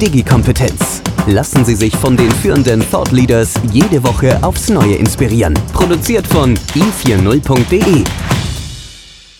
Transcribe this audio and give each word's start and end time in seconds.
Digi-Kompetenz. 0.00 1.02
Lassen 1.26 1.64
Sie 1.64 1.74
sich 1.74 1.96
von 1.96 2.16
den 2.16 2.30
führenden 2.30 2.80
Thought 2.88 3.10
Leaders 3.10 3.54
jede 3.72 4.04
Woche 4.04 4.40
aufs 4.44 4.68
Neue 4.68 4.94
inspirieren. 4.94 5.54
Produziert 5.72 6.24
von 6.28 6.54
i40.de. 6.56 8.04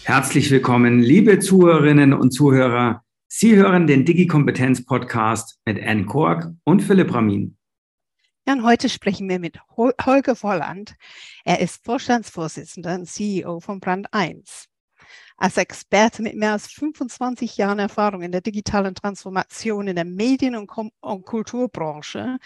Herzlich 0.03 0.51
willkommen, 0.51 0.98
liebe 0.98 1.39
Zuhörerinnen 1.39 2.12
und 2.12 2.33
Zuhörer. 2.33 3.05
Sie 3.29 3.55
hören 3.55 3.87
den 3.87 4.05
Digi-Kompetenz-Podcast 4.05 5.61
mit 5.65 5.81
Anne 5.81 6.07
Kork 6.07 6.51
und 6.65 6.83
Philipp 6.83 7.15
Ramin. 7.15 7.56
Ja, 8.48 8.55
und 8.55 8.65
heute 8.65 8.89
sprechen 8.89 9.29
wir 9.29 9.39
mit 9.39 9.61
Holger 9.77 10.34
Volland. 10.34 10.97
Er 11.45 11.61
ist 11.61 11.84
Vorstandsvorsitzender 11.84 12.97
und 12.97 13.06
CEO 13.06 13.61
von 13.61 13.79
Brand 13.79 14.09
1. 14.12 14.67
Als 15.41 15.56
Experte 15.56 16.20
mit 16.20 16.34
mehr 16.34 16.51
als 16.51 16.66
25 16.73 17.56
Jahren 17.56 17.78
Erfahrung 17.78 18.23
in 18.23 18.33
der 18.33 18.41
digitalen 18.41 18.97
Transformation 18.97 19.87
in 19.87 19.95
der 19.95 20.05
Medien- 20.05 20.56
und, 20.56 20.69
und 21.01 21.24
Kulturbranche 21.27 22.39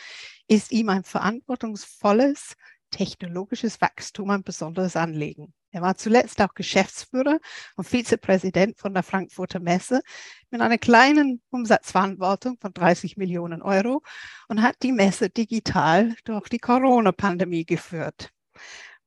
ist 0.47 0.73
ihm 0.73 0.91
ein 0.91 1.03
verantwortungsvolles 1.03 2.55
technologisches 2.91 3.81
Wachstum 3.81 4.29
ein 4.29 4.43
besonderes 4.43 4.95
Anliegen. 4.95 5.55
Er 5.71 5.81
war 5.81 5.97
zuletzt 5.97 6.39
auch 6.43 6.53
Geschäftsführer 6.53 7.39
und 7.77 7.89
Vizepräsident 7.89 8.79
von 8.79 8.93
der 8.93 9.03
Frankfurter 9.03 9.59
Messe 9.59 10.03
mit 10.51 10.61
einer 10.61 10.77
kleinen 10.77 11.41
Umsatzverantwortung 11.49 12.59
von 12.61 12.75
30 12.75 13.17
Millionen 13.17 13.63
Euro 13.63 14.03
und 14.49 14.61
hat 14.61 14.77
die 14.83 14.93
Messe 14.93 15.31
digital 15.31 16.15
durch 16.25 16.51
die 16.51 16.59
Corona-Pandemie 16.59 17.65
geführt. 17.65 18.35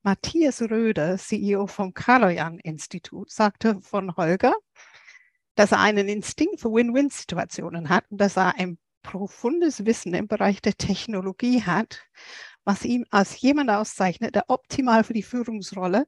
Matthias 0.06 0.62
Röder, 0.62 1.18
CEO 1.18 1.66
vom 1.66 1.92
Kaloyan-Institut, 1.92 3.28
sagte 3.28 3.80
von 3.80 4.16
Holger, 4.16 4.54
dass 5.56 5.72
er 5.72 5.80
einen 5.80 6.06
Instinkt 6.06 6.60
für 6.60 6.72
Win-Win-Situationen 6.72 7.88
hat 7.88 8.04
und 8.12 8.18
dass 8.18 8.36
er 8.36 8.54
ein 8.54 8.78
profundes 9.02 9.84
Wissen 9.84 10.14
im 10.14 10.28
Bereich 10.28 10.62
der 10.62 10.76
Technologie 10.76 11.64
hat, 11.64 12.06
was 12.62 12.84
ihn 12.84 13.04
als 13.10 13.40
jemand 13.40 13.68
auszeichnet, 13.70 14.36
der 14.36 14.44
optimal 14.46 15.02
für 15.02 15.12
die 15.12 15.24
Führungsrolle 15.24 16.06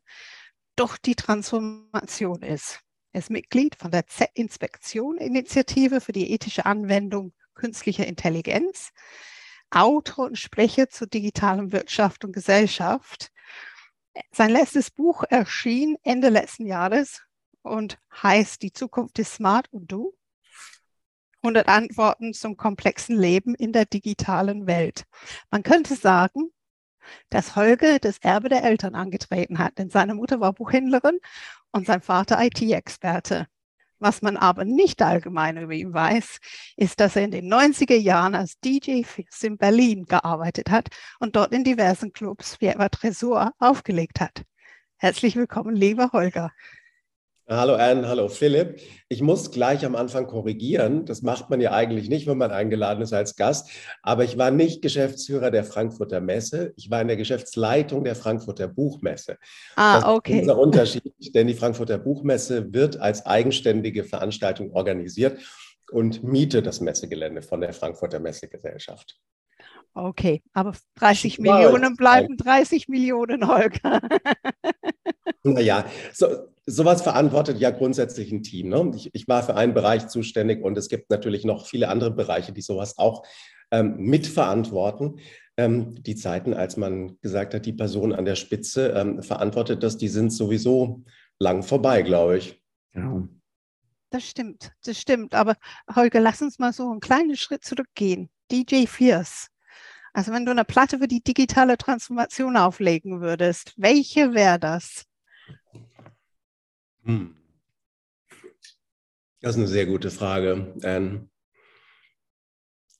durch 0.77 0.97
die 0.99 1.17
Transformation 1.17 2.43
ist. 2.43 2.79
Er 3.11 3.19
ist 3.19 3.31
Mitglied 3.31 3.75
von 3.75 3.91
der 3.91 4.07
Z-Inspektion-Initiative 4.07 6.01
für 6.01 6.13
die 6.13 6.31
ethische 6.31 6.67
Anwendung 6.67 7.33
künstlicher 7.55 8.07
Intelligenz, 8.07 8.93
Autor 9.71 10.27
und 10.27 10.39
Sprecher 10.39 10.89
zur 10.89 11.09
digitalen 11.09 11.73
Wirtschaft 11.73 12.25
und 12.25 12.33
Gesellschaft 12.33 13.33
sein 14.31 14.51
letztes 14.51 14.91
Buch 14.91 15.25
erschien 15.29 15.97
Ende 16.03 16.29
letzten 16.29 16.67
Jahres 16.67 17.23
und 17.63 17.99
heißt 18.23 18.63
Die 18.63 18.73
Zukunft 18.73 19.19
ist 19.19 19.35
smart 19.35 19.73
und 19.73 19.91
du. 19.91 20.15
100 21.43 21.69
Antworten 21.69 22.35
zum 22.35 22.57
komplexen 22.57 23.17
Leben 23.17 23.55
in 23.55 23.73
der 23.73 23.85
digitalen 23.85 24.67
Welt. 24.67 25.05
Man 25.51 25.63
könnte 25.63 25.95
sagen, 25.95 26.51
dass 27.31 27.57
Holger 27.57 27.99
das 27.99 28.19
Erbe 28.19 28.49
der 28.49 28.65
Eltern 28.65 28.95
angetreten 28.95 29.59
hat, 29.59 29.79
denn 29.79 29.91
seine 29.91 30.15
Mutter 30.15 30.41
war 30.41 30.53
Buchhändlerin 30.53 31.21
und 31.71 31.87
sein 31.87 32.01
Vater 32.01 32.43
IT-Experte. 32.43 33.47
Was 34.01 34.23
man 34.23 34.37
aber 34.37 34.65
nicht 34.65 35.03
allgemein 35.03 35.57
über 35.57 35.73
ihn 35.73 35.93
weiß, 35.93 36.39
ist, 36.77 37.01
dass 37.01 37.17
er 37.17 37.25
in 37.25 37.33
den 37.33 37.53
90er 37.53 37.97
Jahren 37.97 38.35
als 38.35 38.59
DJ 38.61 39.03
in 39.43 39.59
Berlin 39.59 40.05
gearbeitet 40.05 40.71
hat 40.71 40.89
und 41.19 41.35
dort 41.35 41.53
in 41.53 41.65
diversen 41.65 42.13
Clubs 42.13 42.61
wie 42.61 42.67
etwa 42.67 42.89
Tresor 42.89 43.53
aufgelegt 43.59 44.21
hat. 44.21 44.45
Herzlich 44.99 45.35
willkommen, 45.35 45.75
lieber 45.75 46.11
Holger. 46.13 46.53
Hallo 47.51 47.77
Anne, 47.77 48.07
hallo 48.07 48.29
Philipp. 48.29 48.79
Ich 49.09 49.23
muss 49.23 49.51
gleich 49.51 49.87
am 49.87 49.97
Anfang 49.97 50.27
korrigieren. 50.27 51.07
Das 51.07 51.23
macht 51.23 51.49
man 51.49 51.63
ja 51.63 51.73
eigentlich 51.73 52.11
nicht, 52.11 52.27
wenn 52.27 52.37
man 52.37 52.51
eingeladen 52.51 53.01
ist 53.01 53.15
als 53.15 53.37
Gast. 53.37 53.71
Aber 54.03 54.23
ich 54.25 54.37
war 54.37 54.51
nicht 54.51 54.83
Geschäftsführer 54.83 55.51
der 55.51 55.65
Frankfurter 55.65 56.21
Messe. 56.21 56.75
Ich 56.77 56.91
war 56.91 57.01
in 57.01 57.09
der 57.09 57.17
Geschäftsleitung 57.17 58.05
der 58.05 58.17
Frankfurter 58.17 58.69
Buchmesse. 58.69 59.39
Ah, 59.77 59.95
das 60.01 60.05
okay. 60.05 60.35
ist 60.35 60.41
unser 60.41 60.59
Unterschied, 60.59 61.35
denn 61.35 61.47
die 61.47 61.55
Frankfurter 61.55 61.97
Buchmesse 61.97 62.71
wird 62.75 63.01
als 63.01 63.25
eigenständige 63.25 64.05
Veranstaltung 64.05 64.73
organisiert 64.73 65.39
und 65.91 66.23
mietet 66.23 66.67
das 66.67 66.83
Messegelände 66.83 67.41
von 67.41 67.63
der 67.63 67.73
Frankfurter 67.73 68.21
Messegesellschaft. 68.21 69.19
Okay, 69.95 70.43
aber 70.53 70.75
30 70.97 71.39
Millionen 71.39 71.97
bleiben 71.97 72.37
30 72.37 72.89
Millionen, 72.89 73.49
Holger. 73.49 74.03
Naja, 75.45 75.85
so, 76.13 76.27
sowas 76.67 77.03
verantwortet 77.03 77.59
ja 77.59 77.71
grundsätzlich 77.71 78.31
ein 78.33 78.43
Team. 78.43 78.69
Ne? 78.69 78.93
Ich, 78.95 79.11
ich, 79.15 79.29
war 79.29 79.43
für 79.43 79.55
einen 79.55 79.75
Bereich 79.75 80.09
zuständig 80.09 80.63
und 80.63 80.77
es 80.77 80.89
gibt 80.89 81.11
natürlich 81.11 81.45
noch 81.45 81.67
viele 81.67 81.89
andere 81.89 82.11
Bereiche, 82.11 82.53
die 82.53 82.61
sowas 82.61 82.99
auch 82.99 83.27
ähm, 83.71 83.97
mitverantworten. 83.99 85.21
Ähm, 85.57 86.03
die 86.03 86.15
Zeiten, 86.15 86.55
als 86.55 86.77
man 86.77 87.19
gesagt 87.21 87.55
hat, 87.55 87.67
die 87.67 87.73
Person 87.73 88.13
an 88.13 88.25
der 88.25 88.37
Spitze 88.37 88.91
ähm, 88.91 89.23
verantwortet 89.23 89.83
das, 89.83 89.97
die 89.97 90.09
sind 90.09 90.31
sowieso 90.31 91.05
lang 91.39 91.63
vorbei, 91.63 92.03
glaube 92.03 92.39
ich. 92.39 92.63
Ja. 92.95 93.27
Das 94.11 94.25
stimmt, 94.25 94.73
das 94.85 94.99
stimmt. 94.99 95.35
Aber 95.35 95.57
Holger, 95.95 96.21
lass 96.21 96.41
uns 96.43 96.59
mal 96.59 96.73
so 96.73 96.91
einen 96.91 97.01
kleinen 97.01 97.37
Schritt 97.37 97.65
zurückgehen. 97.65 98.31
DJ 98.51 98.87
Fierce. 98.87 99.49
Also 100.13 100.33
wenn 100.33 100.47
du 100.47 100.51
eine 100.51 100.65
Platte 100.65 100.99
für 100.99 101.09
die 101.09 101.23
digitale 101.23 101.77
Transformation 101.77 102.57
auflegen 102.57 103.21
würdest, 103.21 103.75
welche 103.77 104.33
wäre 104.35 104.59
das? 104.59 105.05
Hm. 107.09 107.35
Das 109.41 109.53
ist 109.53 109.59
eine 109.59 109.67
sehr 109.67 109.87
gute 109.87 110.11
Frage. 110.11 110.75
Ähm, 110.83 111.31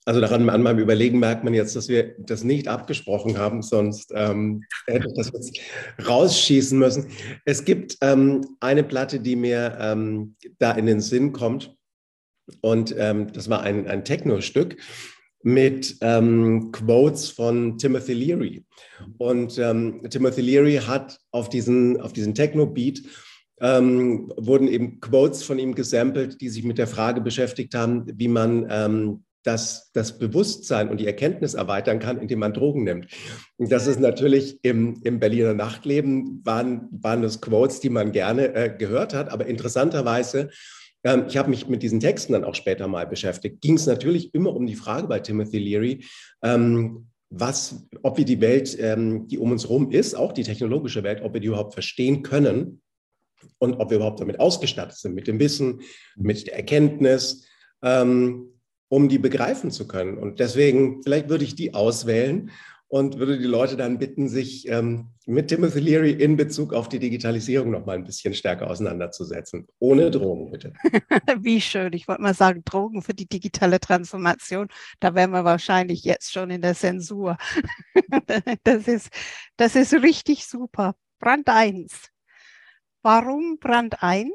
also 0.07 0.23
daran 0.23 0.49
an 0.49 0.63
meinem 0.63 0.79
Überlegen 0.79 1.19
merkt 1.19 1.45
man 1.45 1.53
jetzt, 1.53 1.77
dass 1.77 1.89
wir 1.89 2.15
das 2.19 2.43
nicht 2.43 2.69
abgesprochen 2.69 3.37
haben, 3.37 3.61
sonst 3.61 4.11
ähm, 4.15 4.65
hätte 4.87 5.09
ich 5.09 5.15
das 5.15 5.31
jetzt 5.33 5.61
rausschießen 6.07 6.79
müssen. 6.79 7.11
Es 7.45 7.67
gibt 7.67 7.99
ähm, 8.01 8.57
eine 8.61 8.83
Platte, 8.83 9.21
die 9.21 9.37
mir 9.37 9.77
ähm, 9.79 10.37
da 10.59 10.73
in 10.73 10.87
den 10.87 11.01
Sinn 11.01 11.33
kommt. 11.33 11.77
Und 12.63 12.95
ähm, 12.97 13.31
das 13.35 13.51
war 13.51 13.61
ein, 13.61 13.87
ein 13.87 14.07
Techno-Stück 14.07 14.79
mit 15.43 15.99
ähm, 16.01 16.73
Quotes 16.73 17.29
von 17.29 17.77
Timothy 17.77 18.15
Leary. 18.15 18.65
Und 19.19 19.55
Timothy 19.55 20.41
Leary 20.41 20.77
hat 20.77 21.21
auf 21.31 21.51
diesen, 21.51 22.01
auf 22.01 22.15
diesen 22.15 22.35
Techno-Beat 22.35 23.03
ähm, 23.61 24.33
wurden 24.37 24.69
eben 24.69 25.01
Quotes 25.01 25.43
von 25.43 25.59
ihm 25.59 25.75
gesampelt, 25.75 26.41
die 26.41 26.49
sich 26.49 26.65
mit 26.65 26.79
der 26.79 26.87
Frage 26.87 27.21
beschäftigt 27.21 27.75
haben, 27.75 28.05
wie 28.07 28.29
man 28.29 28.67
ähm, 28.71 29.25
das, 29.45 29.91
das 29.93 30.19
Bewusstsein 30.19 30.89
und 30.89 31.01
die 31.01 31.07
Erkenntnis 31.07 31.55
erweitern 31.55 31.99
kann, 31.99 32.19
indem 32.19 32.41
man 32.41 32.53
Drogen 32.53 32.85
nimmt. 32.85 33.07
Und 33.57 33.73
das 33.73 33.87
ist 33.87 34.01
natürlich 34.01 34.59
im, 34.63 35.01
im 35.05 35.21
Berliner 35.21 35.55
Nachtleben, 35.55 36.43
waren, 36.45 36.89
waren 36.91 37.23
das 37.23 37.41
Quotes, 37.41 37.81
die 37.81 37.91
man 37.91 38.13
gerne 38.13 38.55
äh, 38.55 38.75
gehört 38.77 39.15
hat, 39.15 39.31
aber 39.31 39.47
interessanterweise 39.47 40.51
ähm, 41.05 41.27
ich 41.29 41.37
habe 41.37 41.51
mich 41.51 41.69
mit 41.69 41.83
diesen 41.83 42.01
Texten 42.01 42.33
dann 42.33 42.45
auch 42.45 42.57
später 42.57 42.89
mal 42.89 43.07
beschäftigt. 43.07 43.61
Ging 43.61 43.75
es 43.75 43.87
natürlich 43.87 44.35
immer 44.35 44.55
um 44.55 44.67
die 44.67 44.75
Frage 44.75 45.07
bei 45.07 45.21
Timothy 45.21 45.59
Leary, 45.59 46.05
ähm, 46.43 47.07
was, 47.31 47.87
ob 48.03 48.19
wir 48.19 48.25
die 48.25 48.41
Welt, 48.41 48.77
ähm, 48.81 49.29
die 49.29 49.39
um 49.39 49.53
uns 49.53 49.65
herum 49.65 49.91
ist, 49.91 50.15
auch 50.15 50.33
die 50.33 50.43
technologische 50.43 51.03
Welt, 51.03 51.21
ob 51.23 51.35
wir 51.35 51.41
die 51.41 51.49
überhaupt 51.49 51.75
verstehen 51.75 52.23
können 52.23 52.81
und 53.59 53.75
ob 53.75 53.91
wir 53.91 53.97
überhaupt 53.97 54.21
damit 54.21 54.41
ausgestattet 54.41 54.97
sind, 54.97 55.15
mit 55.15 55.27
dem 55.27 55.39
Wissen, 55.39 55.81
mit 56.17 56.47
der 56.47 56.57
Erkenntnis, 56.57 57.47
ähm, 57.83 58.53
um 58.89 59.09
die 59.09 59.19
begreifen 59.19 59.71
zu 59.71 59.87
können. 59.87 60.19
Und 60.19 60.41
deswegen, 60.41 61.03
vielleicht 61.03 61.29
würde 61.29 61.45
ich 61.45 61.55
die 61.55 61.75
auswählen 61.75 62.51
und 62.89 63.19
würde 63.19 63.39
die 63.39 63.45
Leute 63.45 63.77
dann 63.77 63.99
bitten, 63.99 64.29
sich 64.29 64.67
ähm, 64.69 65.09
mit 65.27 65.49
Timothy 65.49 65.81
Leary 65.81 66.13
in 66.13 66.37
Bezug 66.37 66.73
auf 66.73 66.89
die 66.89 66.99
Digitalisierung 66.99 67.71
noch 67.71 67.85
mal 67.85 67.97
ein 67.97 68.05
bisschen 68.05 68.33
stärker 68.33 68.71
auseinanderzusetzen. 68.71 69.69
Ohne 69.79 70.11
Drogen, 70.11 70.51
bitte. 70.51 70.73
Wie 71.39 71.61
schön. 71.61 71.93
Ich 71.93 72.09
wollte 72.09 72.23
mal 72.23 72.35
sagen, 72.35 72.63
Drogen 72.65 73.03
für 73.03 73.13
die 73.13 73.29
digitale 73.29 73.79
Transformation. 73.79 74.69
Da 75.01 75.15
wären 75.15 75.33
wir 75.33 75.45
wahrscheinlich 75.45 76.03
jetzt 76.05 76.33
schon 76.33 76.51
in 76.51 76.63
der 76.63 76.75
Zensur. 76.75 77.37
das, 78.65 78.89
ist, 78.89 79.11
das 79.59 79.77
ist 79.77 79.93
richtig 79.93 80.47
super. 80.47 80.95
Brand 81.19 81.49
1. 81.49 82.11
Warum 83.03 83.59
Brand 83.61 84.03
1 84.03 84.33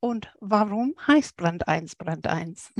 und 0.00 0.34
warum 0.38 0.94
heißt 1.06 1.36
Brand 1.36 1.66
1 1.66 1.96
Brand 1.96 2.26
1? 2.26 2.70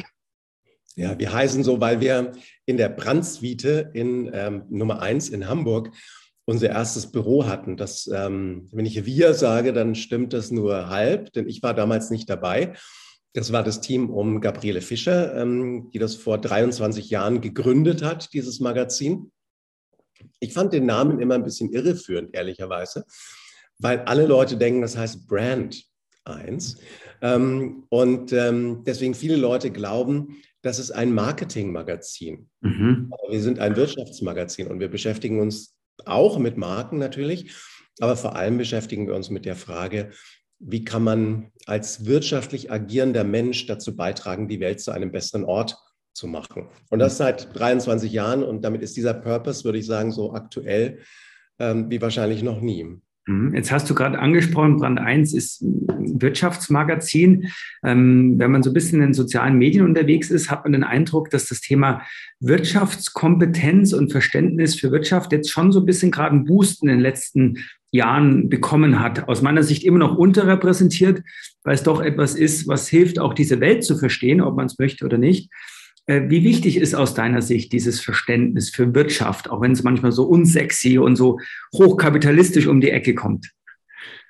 Ja, 0.95 1.19
wir 1.19 1.33
heißen 1.33 1.65
so, 1.65 1.81
weil 1.81 2.01
wir 2.01 2.33
in 2.67 2.77
der 2.77 2.91
Brandsuite 2.91 3.93
in 3.95 4.31
ähm, 4.35 4.65
Nummer 4.69 5.01
1 5.01 5.31
in 5.31 5.49
Hamburg 5.49 5.91
unser 6.45 6.69
erstes 6.69 7.11
Büro 7.11 7.47
hatten. 7.47 7.79
Das, 7.79 8.11
ähm, 8.13 8.69
wenn 8.73 8.85
ich 8.85 9.07
wir 9.07 9.33
sage, 9.33 9.73
dann 9.73 9.95
stimmt 9.95 10.35
das 10.35 10.51
nur 10.51 10.91
halb, 10.91 11.33
denn 11.33 11.49
ich 11.49 11.63
war 11.63 11.73
damals 11.73 12.11
nicht 12.11 12.29
dabei. 12.29 12.75
Das 13.33 13.53
war 13.53 13.63
das 13.63 13.81
Team 13.81 14.11
um 14.11 14.43
Gabriele 14.43 14.83
Fischer, 14.83 15.35
ähm, 15.35 15.89
die 15.95 15.99
das 15.99 16.15
vor 16.15 16.37
23 16.37 17.09
Jahren 17.09 17.41
gegründet 17.41 18.03
hat, 18.03 18.35
dieses 18.35 18.61
Magazin. 18.61 19.33
Ich 20.41 20.53
fand 20.53 20.75
den 20.75 20.85
Namen 20.85 21.21
immer 21.21 21.37
ein 21.37 21.45
bisschen 21.45 21.73
irreführend, 21.73 22.35
ehrlicherweise, 22.35 23.07
weil 23.83 24.01
alle 24.01 24.27
Leute 24.27 24.57
denken, 24.57 24.81
das 24.81 24.97
heißt 24.97 25.27
Brand 25.29 25.85
1. 26.25 26.79
Ähm, 27.21 27.85
und 27.89 28.33
ähm, 28.33 28.85
deswegen 28.87 29.15
viele 29.15 29.37
Leute 29.37 29.71
glauben, 29.71 30.37
das 30.63 30.79
ist 30.79 30.93
ein 30.93 31.13
Marketingmagazin. 31.13 32.49
Mhm. 32.61 33.13
Wir 33.29 33.43
sind 33.43 33.59
ein 33.59 33.77
Wirtschaftsmagazin 33.77 34.69
und 34.69 34.81
wir 34.81 34.89
beschäftigen 34.89 35.41
uns 35.41 35.77
auch 36.07 36.39
mit 36.39 36.57
Marken 36.57 36.99
natürlich, 36.99 37.53
aber 38.01 38.17
vor 38.17 38.37
allem 38.37 38.59
beschäftigen 38.59 39.07
wir 39.07 39.15
uns 39.15 39.31
mit 39.31 39.45
der 39.45 39.57
Frage, 39.57 40.11
wie 40.59 40.85
kann 40.85 41.03
man 41.03 41.51
als 41.67 42.07
wirtschaftlich 42.07 42.71
agierender 42.71 43.25
Mensch 43.25 43.67
dazu 43.67 43.97
beitragen, 43.97 44.47
die 44.47 44.61
Welt 44.61 44.81
zu 44.81 44.93
einem 44.93 45.11
besseren 45.11 45.45
Ort 45.45 45.77
zu 46.15 46.29
machen. 46.29 46.69
Und 46.91 47.01
das 47.01 47.17
seit 47.17 47.59
23 47.59 48.13
Jahren 48.13 48.45
und 48.45 48.63
damit 48.63 48.83
ist 48.83 48.97
dieser 48.97 49.15
Purpose, 49.15 49.65
würde 49.65 49.79
ich 49.79 49.87
sagen, 49.87 50.13
so 50.13 50.33
aktuell 50.35 51.01
ähm, 51.59 51.91
wie 51.91 52.01
wahrscheinlich 52.01 52.43
noch 52.43 52.61
nie. 52.61 53.01
Mhm. 53.27 53.55
Jetzt 53.55 53.71
hast 53.71 53.89
du 53.89 53.95
gerade 53.95 54.19
angesprochen, 54.19 54.79
Brand 54.79 54.99
1 54.99 55.33
ist 55.35 55.63
ein 55.63 56.21
Wirtschaftsmagazin. 56.21 57.51
Ähm, 57.85 58.39
wenn 58.39 58.51
man 58.51 58.63
so 58.63 58.71
ein 58.71 58.75
bisschen 58.75 59.01
in 59.01 59.09
den 59.09 59.15
sozialen 59.15 59.59
Medien 59.59 59.85
unterwegs 59.85 60.31
ist, 60.31 60.51
hat 60.51 60.65
man 60.65 60.73
den 60.73 60.85
Eindruck, 60.85 61.31
dass 61.31 61.47
das 61.47 61.61
Thema 61.61 62.03
Wirtschaftskompetenz 62.41 63.93
und 63.93 64.11
Verständnis 64.11 64.75
für 64.75 64.91
Wirtschaft 64.91 65.33
jetzt 65.33 65.51
schon 65.51 65.73
so 65.73 65.81
ein 65.81 65.87
bisschen 65.87 66.11
gerade 66.11 66.33
einen 66.35 66.45
Boost 66.45 66.83
in 66.83 66.89
den 66.89 67.01
letzten 67.01 67.59
Jahren 67.93 68.49
bekommen 68.49 69.01
hat. 69.01 69.29
Aus 69.29 69.43
meiner 69.43 69.63
Sicht 69.63 69.85
immer 69.85 69.99
noch 69.99 70.17
unterrepräsentiert, 70.17 71.23
weil 71.63 71.75
es 71.75 71.83
doch 71.83 72.01
etwas 72.01 72.35
ist, 72.35 72.67
was 72.67 72.89
hilft, 72.89 73.19
auch 73.19 73.35
diese 73.35 73.61
Welt 73.61 73.85
zu 73.85 73.97
verstehen, 73.97 74.41
ob 74.41 74.57
man 74.57 74.67
es 74.67 74.79
möchte 74.79 75.05
oder 75.05 75.19
nicht. 75.19 75.51
Äh, 76.07 76.23
wie 76.29 76.43
wichtig 76.43 76.77
ist 76.77 76.95
aus 76.95 77.15
deiner 77.15 77.43
Sicht 77.43 77.73
dieses 77.73 78.01
Verständnis 78.01 78.71
für 78.71 78.95
Wirtschaft, 78.95 79.51
auch 79.51 79.61
wenn 79.61 79.73
es 79.73 79.83
manchmal 79.83 80.13
so 80.13 80.25
unsexy 80.25 80.99
und 80.99 81.17
so 81.17 81.39
hochkapitalistisch 81.75 82.67
um 82.67 82.81
die 82.81 82.91
Ecke 82.91 83.15
kommt? 83.15 83.53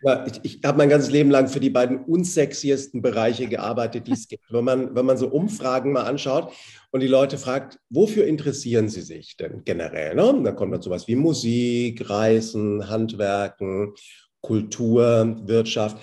Ja, 0.03 0.27
ich, 0.27 0.41
ich 0.43 0.61
habe 0.65 0.79
mein 0.79 0.89
ganzes 0.89 1.11
Leben 1.11 1.31
lang 1.31 1.49
für 1.49 1.61
die 1.61 1.71
beiden 1.71 1.99
unsexiesten 2.05 3.03
Bereiche 3.03 3.49
gearbeitet, 3.49 4.09
die 4.09 4.13
es 4.13 4.27
gibt. 4.27 4.43
Wenn 4.51 4.65
man, 4.65 4.95
wenn 4.95 5.07
man 5.07 5.17
so 5.17 5.29
Umfragen 5.29 5.93
mal 5.93 6.03
anschaut 6.03 6.53
und 6.91 7.01
die 7.01 7.07
Leute 7.07 7.39
fragt, 7.39 7.79
wofür 7.89 8.27
interessieren 8.27 8.89
sie 8.89 9.03
sich 9.03 9.37
denn 9.37 9.63
generell? 9.65 10.17
Ne? 10.17 10.43
Da 10.45 10.53
kommt 10.53 10.75
dann 10.75 10.83
sowas 10.83 11.07
wie 11.07 11.17
Musik, 11.17 12.11
Reisen, 12.11 12.89
Handwerken, 12.89 13.95
Kultur, 14.41 15.41
Wirtschaft. 15.47 15.97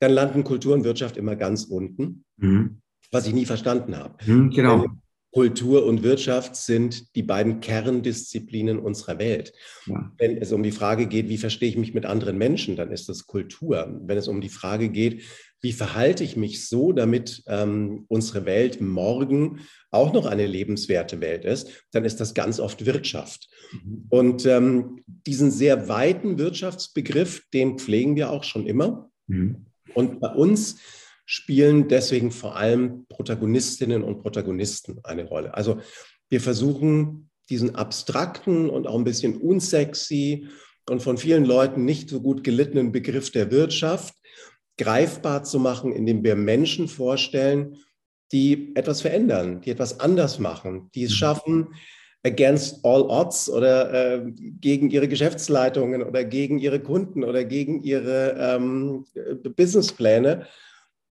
Dann 0.00 0.12
landen 0.12 0.42
Kultur 0.42 0.74
und 0.74 0.84
Wirtschaft 0.84 1.16
immer 1.16 1.36
ganz 1.36 1.64
unten, 1.64 2.24
mhm. 2.36 2.82
was 3.12 3.26
ich 3.26 3.32
nie 3.32 3.46
verstanden 3.46 3.96
habe. 3.96 4.16
Mhm, 4.26 4.50
genau. 4.50 4.84
Kultur 5.34 5.84
und 5.84 6.04
Wirtschaft 6.04 6.54
sind 6.54 7.16
die 7.16 7.24
beiden 7.24 7.58
Kerndisziplinen 7.58 8.78
unserer 8.78 9.18
Welt. 9.18 9.52
Ja. 9.84 10.12
Wenn 10.16 10.36
es 10.36 10.52
um 10.52 10.62
die 10.62 10.70
Frage 10.70 11.08
geht, 11.08 11.28
wie 11.28 11.38
verstehe 11.38 11.68
ich 11.68 11.76
mich 11.76 11.92
mit 11.92 12.06
anderen 12.06 12.38
Menschen, 12.38 12.76
dann 12.76 12.92
ist 12.92 13.08
das 13.08 13.26
Kultur. 13.26 14.00
Wenn 14.04 14.16
es 14.16 14.28
um 14.28 14.40
die 14.40 14.48
Frage 14.48 14.90
geht, 14.90 15.24
wie 15.60 15.72
verhalte 15.72 16.22
ich 16.22 16.36
mich 16.36 16.68
so, 16.68 16.92
damit 16.92 17.42
ähm, 17.48 18.04
unsere 18.06 18.44
Welt 18.44 18.80
morgen 18.80 19.58
auch 19.90 20.12
noch 20.12 20.26
eine 20.26 20.46
lebenswerte 20.46 21.20
Welt 21.20 21.44
ist, 21.44 21.68
dann 21.90 22.04
ist 22.04 22.20
das 22.20 22.34
ganz 22.34 22.60
oft 22.60 22.86
Wirtschaft. 22.86 23.48
Mhm. 23.72 24.06
Und 24.10 24.46
ähm, 24.46 25.02
diesen 25.06 25.50
sehr 25.50 25.88
weiten 25.88 26.38
Wirtschaftsbegriff, 26.38 27.42
den 27.52 27.80
pflegen 27.80 28.14
wir 28.14 28.30
auch 28.30 28.44
schon 28.44 28.68
immer. 28.68 29.10
Mhm. 29.26 29.66
Und 29.94 30.20
bei 30.20 30.28
uns 30.28 30.76
spielen 31.26 31.88
deswegen 31.88 32.30
vor 32.30 32.56
allem 32.56 33.06
Protagonistinnen 33.08 34.02
und 34.02 34.20
Protagonisten 34.20 35.00
eine 35.04 35.24
Rolle. 35.24 35.54
Also 35.54 35.78
wir 36.28 36.40
versuchen 36.40 37.30
diesen 37.50 37.74
abstrakten 37.74 38.70
und 38.70 38.86
auch 38.86 38.96
ein 38.96 39.04
bisschen 39.04 39.36
unsexy 39.36 40.48
und 40.88 41.02
von 41.02 41.16
vielen 41.16 41.44
Leuten 41.44 41.84
nicht 41.84 42.10
so 42.10 42.20
gut 42.20 42.44
gelittenen 42.44 42.92
Begriff 42.92 43.30
der 43.30 43.50
Wirtschaft 43.50 44.14
greifbar 44.76 45.44
zu 45.44 45.58
machen, 45.58 45.92
indem 45.92 46.24
wir 46.24 46.36
Menschen 46.36 46.88
vorstellen, 46.88 47.76
die 48.32 48.74
etwas 48.74 49.02
verändern, 49.02 49.60
die 49.60 49.70
etwas 49.70 50.00
anders 50.00 50.38
machen, 50.38 50.90
die 50.94 51.04
es 51.04 51.12
mhm. 51.12 51.14
schaffen, 51.14 51.68
against 52.24 52.84
all 52.84 53.02
odds 53.02 53.50
oder 53.50 53.92
äh, 53.92 54.32
gegen 54.32 54.90
ihre 54.90 55.08
Geschäftsleitungen 55.08 56.02
oder 56.02 56.24
gegen 56.24 56.58
ihre 56.58 56.80
Kunden 56.80 57.22
oder 57.22 57.44
gegen 57.44 57.82
ihre 57.82 58.34
ähm, 58.38 59.04
Businesspläne 59.54 60.46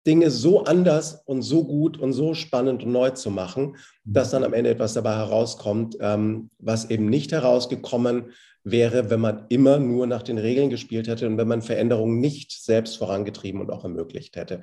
Dinge 0.05 0.31
so 0.31 0.63
anders 0.63 1.21
und 1.25 1.43
so 1.43 1.63
gut 1.63 1.99
und 1.99 2.13
so 2.13 2.33
spannend 2.33 2.83
und 2.83 2.91
neu 2.91 3.11
zu 3.11 3.29
machen, 3.29 3.77
dass 4.03 4.31
dann 4.31 4.43
am 4.43 4.53
Ende 4.53 4.71
etwas 4.71 4.93
dabei 4.93 5.15
herauskommt, 5.15 5.97
ähm, 5.99 6.49
was 6.57 6.89
eben 6.89 7.05
nicht 7.05 7.31
herausgekommen 7.31 8.31
wäre, 8.63 9.09
wenn 9.09 9.19
man 9.19 9.45
immer 9.49 9.79
nur 9.79 10.07
nach 10.07 10.23
den 10.23 10.37
Regeln 10.37 10.69
gespielt 10.69 11.07
hätte 11.07 11.27
und 11.27 11.37
wenn 11.37 11.47
man 11.47 11.61
Veränderungen 11.61 12.19
nicht 12.19 12.51
selbst 12.51 12.97
vorangetrieben 12.97 13.61
und 13.61 13.71
auch 13.71 13.83
ermöglicht 13.83 14.35
hätte. 14.35 14.61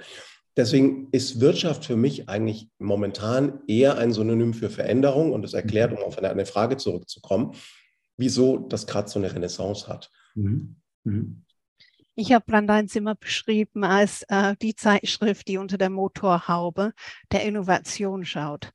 Deswegen 0.57 1.09
ist 1.13 1.41
Wirtschaft 1.41 1.85
für 1.85 1.97
mich 1.97 2.29
eigentlich 2.29 2.69
momentan 2.81 3.61
eher 3.69 3.97
ein 3.97 4.13
Synonym 4.13 4.55
für 4.55 4.71
Veränderung 4.71 5.33
und 5.33 5.45
es 5.45 5.55
erklärt, 5.55 5.93
um 5.93 5.99
auf 5.99 6.19
eine, 6.19 6.47
Frage 6.47 6.77
zurückzukommen, 6.77 7.53
wieso 8.17 8.59
das 8.59 8.89
gerade 8.89 9.09
so 9.09 9.21
eine 9.21 9.33
Renaissance 9.33 9.87
hat. 9.87 10.11
Mhm. 10.35 10.75
Mhm. 11.05 11.45
Ich 12.21 12.33
habe 12.33 12.45
Brandein 12.45 12.89
Zimmer 12.89 13.15
beschrieben 13.15 13.85
als 13.85 14.23
äh, 14.25 14.57
die 14.61 14.75
Zeitschrift, 14.75 15.47
die 15.47 15.57
unter 15.57 15.79
der 15.79 15.89
Motorhaube 15.89 16.93
der 17.31 17.45
Innovation 17.45 18.25
schaut. 18.25 18.73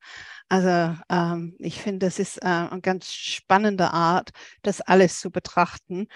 Also 0.47 0.95
ähm, 1.09 1.57
ich 1.59 1.81
finde, 1.81 2.05
das 2.05 2.19
ist 2.19 2.37
äh, 2.37 2.45
eine 2.45 2.79
ganz 2.79 3.11
spannende 3.11 3.91
Art, 3.91 4.29
das 4.61 4.79
alles 4.79 5.19
zu 5.19 5.29
betrachten. 5.29 6.07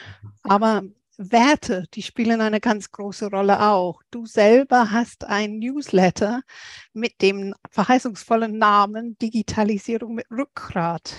Aber 0.44 0.84
Werte, 1.18 1.84
die 1.94 2.02
spielen 2.02 2.40
eine 2.40 2.62
ganz 2.62 2.92
große 2.94 3.30
Rolle 3.30 3.62
auch. 3.62 4.02
Du 4.10 4.26
selber 4.26 4.92
hast 4.92 5.26
ein 5.26 5.60
Newsletter 5.60 6.44
mit 6.94 7.22
dem 7.22 7.54
verheißungsvollen 7.72 8.58
Namen 8.58 9.18
Digitalisierung 9.18 10.16
mit 10.16 10.32
Rückgrat. 10.32 11.14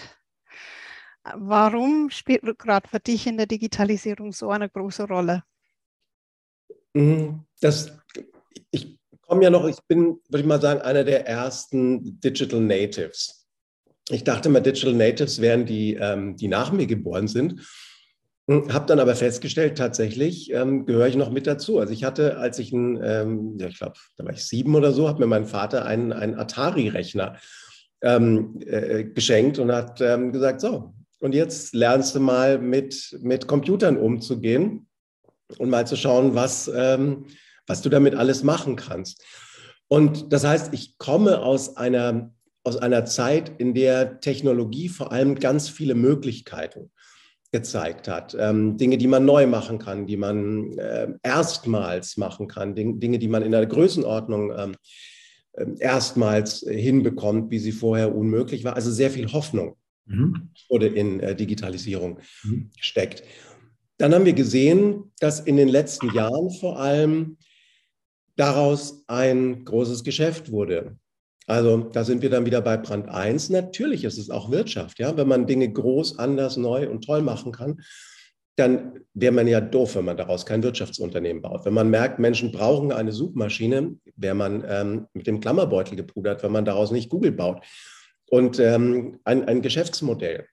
Warum 1.34 2.08
spielt 2.08 2.44
Rückgrat 2.44 2.88
für 2.88 3.00
dich 3.00 3.26
in 3.26 3.36
der 3.36 3.46
Digitalisierung 3.46 4.32
so 4.32 4.48
eine 4.48 4.70
große 4.70 5.06
Rolle? 5.06 5.42
Mhm. 6.94 7.44
Das, 7.60 7.92
ich 8.70 8.98
komme 9.22 9.44
ja 9.44 9.50
noch, 9.50 9.66
ich 9.66 9.78
bin, 9.86 10.20
würde 10.28 10.40
ich 10.40 10.46
mal 10.46 10.60
sagen, 10.60 10.80
einer 10.80 11.04
der 11.04 11.26
ersten 11.26 12.20
Digital 12.20 12.60
Natives. 12.60 13.46
Ich 14.10 14.24
dachte 14.24 14.48
mal, 14.48 14.60
Digital 14.60 14.94
Natives 14.94 15.40
wären 15.40 15.66
die, 15.66 15.94
ähm, 15.94 16.36
die 16.36 16.48
nach 16.48 16.72
mir 16.72 16.86
geboren 16.86 17.28
sind. 17.28 17.60
Hm, 18.48 18.72
Habe 18.72 18.86
dann 18.86 19.00
aber 19.00 19.14
festgestellt, 19.14 19.76
tatsächlich 19.76 20.50
ähm, 20.52 20.86
gehöre 20.86 21.08
ich 21.08 21.16
noch 21.16 21.30
mit 21.30 21.46
dazu. 21.46 21.78
Also 21.78 21.92
ich 21.92 22.04
hatte, 22.04 22.38
als 22.38 22.58
ich 22.58 22.72
ein, 22.72 22.98
ähm, 23.02 23.58
ja, 23.58 23.68
ich 23.68 23.78
glaube, 23.78 23.98
da 24.16 24.24
war 24.24 24.32
ich 24.32 24.44
sieben 24.44 24.74
oder 24.74 24.92
so, 24.92 25.08
hat 25.08 25.18
mir 25.18 25.26
mein 25.26 25.44
Vater 25.44 25.84
einen, 25.84 26.12
einen 26.12 26.34
Atari-Rechner 26.34 27.36
ähm, 28.00 28.58
äh, 28.64 29.04
geschenkt 29.04 29.58
und 29.58 29.70
hat 29.72 30.00
ähm, 30.00 30.32
gesagt, 30.32 30.62
so, 30.62 30.94
und 31.20 31.34
jetzt 31.34 31.74
lernst 31.74 32.14
du 32.14 32.20
mal 32.20 32.58
mit, 32.58 33.18
mit 33.20 33.46
Computern 33.46 33.98
umzugehen 33.98 34.87
und 35.56 35.70
mal 35.70 35.86
zu 35.86 35.96
schauen, 35.96 36.34
was, 36.34 36.70
ähm, 36.74 37.26
was 37.66 37.82
du 37.82 37.88
damit 37.88 38.14
alles 38.14 38.42
machen 38.42 38.76
kannst. 38.76 39.24
Und 39.88 40.32
das 40.32 40.44
heißt, 40.44 40.74
ich 40.74 40.98
komme 40.98 41.40
aus 41.40 41.76
einer, 41.76 42.32
aus 42.64 42.76
einer 42.76 43.06
Zeit, 43.06 43.52
in 43.58 43.72
der 43.74 44.20
Technologie 44.20 44.88
vor 44.88 45.12
allem 45.12 45.36
ganz 45.36 45.68
viele 45.68 45.94
Möglichkeiten 45.94 46.90
gezeigt 47.50 48.08
hat. 48.08 48.36
Ähm, 48.38 48.76
Dinge, 48.76 48.98
die 48.98 49.06
man 49.06 49.24
neu 49.24 49.46
machen 49.46 49.78
kann, 49.78 50.06
die 50.06 50.18
man 50.18 50.76
äh, 50.76 51.08
erstmals 51.22 52.18
machen 52.18 52.46
kann, 52.46 52.74
Dinge, 52.74 53.18
die 53.18 53.28
man 53.28 53.42
in 53.42 53.52
der 53.52 53.64
Größenordnung 53.64 54.52
ähm, 54.54 54.74
äh, 55.52 55.64
erstmals 55.78 56.60
hinbekommt, 56.68 57.50
wie 57.50 57.58
sie 57.58 57.72
vorher 57.72 58.14
unmöglich 58.14 58.64
war. 58.64 58.76
Also 58.76 58.90
sehr 58.90 59.10
viel 59.10 59.32
Hoffnung 59.32 59.76
mhm. 60.04 60.50
wurde 60.68 60.88
in 60.88 61.20
äh, 61.20 61.34
Digitalisierung 61.34 62.18
mhm. 62.44 62.70
gesteckt. 62.76 63.22
Dann 63.98 64.14
haben 64.14 64.24
wir 64.24 64.32
gesehen, 64.32 65.12
dass 65.20 65.40
in 65.40 65.56
den 65.56 65.68
letzten 65.68 66.14
Jahren 66.14 66.50
vor 66.50 66.78
allem 66.78 67.36
daraus 68.36 69.04
ein 69.08 69.64
großes 69.64 70.04
Geschäft 70.04 70.52
wurde. 70.52 70.96
Also 71.46 71.78
da 71.78 72.04
sind 72.04 72.22
wir 72.22 72.30
dann 72.30 72.46
wieder 72.46 72.60
bei 72.60 72.76
Brand 72.76 73.08
1. 73.08 73.50
Natürlich 73.50 74.04
ist 74.04 74.18
es 74.18 74.30
auch 74.30 74.50
Wirtschaft. 74.50 74.98
Ja? 74.98 75.16
Wenn 75.16 75.26
man 75.28 75.46
Dinge 75.46 75.70
groß, 75.72 76.18
anders, 76.18 76.56
neu 76.56 76.88
und 76.88 77.04
toll 77.04 77.22
machen 77.22 77.52
kann, 77.52 77.80
dann 78.54 79.00
wäre 79.14 79.32
man 79.32 79.46
ja 79.46 79.60
doof, 79.60 79.96
wenn 79.96 80.04
man 80.04 80.16
daraus 80.16 80.44
kein 80.44 80.62
Wirtschaftsunternehmen 80.62 81.42
baut. 81.42 81.64
Wenn 81.64 81.74
man 81.74 81.90
merkt, 81.90 82.18
Menschen 82.18 82.52
brauchen 82.52 82.92
eine 82.92 83.12
Suchmaschine, 83.12 83.96
wäre 84.16 84.34
man 84.34 84.64
ähm, 84.68 85.06
mit 85.12 85.26
dem 85.26 85.40
Klammerbeutel 85.40 85.96
gepudert, 85.96 86.42
wenn 86.42 86.52
man 86.52 86.64
daraus 86.64 86.90
nicht 86.90 87.08
Google 87.08 87.32
baut. 87.32 87.64
und 88.30 88.58
ähm, 88.58 89.20
ein, 89.24 89.44
ein 89.48 89.62
Geschäftsmodell 89.62 90.46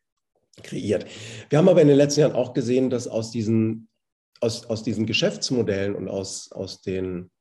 kreiert. 0.64 1.06
Wir 1.50 1.58
haben 1.58 1.70
aber 1.70 1.82
in 1.82 1.88
den 1.88 1.98
letzten 1.98 2.22
Jahren 2.22 2.34
auch 2.34 2.54
gesehen, 2.54 2.90
dass 2.90 3.08
aus 3.08 3.32
diesen, 3.32 3.88
aus, 4.40 4.66
aus 4.66 4.84
diesen 4.84 5.06
Geschäftsmodellen 5.06 5.96
und 5.96 6.08
aus, 6.08 6.52
aus, 6.52 6.82
den, 6.82 7.32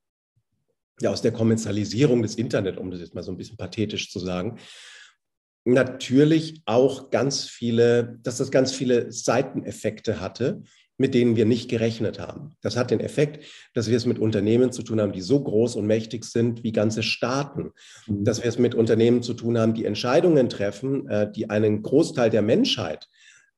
ja, 1.01 1.11
aus 1.11 1.23
der 1.23 1.33
Kommerzialisierung 1.33 2.23
des 2.23 2.35
Internet, 2.35 2.79
um 2.79 2.91
das 2.91 3.01
jetzt 3.01 3.15
mal 3.15 3.23
so 3.23 3.33
ein 3.33 3.37
bisschen 3.37 3.57
pathetisch 3.57 4.11
zu 4.11 4.19
sagen, 4.19 4.59
natürlich 5.65 6.63
auch 6.67 7.11
ganz 7.11 7.45
viele, 7.45 8.19
dass 8.23 8.39
das 8.39 8.51
ganz 8.51 8.73
viele 8.73 9.11
Seiteneffekte 9.11 10.21
hatte, 10.21 10.63
mit 10.97 11.15
denen 11.15 11.37
wir 11.37 11.45
nicht 11.45 11.69
gerechnet 11.69 12.21
haben. 12.21 12.53
Das 12.63 12.77
hat 12.77 12.91
den 12.91 13.01
Effekt, 13.01 13.45
dass 13.75 13.91
wir 13.91 13.97
es 13.97 14.07
mit 14.07 14.19
Unternehmen 14.19 14.71
zu 14.71 14.83
tun 14.83 15.01
haben, 15.01 15.13
die 15.13 15.23
so 15.23 15.43
groß 15.43 15.77
und 15.77 15.87
mächtig 15.87 16.25
sind 16.25 16.63
wie 16.63 16.73
ganze 16.73 17.03
Staaten. 17.03 17.73
Mhm. 18.07 18.25
Dass 18.25 18.43
wir 18.43 18.49
es 18.49 18.59
mit 18.59 18.75
Unternehmen 18.75 19.23
zu 19.23 19.35
tun 19.35 19.59
haben, 19.59 19.75
die 19.75 19.85
Entscheidungen 19.85 20.49
treffen, 20.49 21.09
äh, 21.09 21.31
die 21.31 21.51
einen 21.51 21.83
Großteil 21.83 22.31
der 22.31 22.43
Menschheit 22.43 23.09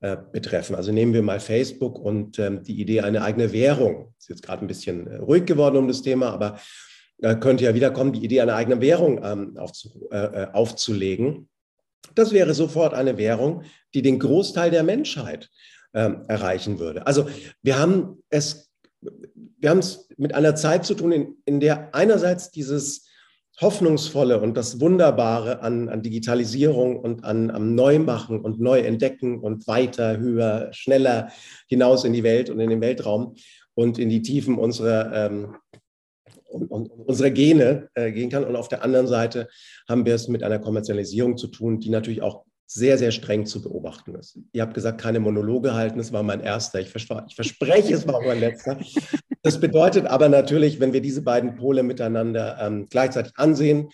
äh, 0.00 0.16
betreffen. 0.32 0.74
Also 0.76 0.92
nehmen 0.92 1.12
wir 1.12 1.22
mal 1.22 1.40
Facebook 1.40 1.98
und 1.98 2.38
ähm, 2.38 2.62
die 2.62 2.80
Idee 2.80 3.02
eine 3.02 3.22
eigene 3.22 3.52
Währung. 3.52 4.14
Ist 4.18 4.30
jetzt 4.30 4.42
gerade 4.42 4.64
ein 4.64 4.68
bisschen 4.68 5.06
äh, 5.06 5.16
ruhig 5.16 5.44
geworden 5.44 5.76
um 5.76 5.88
das 5.88 6.02
Thema, 6.02 6.30
aber 6.30 6.58
könnte 7.40 7.64
ja 7.64 7.74
wiederkommen, 7.74 8.12
die 8.12 8.22
Idee 8.22 8.42
einer 8.42 8.56
eigenen 8.56 8.82
Währung 8.82 9.24
ähm, 9.24 9.56
aufzulegen. 10.52 11.48
Das 12.14 12.32
wäre 12.32 12.52
sofort 12.52 12.92
eine 12.92 13.16
Währung, 13.16 13.62
die 13.94 14.02
den 14.02 14.18
Großteil 14.18 14.70
der 14.70 14.82
Menschheit 14.82 15.48
ähm, 15.96 16.24
erreichen 16.28 16.78
würde. 16.78 17.06
Also 17.06 17.26
wir 17.62 17.78
haben 17.78 18.22
es, 18.28 18.70
wir 19.00 19.70
haben 19.70 19.78
es 19.78 20.08
mit 20.18 20.34
einer 20.34 20.54
Zeit 20.54 20.84
zu 20.84 20.94
tun, 20.94 21.10
in, 21.10 21.36
in 21.46 21.58
der 21.58 21.94
einerseits 21.94 22.50
dieses 22.50 23.08
Hoffnungsvolle 23.62 24.38
und 24.38 24.54
das 24.58 24.80
Wunderbare 24.80 25.62
an, 25.62 25.88
an 25.88 26.02
Digitalisierung 26.02 27.00
und 27.00 27.24
an, 27.24 27.50
am 27.50 27.74
Neumachen 27.74 28.40
und 28.42 28.60
Neuentdecken 28.60 29.40
und 29.40 29.66
weiter, 29.66 30.18
höher, 30.18 30.68
schneller 30.72 31.32
hinaus 31.66 32.04
in 32.04 32.12
die 32.12 32.22
Welt 32.22 32.50
und 32.50 32.60
in 32.60 32.68
den 32.68 32.82
Weltraum 32.82 33.34
und 33.72 33.98
in 33.98 34.10
die 34.10 34.20
Tiefen 34.20 34.58
unserer, 34.58 35.14
ähm, 35.14 35.56
unserer 36.50 37.30
Gene 37.30 37.88
äh, 37.94 38.12
gehen 38.12 38.28
kann. 38.28 38.44
Und 38.44 38.56
auf 38.56 38.68
der 38.68 38.84
anderen 38.84 39.06
Seite 39.06 39.48
haben 39.88 40.04
wir 40.04 40.14
es 40.14 40.28
mit 40.28 40.42
einer 40.42 40.58
Kommerzialisierung 40.58 41.38
zu 41.38 41.46
tun, 41.46 41.80
die 41.80 41.88
natürlich 41.88 42.20
auch 42.20 42.44
sehr, 42.66 42.98
sehr 42.98 43.12
streng 43.12 43.46
zu 43.46 43.62
beobachten 43.62 44.14
ist. 44.16 44.38
Ihr 44.52 44.62
habt 44.62 44.74
gesagt, 44.74 45.00
keine 45.00 45.20
Monologe 45.20 45.74
halten, 45.74 45.98
das 45.98 46.12
war 46.12 46.24
mein 46.24 46.40
erster. 46.40 46.80
Ich, 46.80 46.90
vers 46.90 47.06
ich 47.28 47.34
verspreche, 47.34 47.94
es 47.94 48.06
war 48.08 48.20
mein 48.22 48.40
letzter. 48.40 48.78
Das 49.42 49.60
bedeutet 49.60 50.06
aber 50.06 50.28
natürlich, 50.28 50.80
wenn 50.80 50.92
wir 50.92 51.00
diese 51.00 51.22
beiden 51.22 51.54
Pole 51.54 51.84
miteinander 51.84 52.58
ähm, 52.60 52.86
gleichzeitig 52.90 53.32
ansehen, 53.36 53.90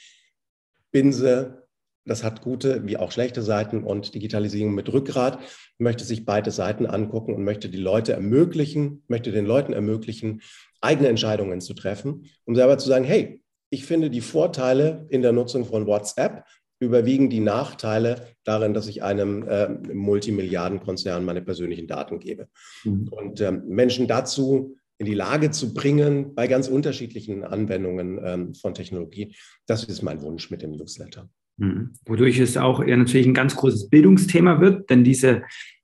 Binse, 0.91 1.69
das 2.07 2.25
hat 2.25 2.41
gute 2.41 2.87
wie 2.87 2.97
auch 2.97 3.13
schlechte 3.13 3.43
Seiten 3.43 3.85
und 3.85 4.15
Digitalisierung 4.15 4.75
mit 4.75 4.91
Rückgrat, 4.93 5.39
möchte 5.79 6.05
sich 6.05 6.25
beide 6.25 6.51
Seiten 6.51 6.87
angucken 6.87 7.35
und 7.35 7.45
möchte 7.45 7.69
die 7.69 7.79
Leute 7.79 8.15
ermöglichen, 8.15 9.05
möchte 9.09 9.31
den 9.31 9.45
Leuten 9.45 9.75
ermöglichen, 9.75 10.41
eigene 10.81 11.09
Entscheidungen 11.09 11.61
zu 11.61 11.75
treffen, 11.75 12.27
um 12.45 12.55
selber 12.55 12.79
zu 12.79 12.89
sagen, 12.89 13.05
hey, 13.05 13.43
ich 13.71 13.85
finde 13.85 14.11
die 14.11 14.21
Vorteile 14.21 15.07
in 15.11 15.23
der 15.23 15.33
Nutzung 15.33 15.65
von 15.65 15.87
WhatsApp 15.87 16.45
überwiegen 16.83 17.31
die 17.31 17.41
Nachteile 17.41 18.27
darin, 18.45 18.75
dass 18.75 18.89
ich 18.89 19.03
einem 19.03 19.47
äh, 19.47 19.69
Multimilliardenkonzern 19.95 21.25
meine 21.25 21.41
persönlichen 21.41 21.87
Daten 21.87 22.19
gebe. 22.19 22.49
Mhm. 22.85 23.09
Und 23.09 23.41
ähm, 23.41 23.63
Menschen 23.69 24.09
dazu 24.09 24.77
in 24.99 25.07
die 25.07 25.15
Lage 25.15 25.53
zu 25.53 25.75
bringen, 25.75 26.35
bei 26.35 26.49
ganz 26.49 26.69
unterschiedlichen 26.69 27.45
Anwendungen 27.45 28.21
ähm, 28.23 28.55
von 28.55 28.75
Technologie, 28.75 29.35
das 29.67 29.85
ist 29.85 30.03
mein 30.03 30.23
Wunsch 30.23 30.51
mit 30.51 30.63
dem 30.63 30.73
Newsletter. 30.73 31.29
Mhm. 31.57 31.95
Wodurch 32.05 32.41
es 32.41 32.57
auch 32.57 32.85
ja, 32.85 32.97
natürlich 32.97 33.27
ein 33.27 33.35
ganz 33.35 33.55
großes 33.55 33.89
Bildungsthema 33.89 34.61
wird, 34.61 34.91
denn 34.91 35.05
diese 35.05 35.43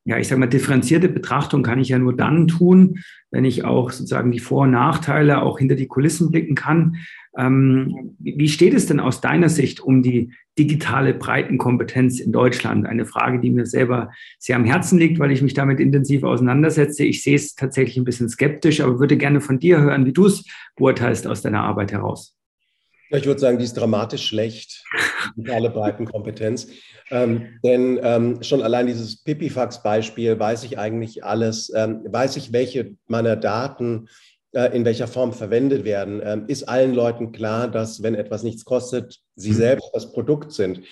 ja, 0.09 0.17
ich 0.17 0.27
sage 0.27 0.41
mal, 0.41 0.47
differenzierte 0.47 1.11
Betrachtung 1.11 1.63
kann 1.63 1.81
ich 1.81 1.91
ja 1.91 1.99
nur 1.99 2.17
dann 2.17 2.49
tun, 2.49 3.01
wenn 3.31 3.45
ich 3.45 3.65
auch 3.65 3.91
sozusagen 3.91 4.31
die 4.31 4.39
Vor- 4.39 4.63
und 4.63 4.71
Nachteile 4.71 5.43
auch 5.43 5.59
hinter 5.59 5.75
die 5.75 5.87
Kulissen 5.87 6.31
blicken 6.31 6.55
kann. 6.55 6.97
Ähm, 7.37 8.17
wie 8.19 8.49
steht 8.49 8.73
es 8.73 8.87
denn 8.87 9.01
aus 9.01 9.21
deiner 9.21 9.51
Sicht 9.51 9.81
um 9.81 10.03
die 10.03 10.33
digitale 10.59 11.15
Breitenkompetenz 11.15 12.21
in 12.21 12.33
Deutschland? 12.33 12.87
Eine 12.87 13.07
Frage, 13.07 13.41
die 13.41 13.51
mir 13.51 13.67
selber 13.67 14.11
sehr 14.39 14.57
am 14.57 14.65
Herzen 14.65 14.99
liegt, 14.99 15.19
weil 15.19 15.31
ich 15.31 15.43
mich 15.43 15.55
damit 15.55 15.81
intensiv 15.81 16.25
auseinandersetze. 16.25 17.05
Ich 17.05 17.23
sehe 17.23 17.37
es 17.37 17.55
tatsächlich 17.55 17.97
ein 17.97 18.05
bisschen 18.05 18.29
skeptisch, 18.29 18.81
aber 18.81 18.99
würde 18.99 19.17
gerne 19.17 19.41
von 19.41 19.59
dir 19.59 19.81
hören, 19.81 20.05
wie 20.05 20.13
du 20.13 20.27
es 20.27 20.45
beurteilst 20.77 21.27
aus 21.27 21.43
deiner 21.43 21.63
Arbeit 21.63 21.93
heraus. 21.93 22.35
Ich 23.11 23.25
würde 23.25 23.41
sagen, 23.41 23.59
die 23.59 23.65
ist 23.65 23.75
dramatisch 23.75 24.27
schlecht, 24.27 24.85
digitale 25.37 25.71
Breitenkompetenz. 25.71 26.69
Ähm, 27.11 27.59
denn 27.65 27.99
ähm, 28.03 28.43
schon 28.43 28.61
allein 28.61 28.87
dieses 28.87 29.23
Pipifax-Beispiel 29.23 30.39
weiß 30.39 30.65
ich 30.65 30.79
eigentlich 30.79 31.25
alles, 31.25 31.73
ähm, 31.75 32.03
weiß 32.07 32.37
ich, 32.37 32.53
welche 32.53 32.97
meiner 33.07 33.37
Daten 33.37 34.09
in 34.67 34.85
welcher 34.85 35.09
Form 35.09 35.33
verwendet 35.33 35.85
werden. 35.85 36.21
Ähm, 36.25 36.45
ist 36.49 36.69
allen 36.69 36.95
Leuten 36.95 37.33
klar, 37.33 37.69
dass 37.69 38.03
wenn 38.03 38.15
etwas 38.15 38.43
nichts 38.43 38.65
kostet, 38.65 39.21
sie 39.37 39.51
mhm. 39.51 39.57
selbst 39.57 39.91
das 39.93 40.13
Produkt 40.13 40.53
sind. 40.53 40.83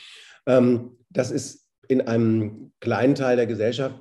Ähm, 0.46 0.96
das 1.10 1.30
ist 1.30 1.66
in 1.88 2.00
einem 2.02 2.72
kleinen 2.80 3.14
Teil 3.14 3.36
der 3.36 3.46
Gesellschaft 3.46 3.94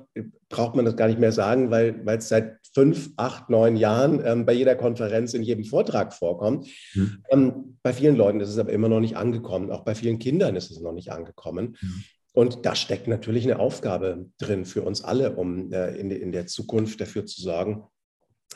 braucht 0.48 0.76
man 0.76 0.84
das 0.84 0.96
gar 0.96 1.08
nicht 1.08 1.18
mehr 1.18 1.32
sagen, 1.32 1.70
weil, 1.70 2.04
weil 2.04 2.18
es 2.18 2.28
seit 2.28 2.58
fünf, 2.72 3.10
acht, 3.16 3.48
neun 3.50 3.76
Jahren 3.76 4.22
ähm, 4.24 4.44
bei 4.44 4.52
jeder 4.52 4.76
Konferenz, 4.76 5.34
in 5.34 5.42
jedem 5.42 5.64
Vortrag 5.64 6.12
vorkommt. 6.12 6.68
Mhm. 6.94 7.78
Bei 7.82 7.92
vielen 7.92 8.16
Leuten 8.16 8.40
ist 8.40 8.50
es 8.50 8.58
aber 8.58 8.72
immer 8.72 8.88
noch 8.88 9.00
nicht 9.00 9.16
angekommen. 9.16 9.70
Auch 9.70 9.84
bei 9.84 9.94
vielen 9.94 10.18
Kindern 10.18 10.56
ist 10.56 10.70
es 10.70 10.80
noch 10.80 10.92
nicht 10.92 11.10
angekommen. 11.10 11.76
Mhm. 11.80 12.04
Und 12.32 12.66
da 12.66 12.74
steckt 12.74 13.08
natürlich 13.08 13.44
eine 13.44 13.58
Aufgabe 13.58 14.26
drin 14.38 14.66
für 14.66 14.82
uns 14.82 15.02
alle, 15.02 15.36
um 15.36 15.72
äh, 15.72 15.96
in, 15.96 16.10
in 16.10 16.32
der 16.32 16.46
Zukunft 16.46 17.00
dafür 17.00 17.24
zu 17.24 17.40
sorgen, 17.40 17.84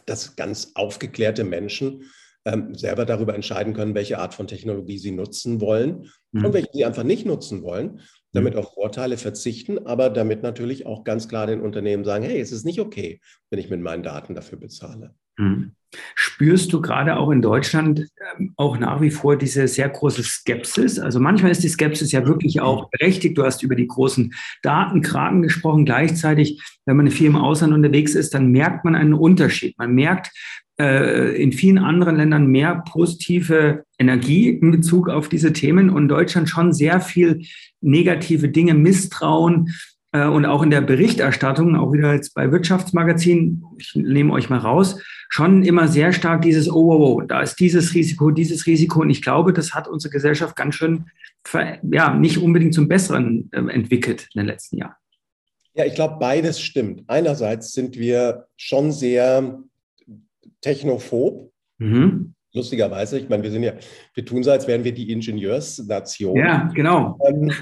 dass 0.07 0.37
ganz 0.37 0.73
aufgeklärte 0.75 1.45
Menschen 1.45 2.05
ähm, 2.45 2.75
selber 2.75 3.05
darüber 3.05 3.35
entscheiden 3.35 3.75
können, 3.75 3.95
welche 3.95 4.19
Art 4.19 4.35
von 4.35 4.47
Technologie 4.47 4.99
sie 4.99 5.11
nutzen 5.11 5.61
wollen 5.61 6.11
mhm. 6.33 6.47
und 6.47 6.53
welche 6.55 6.71
sie 6.73 6.85
einfach 6.85 7.03
nicht 7.03 7.27
nutzen 7.27 7.63
wollen, 7.63 8.01
damit 8.33 8.55
mhm. 8.55 8.61
auf 8.61 8.73
Vorteile 8.75 9.19
verzichten, 9.19 9.87
aber 9.87 10.11
damit 10.11 10.43
natürlich 10.43 10.87
auch 10.87 11.05
ganz 11.05 11.29
klar 11.29 11.47
den 11.47 11.61
Unternehmen 11.61 12.05
sagen, 12.05 12.25
hey, 12.25 12.41
es 12.41 12.53
ist 12.53 12.65
nicht 12.65 12.81
okay, 12.81 13.21
wenn 13.51 13.59
ich 13.59 13.71
mit 13.71 13.81
meinen 13.81 14.03
Daten 14.03 14.35
dafür 14.35 14.59
bezahle. 14.59 15.15
Mhm. 15.37 15.75
Spürst 16.15 16.73
du 16.73 16.81
gerade 16.81 17.17
auch 17.17 17.31
in 17.31 17.43
Deutschland 17.43 18.09
ähm, 18.39 18.53
auch 18.57 18.79
nach 18.79 19.01
wie 19.01 19.11
vor 19.11 19.37
diese 19.37 19.67
sehr 19.69 19.89
große 19.89 20.23
Skepsis? 20.23 20.99
Also 20.99 21.21
manchmal 21.21 21.51
ist 21.51 21.63
die 21.63 21.69
Skepsis 21.69 22.13
ja 22.13 22.27
wirklich 22.27 22.61
auch 22.61 22.91
berechtigt. 22.91 23.37
Du 23.37 23.45
hast 23.45 23.63
über 23.63 23.75
die 23.75 23.87
großen 23.87 24.33
Datenkragen 24.63 25.43
gesprochen. 25.43 25.85
Gleichzeitig, 25.85 26.63
wenn 26.87 26.97
man 26.97 27.11
viel 27.11 27.27
im 27.27 27.37
Ausland 27.37 27.73
unterwegs 27.73 28.15
ist, 28.15 28.35
dann 28.35 28.53
merkt 28.53 28.85
man 28.85 28.95
einen 28.95 29.15
Unterschied. 29.15 29.77
Man 29.79 29.95
merkt 29.95 30.31
äh, 30.81 31.43
in 31.43 31.53
vielen 31.53 31.79
anderen 31.79 32.17
Ländern 32.17 32.47
mehr 32.47 32.83
positive 32.89 33.85
Energie 33.99 34.49
in 34.49 34.71
Bezug 34.71 35.09
auf 35.09 35.29
diese 35.29 35.53
Themen 35.53 35.91
und 35.91 36.09
Deutschland 36.09 36.49
schon 36.49 36.73
sehr 36.73 37.01
viel 37.01 37.43
negative 37.81 38.49
Dinge, 38.49 38.75
Misstrauen, 38.75 39.75
äh, 40.12 40.26
und 40.26 40.47
auch 40.47 40.62
in 40.62 40.71
der 40.71 40.81
Berichterstattung, 40.81 41.76
auch 41.76 41.93
wieder 41.93 42.14
jetzt 42.14 42.35
bei 42.35 42.50
Wirtschaftsmagazinen, 42.50 43.64
ich 43.79 43.95
nehme 43.95 44.33
euch 44.33 44.50
mal 44.50 44.59
raus, 44.59 45.00
schon 45.29 45.62
immer 45.62 45.88
sehr 45.88 46.12
stark 46.12 46.43
dieses, 46.43 46.71
oh, 46.71 46.93
oh, 46.93 47.14
oh, 47.14 47.21
da 47.21 47.40
ist 47.40 47.57
dieses 47.61 47.95
Risiko, 47.95 48.31
dieses 48.31 48.67
Risiko. 48.67 49.00
Und 49.00 49.11
ich 49.11 49.23
glaube, 49.23 49.52
das 49.52 49.75
hat 49.75 49.87
unsere 49.88 50.12
Gesellschaft 50.12 50.57
ganz 50.57 50.75
schön, 50.75 51.07
ja, 51.90 52.14
nicht 52.14 52.38
unbedingt 52.38 52.75
zum 52.75 52.88
Besseren 52.88 53.49
äh, 53.52 53.59
entwickelt 53.73 54.29
in 54.35 54.40
den 54.40 54.47
letzten 54.47 54.79
Jahren. 54.79 54.95
Ja, 55.75 55.85
ich 55.85 55.95
glaube, 55.95 56.17
beides 56.19 56.61
stimmt. 56.61 57.05
Einerseits 57.07 57.73
sind 57.73 57.97
wir 57.97 58.47
schon 58.57 58.90
sehr 58.90 59.62
technophob. 60.61 61.52
Mhm 61.79 62.35
lustigerweise, 62.52 63.19
ich 63.19 63.28
meine, 63.28 63.42
wir 63.42 63.50
sind 63.50 63.62
ja, 63.62 63.73
wir 64.14 64.25
tun 64.25 64.42
so, 64.42 64.50
als 64.50 64.66
wären 64.66 64.85
wir 64.85 64.92
die 64.92 65.11
Ingenieursnation. 65.11 66.37
Ja, 66.37 66.71
genau. 66.75 67.19
Ähm, 67.26 67.52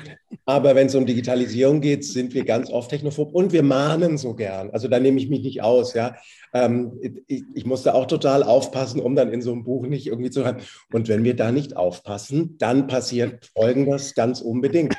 aber 0.45 0.75
wenn 0.75 0.87
es 0.87 0.95
um 0.95 1.05
Digitalisierung 1.05 1.81
geht, 1.81 2.05
sind 2.05 2.35
wir 2.35 2.45
ganz 2.45 2.71
oft 2.71 2.91
technophob 2.91 3.35
und 3.35 3.53
wir 3.53 3.63
mahnen 3.63 4.17
so 4.17 4.35
gern. 4.35 4.71
Also 4.71 4.89
da 4.89 4.99
nehme 4.99 5.19
ich 5.19 5.29
mich 5.29 5.43
nicht 5.43 5.63
aus, 5.63 5.95
ja. 5.95 6.17
Ähm, 6.55 6.93
ich, 7.27 7.45
ich 7.55 7.67
musste 7.67 7.95
auch 7.95 8.07
total 8.07 8.43
aufpassen, 8.43 9.01
um 9.01 9.15
dann 9.15 9.33
in 9.33 9.43
so 9.43 9.53
einem 9.53 9.65
Buch 9.65 9.87
nicht 9.87 10.07
irgendwie 10.07 10.31
zu 10.31 10.47
haben. 10.47 10.59
Und 10.93 11.09
wenn 11.09 11.25
wir 11.25 11.37
da 11.37 11.53
nicht 11.53 11.77
aufpassen, 11.77 12.57
dann 12.59 12.87
passiert 12.87 13.51
Folgendes 13.55 14.15
ganz 14.15 14.41
unbedingt. 14.41 14.95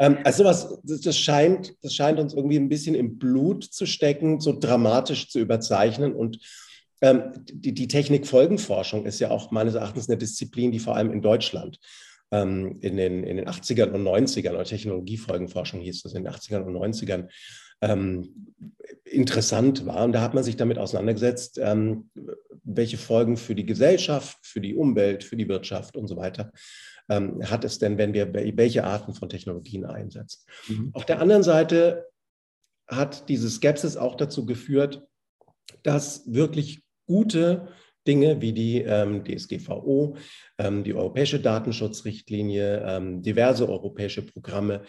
Ähm, 0.00 0.18
also 0.22 0.44
was, 0.44 0.80
das, 0.84 1.00
das, 1.00 1.18
scheint, 1.18 1.74
das 1.82 1.92
scheint 1.92 2.20
uns 2.20 2.32
irgendwie 2.32 2.56
ein 2.56 2.68
bisschen 2.68 2.94
im 2.94 3.18
Blut 3.18 3.64
zu 3.64 3.84
stecken, 3.84 4.38
so 4.38 4.56
dramatisch 4.56 5.28
zu 5.28 5.40
überzeichnen 5.40 6.14
und 6.14 6.38
die, 7.00 7.74
die 7.74 7.88
Technikfolgenforschung 7.88 9.06
ist 9.06 9.20
ja 9.20 9.30
auch 9.30 9.50
meines 9.50 9.74
Erachtens 9.74 10.08
eine 10.08 10.18
Disziplin, 10.18 10.72
die 10.72 10.80
vor 10.80 10.96
allem 10.96 11.12
in 11.12 11.22
Deutschland 11.22 11.78
ähm, 12.30 12.78
in, 12.80 12.96
den, 12.96 13.24
in 13.24 13.36
den 13.36 13.48
80ern 13.48 13.90
und 13.90 14.02
90ern, 14.02 14.50
oder 14.50 14.64
Technologiefolgenforschung 14.64 15.80
hieß 15.80 16.02
das 16.02 16.14
in 16.14 16.24
den 16.24 16.32
80ern 16.32 16.62
und 16.62 16.74
90ern, 16.74 17.28
ähm, 17.80 18.54
interessant 19.04 19.86
war. 19.86 20.04
Und 20.04 20.12
da 20.12 20.20
hat 20.20 20.34
man 20.34 20.42
sich 20.42 20.56
damit 20.56 20.78
auseinandergesetzt, 20.78 21.58
ähm, 21.62 22.10
welche 22.64 22.98
Folgen 22.98 23.36
für 23.36 23.54
die 23.54 23.64
Gesellschaft, 23.64 24.38
für 24.42 24.60
die 24.60 24.74
Umwelt, 24.74 25.24
für 25.24 25.36
die 25.36 25.48
Wirtschaft 25.48 25.96
und 25.96 26.08
so 26.08 26.16
weiter 26.16 26.52
ähm, 27.08 27.40
hat 27.50 27.64
es 27.64 27.78
denn, 27.78 27.98
wenn 27.98 28.12
wir 28.12 28.32
welche 28.34 28.84
Arten 28.84 29.14
von 29.14 29.28
Technologien 29.28 29.84
einsetzen. 29.84 30.44
Mhm. 30.68 30.90
Auf 30.92 31.06
der 31.06 31.20
anderen 31.20 31.42
Seite 31.42 32.06
hat 32.86 33.28
diese 33.28 33.50
Skepsis 33.50 33.96
auch 33.96 34.14
dazu 34.14 34.46
geführt, 34.46 35.06
dass 35.82 36.22
wirklich 36.32 36.82
gute 37.08 37.66
Dinge 38.06 38.40
wie 38.40 38.52
die 38.52 38.82
ähm, 38.82 39.24
DSGVO, 39.24 40.16
ähm, 40.58 40.84
die 40.84 40.94
Europäische 40.94 41.40
Datenschutzrichtlinie, 41.40 42.82
ähm, 42.86 43.22
diverse 43.22 43.68
europäische 43.68 44.22
Programme, 44.22 44.82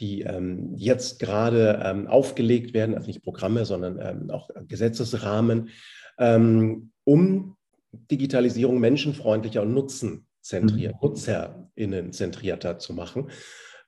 die 0.00 0.22
ähm, 0.22 0.72
jetzt 0.74 1.20
gerade 1.20 1.80
ähm, 1.84 2.06
aufgelegt 2.06 2.72
werden, 2.72 2.94
also 2.94 3.06
nicht 3.06 3.22
Programme, 3.22 3.66
sondern 3.66 3.98
ähm, 4.00 4.30
auch 4.30 4.48
Gesetzesrahmen, 4.66 5.70
um 6.16 7.56
Digitalisierung 8.10 8.78
menschenfreundlicher 8.78 9.62
und 9.62 9.74
nutzenzentriert, 9.74 10.94
mhm. 10.94 11.08
nutzerinnenzentrierter 11.08 12.78
zu 12.78 12.92
machen. 12.92 13.30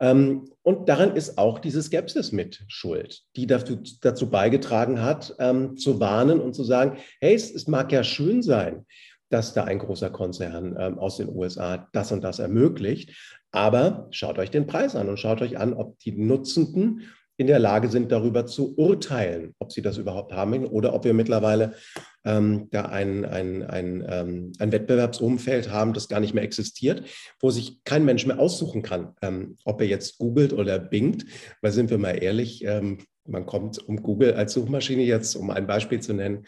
Ähm, 0.01 0.51
und 0.63 0.89
daran 0.89 1.17
ist 1.17 1.39
auch 1.39 1.59
diese 1.59 1.83
Skepsis 1.83 2.33
mit 2.33 2.65
schuld, 2.69 3.23
die 3.35 3.47
dazu, 3.47 3.79
dazu 4.03 4.29
beigetragen 4.31 5.01
hat, 5.03 5.35
ähm, 5.39 5.77
zu 5.77 6.01
warnen 6.01 6.41
und 6.41 6.55
zu 6.55 6.65
sagen, 6.65 6.99
hey, 7.21 7.35
es, 7.35 7.51
es, 7.51 7.67
mag 7.67 7.93
ja 7.93 8.05
schön 8.05 8.43
sein, 8.43 8.85
dass 9.31 9.55
da 9.55 9.65
ein 9.65 9.79
großer 9.79 10.11
Konzern 10.11 10.77
ähm, 10.79 10.99
aus 10.99 11.17
den 11.17 11.29
USA 11.29 11.89
das 11.93 12.13
und 12.13 12.23
das 12.23 12.39
ermöglicht, 12.39 13.41
aber 13.53 14.09
schaut 14.11 14.39
euch 14.39 14.51
den 14.51 14.67
Preis 14.67 14.95
an 14.95 15.09
und 15.09 15.19
schaut 15.19 15.41
euch 15.41 15.59
an, 15.59 15.73
ob 15.73 15.99
die 16.01 16.13
Nutzenden 16.13 17.03
in 17.37 17.47
der 17.47 17.59
Lage 17.59 17.89
sind, 17.89 18.13
darüber 18.13 18.47
zu 18.47 18.77
urteilen, 18.77 19.55
ob 19.59 19.73
sie 19.73 19.83
das 19.83 19.99
überhaupt 19.99 20.33
haben 20.33 20.65
oder 20.67 20.95
ob 20.95 21.05
wir 21.05 21.15
mittlerweile 21.15 21.75
ähm, 22.25 22.69
da 22.71 22.87
ein, 22.87 23.25
ein, 23.25 23.63
ein, 23.63 24.05
ähm, 24.09 24.53
ein 24.59 24.73
Wettbewerbsumfeld 24.73 25.71
haben, 25.71 25.93
das 25.93 26.09
gar 26.09 26.21
nicht 26.21 26.35
mehr 26.35 26.45
existiert, 26.45 27.03
wo 27.41 27.51
sich 27.51 27.85
kein 27.85 28.05
Mensch 28.05 28.27
mehr 28.27 28.39
aussuchen 28.39 28.83
kann, 28.83 29.15
ähm, 29.23 29.57
ob 29.65 29.81
er 29.81 29.87
jetzt 29.87 30.19
googelt 30.19 30.53
oder 30.53 30.79
bingt. 30.79 31.27
Weil 31.61 31.73
sind 31.73 31.91
wir 31.91 31.99
mal 31.99 32.23
ehrlich, 32.23 32.65
ähm, 32.65 32.99
man 33.27 33.47
kommt 33.47 33.79
um 33.87 34.03
Google 34.03 34.35
als 34.35 34.53
Suchmaschine 34.55 35.03
jetzt, 35.03 35.35
um 35.37 35.51
ein 35.51 35.67
Beispiel 35.67 36.01
zu 36.01 36.15
nennen, 36.15 36.47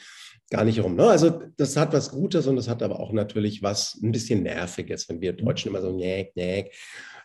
gar 0.50 0.64
nicht 0.64 0.83
rum. 0.83 0.97
Ne? 0.97 1.07
Also 1.07 1.42
das 1.57 1.76
hat 1.76 1.92
was 1.92 2.11
Gutes 2.11 2.47
und 2.47 2.57
das 2.57 2.68
hat 2.68 2.83
aber 2.83 3.00
auch 3.00 3.12
natürlich 3.12 3.62
was 3.62 3.99
ein 4.02 4.12
bisschen 4.12 4.42
Nerviges, 4.42 5.09
wenn 5.09 5.21
wir 5.21 5.33
Deutschen 5.33 5.71
immer 5.71 5.83
so 5.83 5.95
näg, 5.95 6.35
näg, 6.37 6.75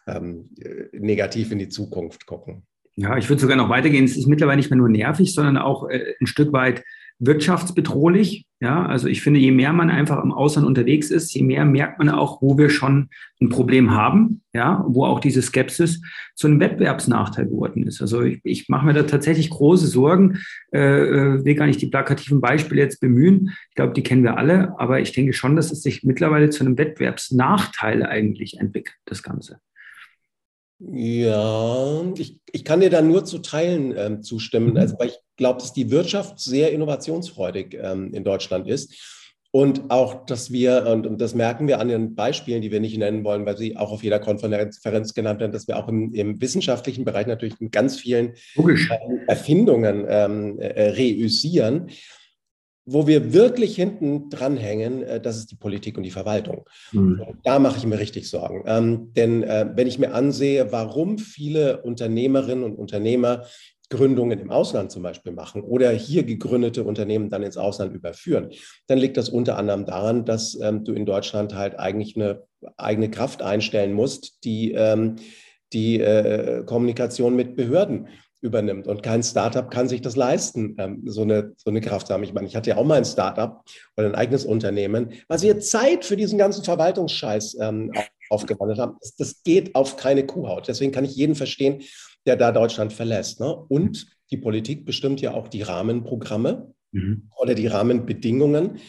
ähm, 0.08 0.50
äh, 0.60 0.98
negativ 0.98 1.51
in 1.51 1.60
die 1.60 1.70
Zukunft 1.70 2.25
gucken. 2.25 2.65
Ja, 2.95 3.17
ich 3.17 3.29
würde 3.29 3.41
sogar 3.41 3.57
noch 3.57 3.69
weitergehen. 3.69 4.05
Es 4.05 4.17
ist 4.17 4.27
mittlerweile 4.27 4.57
nicht 4.57 4.69
mehr 4.69 4.77
nur 4.77 4.89
nervig, 4.89 5.33
sondern 5.33 5.57
auch 5.57 5.89
äh, 5.89 6.13
ein 6.19 6.27
Stück 6.27 6.53
weit 6.53 6.83
wirtschaftsbedrohlich. 7.19 8.45
Ja, 8.59 8.85
also 8.85 9.07
ich 9.07 9.21
finde, 9.21 9.39
je 9.39 9.51
mehr 9.51 9.73
man 9.73 9.89
einfach 9.89 10.23
im 10.23 10.31
Ausland 10.31 10.65
unterwegs 10.65 11.12
ist, 11.12 11.33
je 11.33 11.43
mehr 11.43 11.65
merkt 11.65 12.00
man 12.00 12.09
auch, 12.09 12.41
wo 12.41 12.57
wir 12.57 12.69
schon 12.69 13.09
ein 13.41 13.50
Problem 13.50 13.91
haben, 13.91 14.41
ja, 14.53 14.85
wo 14.88 15.05
auch 15.05 15.19
diese 15.19 15.41
Skepsis 15.41 16.01
zu 16.35 16.47
einem 16.47 16.62
Wettbewerbsnachteil 16.62 17.47
geworden 17.47 17.83
ist. 17.83 18.01
Also 18.01 18.21
ich, 18.21 18.39
ich 18.43 18.69
mache 18.69 18.85
mir 18.85 18.93
da 18.93 19.03
tatsächlich 19.03 19.50
große 19.50 19.88
Sorgen, 19.88 20.39
äh, 20.71 20.79
äh, 20.79 21.45
will 21.45 21.55
gar 21.55 21.65
nicht 21.65 21.81
die 21.81 21.88
plakativen 21.88 22.39
Beispiele 22.39 22.81
jetzt 22.81 23.01
bemühen. 23.01 23.51
Ich 23.69 23.75
glaube, 23.75 23.93
die 23.93 24.03
kennen 24.03 24.23
wir 24.23 24.38
alle, 24.38 24.79
aber 24.79 25.01
ich 25.01 25.12
denke 25.12 25.33
schon, 25.33 25.57
dass 25.57 25.71
es 25.71 25.81
sich 25.81 26.03
mittlerweile 26.03 26.50
zu 26.50 26.63
einem 26.63 26.77
Wettbewerbsnachteil 26.77 28.05
eigentlich 28.05 28.59
entwickelt, 28.59 28.95
das 29.05 29.23
Ganze. 29.23 29.59
Ja, 30.92 32.04
ich, 32.18 32.40
ich 32.52 32.66
kann 32.66 32.82
dir 32.82 32.90
da 32.90 33.02
nur 33.02 33.24
zu 33.25 33.40
Teilen 33.40 33.94
ähm, 33.98 34.22
zustimmen, 34.22 34.72
mhm. 34.72 34.78
also, 34.78 34.96
weil 35.00 35.10
ich 35.10 35.20
glaube, 35.38 35.60
dass 35.60 35.74
die 35.74 35.92
Wirtschaft 35.92 36.40
sehr 36.40 36.72
innovationsfreudig 36.72 37.78
ähm, 37.80 38.13
in 38.13 38.24
Deutschland 38.24 38.68
ist. 38.68 38.94
Und 39.56 39.92
auch, 39.92 40.25
dass 40.25 40.52
wir, 40.52 40.88
und, 40.88 41.06
und, 41.06 41.22
das 41.22 41.36
merken 41.36 41.68
wir 41.68 41.80
an 41.80 41.88
den 41.88 42.16
Beispielen, 42.16 42.63
die 42.63 42.72
wir 42.72 42.80
nicht 42.80 42.98
nennen 42.98 43.24
wollen, 43.24 43.46
weil 43.46 43.56
sie 43.56 43.78
auch 43.78 43.92
auf 43.92 44.04
jeder 44.04 44.18
Konferenz 44.20 44.82
genannt 45.13 45.40
werden, 45.40 45.52
dass 45.52 45.68
wir 45.68 45.78
auch 45.78 45.88
im, 45.88 46.12
im 46.16 46.42
wissenschaftlichen 46.42 47.06
Bereich 47.06 47.28
natürlich 47.28 47.60
mit 47.60 47.72
ganz 47.72 48.00
vielen 48.00 48.34
ähm, 48.58 49.20
Erfindungen 49.28 50.06
ähm, 50.10 50.60
äh, 50.60 50.89
reüssieren. 50.89 51.91
Wo 52.86 53.08
wir 53.08 53.34
wirklich 53.34 53.76
hinten 53.76 54.30
dranhängen, 54.30 55.04
äh, 55.04 55.22
das 55.22 55.38
ist 55.38 55.52
die 55.52 55.56
Politik 55.56 55.98
und 55.98 56.04
die 56.04 56.12
Verwaltung. 56.12 56.67
Mhm. 56.91 57.22
Da 57.43 57.60
mache 57.60 57.78
ich 57.78 57.86
mir 57.86 58.00
richtig 58.00 58.30
Sorgen. 58.30 58.63
Ähm, 58.65 59.13
denn 59.13 59.43
äh, 59.43 59.69
wenn 59.76 59.88
ich 59.88 60.00
mir 60.00 60.13
ansehe, 60.13 60.72
warum 60.72 61.17
viele 61.17 61.82
Unternehmerinnen 61.82 62.63
und 62.63 62.76
Unternehmer 62.76 63.46
Gründungen 63.89 64.39
im 64.39 64.50
Ausland 64.50 64.91
zum 64.91 65.04
Beispiel 65.04 65.34
machen 65.34 65.62
oder 65.62 65.91
hier 65.91 66.24
gegründete 66.24 66.84
Unternehmen 66.84 67.30
dann 67.30 67.43
ins 67.43 67.58
Ausland 67.58 67.93
überführen, 67.93 68.50
dann 68.88 68.98
liegt 68.98 69.17
das 69.17 69.30
unter 69.30 69.58
anderem 69.58 69.86
daran, 69.86 70.26
dass 70.26 70.60
ähm, 70.60 70.84
du 70.84 70.93
in 70.93 71.06
Deutschland 71.06 71.54
halt 71.54 71.78
eigentlich 71.78 72.15
eine 72.15 72.43
eigene 72.78 73.12
Kraft 73.12 73.43
einstellen 73.43 73.93
musst, 73.93 74.43
die 74.46 74.72
ähm, 74.72 75.17
die 75.74 76.00
äh, 76.00 76.63
Kommunikation 76.65 77.36
mit 77.36 77.56
Behörden 77.56 78.08
übernimmt. 78.43 78.88
Und 78.88 79.01
kein 79.01 79.23
Startup 79.23 79.71
kann 79.71 79.88
sich 79.88 80.01
das 80.01 80.15
leisten, 80.15 80.75
ähm, 80.77 81.03
so, 81.06 81.21
eine, 81.21 81.53
so 81.56 81.69
eine 81.69 81.82
Kraft 81.82 82.08
zu 82.08 82.13
haben. 82.13 82.23
Ich 82.23 82.34
meine, 82.34 82.45
ich 82.45 82.56
hatte 82.56 82.71
ja 82.71 82.77
auch 82.77 82.84
mal 82.84 82.97
ein 82.97 83.06
Startup 83.06 83.63
oder 83.95 84.08
ein 84.08 84.15
eigenes 84.15 84.45
Unternehmen, 84.45 85.13
weil 85.27 85.39
sie 85.39 85.47
jetzt 85.47 85.71
Zeit 85.71 86.03
für 86.03 86.17
diesen 86.17 86.38
ganzen 86.38 86.63
Verwaltungsscheiß 86.63 87.58
ähm, 87.62 87.91
aufgewandelt 88.29 88.79
haben. 88.79 88.97
Das, 88.99 89.15
das, 89.15 89.43
geht 89.43 89.73
auf 89.75 89.95
keine 89.95 90.25
Kuhhaut. 90.25 90.67
Deswegen 90.67 90.91
kann 90.91 91.06
ich 91.06 91.15
jeden 91.15 91.36
verstehen, 91.36 91.82
der 92.25 92.36
da 92.36 92.51
Deutschland 92.51 92.91
verlässt. 92.91 93.39
Ne? 93.39 93.56
Und 93.56 94.08
die 94.29 94.38
Politik 94.38 94.86
bestimmt 94.86 95.21
ja 95.21 95.34
auch 95.34 95.47
die 95.47 95.62
Rahmenprogramme 95.62 96.73
mhm. 96.91 97.29
oder 97.38 97.56
die 97.56 97.67
Rahmenbedingungen. 97.67 98.79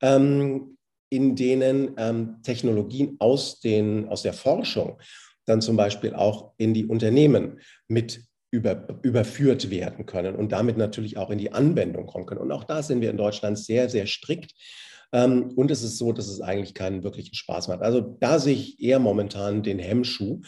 Ähm, 0.00 0.76
in 1.12 1.34
denen 1.34 1.94
ähm, 1.96 2.36
Technologien 2.44 3.16
aus, 3.18 3.58
den, 3.58 4.08
aus 4.08 4.22
der 4.22 4.32
Forschung 4.32 4.96
dann 5.44 5.60
zum 5.60 5.76
Beispiel 5.76 6.14
auch 6.14 6.52
in 6.56 6.72
die 6.72 6.86
Unternehmen 6.86 7.58
mit 7.88 8.22
über, 8.50 8.86
überführt 9.02 9.70
werden 9.70 10.06
können 10.06 10.34
und 10.34 10.52
damit 10.52 10.76
natürlich 10.76 11.16
auch 11.16 11.30
in 11.30 11.38
die 11.38 11.52
Anwendung 11.52 12.06
kommen 12.06 12.26
können. 12.26 12.40
Und 12.40 12.52
auch 12.52 12.64
da 12.64 12.82
sind 12.82 13.00
wir 13.00 13.10
in 13.10 13.16
Deutschland 13.16 13.58
sehr, 13.58 13.88
sehr 13.88 14.06
strikt. 14.06 14.54
Ähm, 15.12 15.52
und 15.56 15.70
es 15.70 15.82
ist 15.82 15.98
so, 15.98 16.12
dass 16.12 16.28
es 16.28 16.40
eigentlich 16.40 16.74
keinen 16.74 17.02
wirklichen 17.02 17.34
Spaß 17.34 17.68
macht. 17.68 17.82
Also 17.82 18.00
da 18.00 18.38
sehe 18.38 18.54
ich 18.54 18.80
eher 18.80 18.98
momentan 18.98 19.62
den 19.62 19.78
Hemmschuh. 19.78 20.40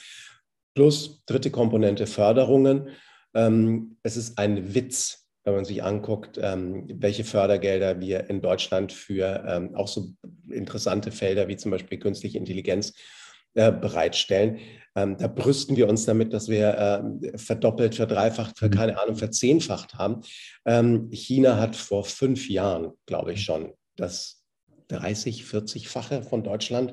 Plus 0.75 1.23
dritte 1.27 1.51
Komponente 1.51 2.07
Förderungen. 2.07 2.89
Ähm, 3.35 3.99
es 4.03 4.17
ist 4.17 4.39
ein 4.39 4.75
Witz, 4.75 5.29
wenn 5.45 5.55
man 5.55 5.65
sich 5.65 5.83
anguckt, 5.83 6.39
ähm, 6.41 6.87
welche 6.89 7.25
Fördergelder 7.25 8.01
wir 8.01 8.31
in 8.31 8.41
Deutschland 8.41 8.93
für 8.93 9.73
auch 9.75 9.89
so 9.89 10.13
interessante 10.49 11.11
Felder 11.11 11.49
wie 11.49 11.57
zum 11.57 11.73
Beispiel 11.73 11.99
künstliche 11.99 12.39
Intelligenz 12.39 12.91
äh, 12.91 13.22
bereitstellen. 13.55 14.59
Ähm, 14.95 15.17
da 15.17 15.27
brüsten 15.27 15.77
wir 15.77 15.89
uns 15.89 16.05
damit, 16.05 16.33
dass 16.33 16.49
wir 16.49 17.03
äh, 17.23 17.39
verdoppelt, 17.39 17.95
verdreifacht, 17.95 18.59
für 18.59 18.67
mhm. 18.67 18.73
keine 18.73 19.01
Ahnung, 19.01 19.17
verzehnfacht 19.17 19.95
haben. 19.95 20.21
Ähm, 20.67 21.09
China 21.11 21.57
hat 21.59 21.77
vor 21.77 22.05
fünf 22.05 22.49
Jahren, 22.49 22.93
glaube 23.07 23.33
ich 23.33 23.43
schon, 23.43 23.73
das 23.97 24.43
30, 24.89 25.45
40-fache 25.45 26.23
von 26.23 26.45
Deutschland 26.45 26.93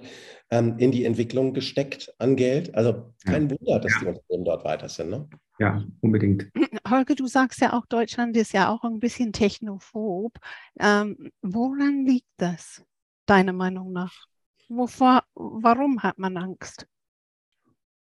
ähm, 0.50 0.78
in 0.78 0.92
die 0.92 1.04
Entwicklung 1.04 1.54
gesteckt 1.54 2.14
an 2.18 2.36
Geld. 2.38 2.74
Also 2.76 3.14
kein 3.26 3.50
ja. 3.50 3.58
Wunder, 3.60 3.80
dass 3.80 3.92
die 4.00 4.06
Unternehmen 4.06 4.46
dort 4.46 4.64
weiter 4.64 4.88
sind. 4.88 5.10
Ne? 5.10 5.28
Ja, 5.60 5.84
unbedingt. 6.00 6.50
Holger, 6.90 7.16
du 7.16 7.28
sagst 7.28 7.60
ja 7.60 7.74
auch, 7.74 7.86
Deutschland 7.88 8.38
ist 8.38 8.54
ja 8.54 8.70
auch 8.70 8.84
ein 8.84 9.00
bisschen 9.00 9.34
technophob. 9.34 10.38
Ähm, 10.80 11.32
woran 11.42 12.06
liegt 12.06 12.30
das, 12.38 12.82
deiner 13.26 13.54
Meinung 13.54 13.92
nach? 13.92 14.29
Wovor, 14.70 15.24
warum 15.34 16.02
hat 16.04 16.18
man 16.20 16.38
Angst? 16.38 16.86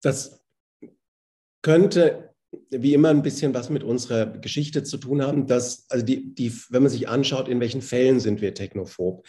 Das 0.02 0.42
könnte 1.62 2.34
wie 2.70 2.94
immer 2.94 3.10
ein 3.10 3.22
bisschen 3.22 3.54
was 3.54 3.70
mit 3.70 3.82
unserer 3.82 4.26
Geschichte 4.26 4.82
zu 4.82 4.96
tun 4.96 5.22
haben, 5.22 5.46
dass, 5.46 5.88
also 5.90 6.04
die, 6.04 6.34
die, 6.34 6.52
wenn 6.70 6.82
man 6.82 6.90
sich 6.90 7.08
anschaut, 7.08 7.48
in 7.48 7.60
welchen 7.60 7.82
Fällen 7.82 8.20
sind 8.20 8.40
wir 8.40 8.54
technophob, 8.54 9.26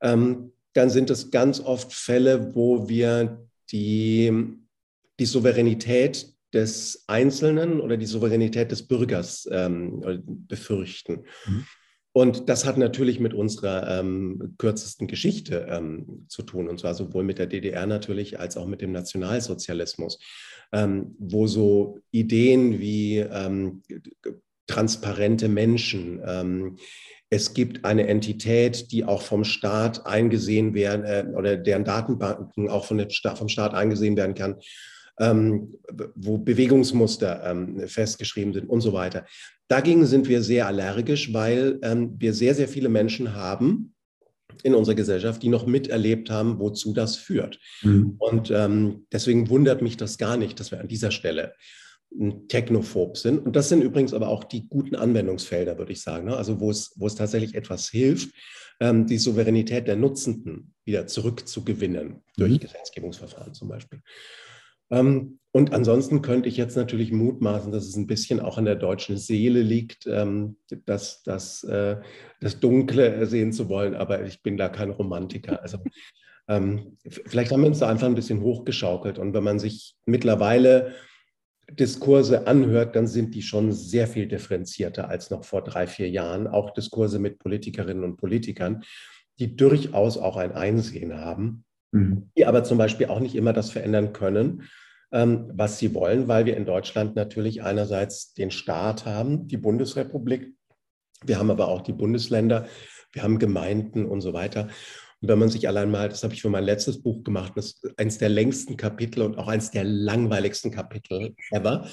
ähm, 0.00 0.52
dann 0.72 0.90
sind 0.90 1.10
es 1.10 1.30
ganz 1.30 1.60
oft 1.60 1.92
Fälle, 1.92 2.54
wo 2.54 2.88
wir 2.88 3.48
die, 3.72 4.32
die 5.18 5.26
Souveränität 5.26 6.34
des 6.52 7.04
Einzelnen 7.08 7.80
oder 7.80 7.96
die 7.96 8.06
Souveränität 8.06 8.70
des 8.70 8.86
Bürgers 8.86 9.48
ähm, 9.50 10.22
befürchten. 10.46 11.24
Mhm. 11.46 11.66
Und 12.16 12.48
das 12.48 12.64
hat 12.64 12.78
natürlich 12.78 13.20
mit 13.20 13.34
unserer 13.34 14.00
ähm, 14.00 14.54
kürzesten 14.56 15.06
Geschichte 15.06 15.66
ähm, 15.68 16.24
zu 16.28 16.44
tun, 16.44 16.66
und 16.66 16.80
zwar 16.80 16.94
sowohl 16.94 17.24
mit 17.24 17.38
der 17.38 17.46
DDR 17.46 17.84
natürlich 17.84 18.40
als 18.40 18.56
auch 18.56 18.66
mit 18.66 18.80
dem 18.80 18.90
Nationalsozialismus, 18.90 20.18
ähm, 20.72 21.14
wo 21.18 21.46
so 21.46 21.98
Ideen 22.12 22.78
wie 22.78 23.18
ähm, 23.18 23.82
transparente 24.66 25.48
Menschen, 25.48 26.22
ähm, 26.24 26.78
es 27.28 27.52
gibt 27.52 27.84
eine 27.84 28.08
Entität, 28.08 28.92
die 28.92 29.04
auch 29.04 29.20
vom 29.20 29.44
Staat 29.44 30.06
eingesehen 30.06 30.72
werden 30.72 31.04
äh, 31.04 31.26
oder 31.36 31.58
deren 31.58 31.84
Datenbanken 31.84 32.70
auch 32.70 32.86
von 32.86 33.10
Staat, 33.10 33.36
vom 33.36 33.50
Staat 33.50 33.74
eingesehen 33.74 34.16
werden 34.16 34.34
kann, 34.34 34.56
ähm, 35.18 35.74
wo 36.14 36.38
Bewegungsmuster 36.38 37.42
ähm, 37.44 37.88
festgeschrieben 37.88 38.52
sind 38.52 38.68
und 38.68 38.80
so 38.80 38.92
weiter. 38.92 39.24
Dagegen 39.68 40.06
sind 40.06 40.28
wir 40.28 40.42
sehr 40.42 40.66
allergisch, 40.66 41.32
weil 41.32 41.78
ähm, 41.82 42.14
wir 42.18 42.34
sehr, 42.34 42.54
sehr 42.54 42.68
viele 42.68 42.88
Menschen 42.88 43.34
haben, 43.34 43.94
in 44.62 44.74
unserer 44.74 44.94
Gesellschaft, 44.94 45.42
die 45.42 45.48
noch 45.48 45.66
miterlebt 45.66 46.30
haben, 46.30 46.58
wozu 46.58 46.92
das 46.92 47.16
führt. 47.16 47.58
Mhm. 47.82 48.16
Und 48.18 48.50
ähm, 48.50 49.06
deswegen 49.12 49.48
wundert 49.48 49.82
mich 49.82 49.96
das 49.96 50.18
gar 50.18 50.36
nicht, 50.36 50.58
dass 50.58 50.70
wir 50.70 50.80
an 50.80 50.88
dieser 50.88 51.10
Stelle 51.10 51.54
technophob 52.48 53.16
sind. 53.16 53.44
Und 53.44 53.56
das 53.56 53.68
sind 53.68 53.82
übrigens 53.82 54.14
aber 54.14 54.28
auch 54.28 54.44
die 54.44 54.68
guten 54.68 54.96
Anwendungsfelder, 54.96 55.76
würde 55.78 55.92
ich 55.92 56.02
sagen. 56.02 56.26
Ne? 56.26 56.36
Also 56.36 56.60
wo 56.60 56.70
es, 56.70 56.92
wo 56.96 57.06
es 57.06 57.14
tatsächlich 57.14 57.54
etwas 57.54 57.88
hilft, 57.88 58.34
ähm, 58.80 59.06
die 59.06 59.18
Souveränität 59.18 59.86
der 59.86 59.96
Nutzenden 59.96 60.72
wieder 60.84 61.06
zurückzugewinnen, 61.06 62.22
durch 62.36 62.52
mhm. 62.52 62.60
Gesetzgebungsverfahren 62.60 63.54
zum 63.54 63.68
Beispiel. 63.68 64.00
Ähm, 64.90 65.38
und 65.52 65.72
ansonsten 65.72 66.20
könnte 66.20 66.50
ich 66.50 66.58
jetzt 66.58 66.76
natürlich 66.76 67.12
mutmaßen, 67.12 67.72
dass 67.72 67.86
es 67.86 67.96
ein 67.96 68.06
bisschen 68.06 68.40
auch 68.40 68.58
an 68.58 68.66
der 68.66 68.74
deutschen 68.74 69.16
Seele 69.16 69.62
liegt, 69.62 70.06
ähm, 70.06 70.58
das, 70.84 71.22
das, 71.22 71.64
äh, 71.64 71.96
das 72.40 72.60
Dunkle 72.60 73.24
sehen 73.26 73.54
zu 73.54 73.70
wollen, 73.70 73.94
aber 73.94 74.24
ich 74.26 74.42
bin 74.42 74.56
da 74.56 74.68
kein 74.68 74.90
Romantiker. 74.90 75.58
Also 75.62 75.78
ähm, 76.48 76.98
vielleicht 77.04 77.50
haben 77.50 77.62
wir 77.62 77.68
uns 77.68 77.80
da 77.80 77.88
einfach 77.88 78.06
ein 78.06 78.14
bisschen 78.14 78.40
hochgeschaukelt. 78.40 79.18
Und 79.18 79.34
wenn 79.34 79.42
man 79.42 79.58
sich 79.58 79.96
mittlerweile 80.04 80.94
Diskurse 81.70 82.46
anhört, 82.46 82.94
dann 82.94 83.06
sind 83.06 83.34
die 83.34 83.42
schon 83.42 83.72
sehr 83.72 84.06
viel 84.06 84.28
differenzierter 84.28 85.08
als 85.08 85.30
noch 85.30 85.44
vor 85.44 85.64
drei, 85.64 85.86
vier 85.86 86.08
Jahren. 86.08 86.46
Auch 86.46 86.70
Diskurse 86.70 87.18
mit 87.18 87.38
Politikerinnen 87.38 88.04
und 88.04 88.16
Politikern, 88.16 88.84
die 89.38 89.56
durchaus 89.56 90.18
auch 90.18 90.36
ein 90.36 90.52
Einsehen 90.52 91.16
haben, 91.16 91.64
mhm. 91.92 92.30
die 92.36 92.46
aber 92.46 92.64
zum 92.64 92.78
Beispiel 92.78 93.06
auch 93.06 93.20
nicht 93.20 93.34
immer 93.34 93.52
das 93.52 93.70
verändern 93.70 94.12
können, 94.12 94.62
ähm, 95.12 95.50
was 95.54 95.78
sie 95.78 95.94
wollen, 95.94 96.28
weil 96.28 96.46
wir 96.46 96.56
in 96.56 96.66
Deutschland 96.66 97.16
natürlich 97.16 97.62
einerseits 97.62 98.34
den 98.34 98.50
Staat 98.50 99.06
haben, 99.06 99.46
die 99.46 99.56
Bundesrepublik, 99.56 100.52
wir 101.24 101.38
haben 101.38 101.50
aber 101.50 101.68
auch 101.68 101.82
die 101.82 101.92
Bundesländer, 101.92 102.66
wir 103.12 103.22
haben 103.22 103.38
Gemeinden 103.38 104.04
und 104.06 104.20
so 104.20 104.32
weiter. 104.32 104.68
Und 105.20 105.28
wenn 105.28 105.38
man 105.38 105.48
sich 105.48 105.66
allein 105.66 105.90
mal, 105.90 106.08
das 106.08 106.22
habe 106.22 106.34
ich 106.34 106.42
für 106.42 106.50
mein 106.50 106.64
letztes 106.64 107.02
Buch 107.02 107.24
gemacht, 107.24 107.52
das 107.56 107.66
ist 107.66 107.98
eines 107.98 108.18
der 108.18 108.28
längsten 108.28 108.76
Kapitel 108.76 109.22
und 109.22 109.38
auch 109.38 109.48
eines 109.48 109.70
der 109.70 109.84
langweiligsten 109.84 110.70
Kapitel 110.70 111.34
ever. 111.50 111.88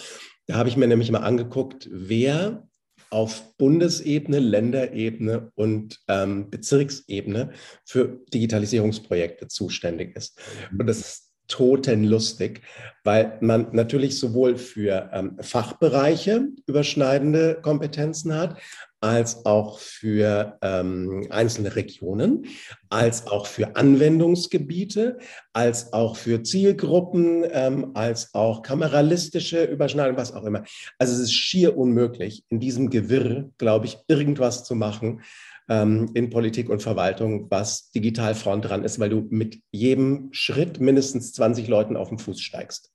Da 0.47 0.55
habe 0.55 0.67
ich 0.67 0.75
mir 0.75 0.87
nämlich 0.87 1.09
mal 1.09 1.19
angeguckt, 1.19 1.89
wer 1.91 2.67
auf 3.13 3.55
Bundesebene, 3.57 4.39
Länderebene 4.39 5.51
und 5.55 5.99
ähm, 6.07 6.49
Bezirksebene 6.49 7.51
für 7.85 8.19
Digitalisierungsprojekte 8.33 9.47
zuständig 9.47 10.15
ist. 10.15 10.39
Und 10.77 10.87
das 10.87 10.99
ist 10.99 11.29
totenlustig, 11.47 12.61
weil 13.03 13.37
man 13.41 13.67
natürlich 13.73 14.17
sowohl 14.17 14.57
für 14.57 15.11
ähm, 15.13 15.37
Fachbereiche 15.39 16.47
überschneidende 16.65 17.59
Kompetenzen 17.61 18.33
hat, 18.33 18.59
als 19.03 19.45
auch 19.45 19.79
für 19.79 20.57
ähm, 20.61 21.27
einzelne 21.29 21.75
Regionen, 21.75 22.45
als 22.89 23.27
auch 23.27 23.47
für 23.47 23.75
Anwendungsgebiete, 23.75 25.17
als 25.51 25.91
auch 25.91 26.15
für 26.15 26.41
Zielgruppen, 26.41 27.43
ähm, 27.51 27.91
als 27.95 28.33
auch 28.33 28.61
kameralistische 28.61 29.65
Überschneidungen, 29.65 30.17
was 30.17 30.31
auch 30.31 30.45
immer. 30.45 30.63
Also 30.99 31.15
es 31.15 31.19
ist 31.19 31.33
schier 31.33 31.77
unmöglich, 31.77 32.45
in 32.47 32.61
diesem 32.61 32.89
Gewirr, 32.89 33.49
glaube 33.57 33.87
ich, 33.87 33.97
irgendwas 34.07 34.63
zu 34.63 34.73
machen 34.73 35.21
ähm, 35.67 36.09
in 36.13 36.29
Politik 36.29 36.69
und 36.69 36.81
Verwaltung, 36.81 37.51
was 37.51 37.91
digital 37.91 38.35
vorn 38.35 38.61
dran 38.61 38.85
ist, 38.85 38.99
weil 38.99 39.09
du 39.09 39.27
mit 39.29 39.59
jedem 39.71 40.29
Schritt 40.31 40.79
mindestens 40.79 41.33
20 41.33 41.67
Leuten 41.67 41.97
auf 41.97 42.07
den 42.07 42.19
Fuß 42.19 42.39
steigst. 42.39 42.92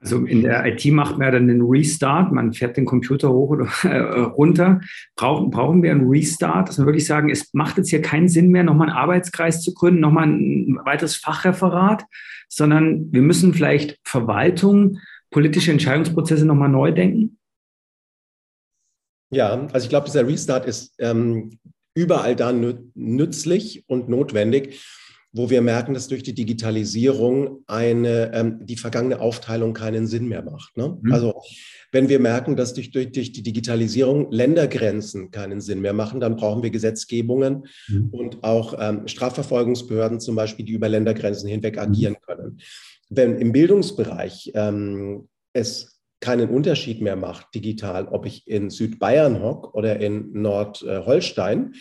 Also 0.00 0.24
in 0.24 0.42
der 0.42 0.64
IT 0.66 0.84
macht 0.86 1.18
man 1.18 1.26
ja 1.26 1.30
dann 1.32 1.48
den 1.48 1.62
Restart, 1.62 2.30
man 2.30 2.52
fährt 2.52 2.76
den 2.76 2.84
Computer 2.84 3.30
hoch 3.30 3.50
oder 3.50 3.66
äh, 3.84 4.20
runter. 4.20 4.80
Brauchen, 5.16 5.50
brauchen 5.50 5.82
wir 5.82 5.90
einen 5.90 6.08
Restart, 6.08 6.68
dass 6.68 6.78
wir 6.78 6.86
wirklich 6.86 7.06
sagen, 7.06 7.30
es 7.30 7.52
macht 7.54 7.78
jetzt 7.78 7.90
hier 7.90 8.02
keinen 8.02 8.28
Sinn 8.28 8.50
mehr, 8.50 8.62
nochmal 8.62 8.88
einen 8.88 8.96
Arbeitskreis 8.96 9.62
zu 9.62 9.72
gründen, 9.72 10.00
nochmal 10.00 10.26
ein 10.26 10.78
weiteres 10.84 11.16
Fachreferat, 11.16 12.04
sondern 12.48 13.10
wir 13.12 13.22
müssen 13.22 13.54
vielleicht 13.54 13.98
Verwaltung, 14.04 14.98
politische 15.30 15.72
Entscheidungsprozesse 15.72 16.46
nochmal 16.46 16.68
neu 16.68 16.92
denken? 16.92 17.38
Ja, 19.30 19.66
also 19.72 19.84
ich 19.84 19.88
glaube, 19.88 20.06
dieser 20.06 20.26
Restart 20.26 20.66
ist 20.66 20.94
ähm, 20.98 21.58
überall 21.94 22.36
da 22.36 22.52
nützlich 22.52 23.84
und 23.88 24.08
notwendig 24.08 24.84
wo 25.36 25.50
wir 25.50 25.60
merken, 25.60 25.92
dass 25.92 26.08
durch 26.08 26.22
die 26.22 26.34
Digitalisierung 26.34 27.62
eine, 27.66 28.32
ähm, 28.32 28.60
die 28.64 28.76
vergangene 28.76 29.20
Aufteilung 29.20 29.74
keinen 29.74 30.06
Sinn 30.06 30.28
mehr 30.28 30.42
macht. 30.42 30.78
Ne? 30.78 30.98
Mhm. 31.02 31.12
Also 31.12 31.34
wenn 31.92 32.08
wir 32.08 32.18
merken, 32.20 32.56
dass 32.56 32.72
durch, 32.72 32.90
durch, 32.90 33.12
durch 33.12 33.32
die 33.32 33.42
Digitalisierung 33.42 34.30
Ländergrenzen 34.30 35.30
keinen 35.30 35.60
Sinn 35.60 35.82
mehr 35.82 35.92
machen, 35.92 36.20
dann 36.20 36.36
brauchen 36.36 36.62
wir 36.62 36.70
Gesetzgebungen 36.70 37.66
mhm. 37.88 38.08
und 38.12 38.44
auch 38.44 38.74
ähm, 38.80 39.06
Strafverfolgungsbehörden 39.06 40.20
zum 40.20 40.36
Beispiel, 40.36 40.64
die 40.64 40.72
über 40.72 40.88
Ländergrenzen 40.88 41.50
hinweg 41.50 41.76
agieren 41.76 42.14
mhm. 42.14 42.26
können. 42.26 42.60
Wenn 43.10 43.36
im 43.36 43.52
Bildungsbereich 43.52 44.52
ähm, 44.54 45.28
es 45.52 46.00
keinen 46.20 46.48
Unterschied 46.48 47.02
mehr 47.02 47.16
macht, 47.16 47.54
digital, 47.54 48.08
ob 48.08 48.24
ich 48.24 48.48
in 48.48 48.70
Südbayern 48.70 49.42
hocke 49.42 49.72
oder 49.74 50.00
in 50.00 50.32
Nordholstein, 50.32 51.56
ähm, 51.58 51.74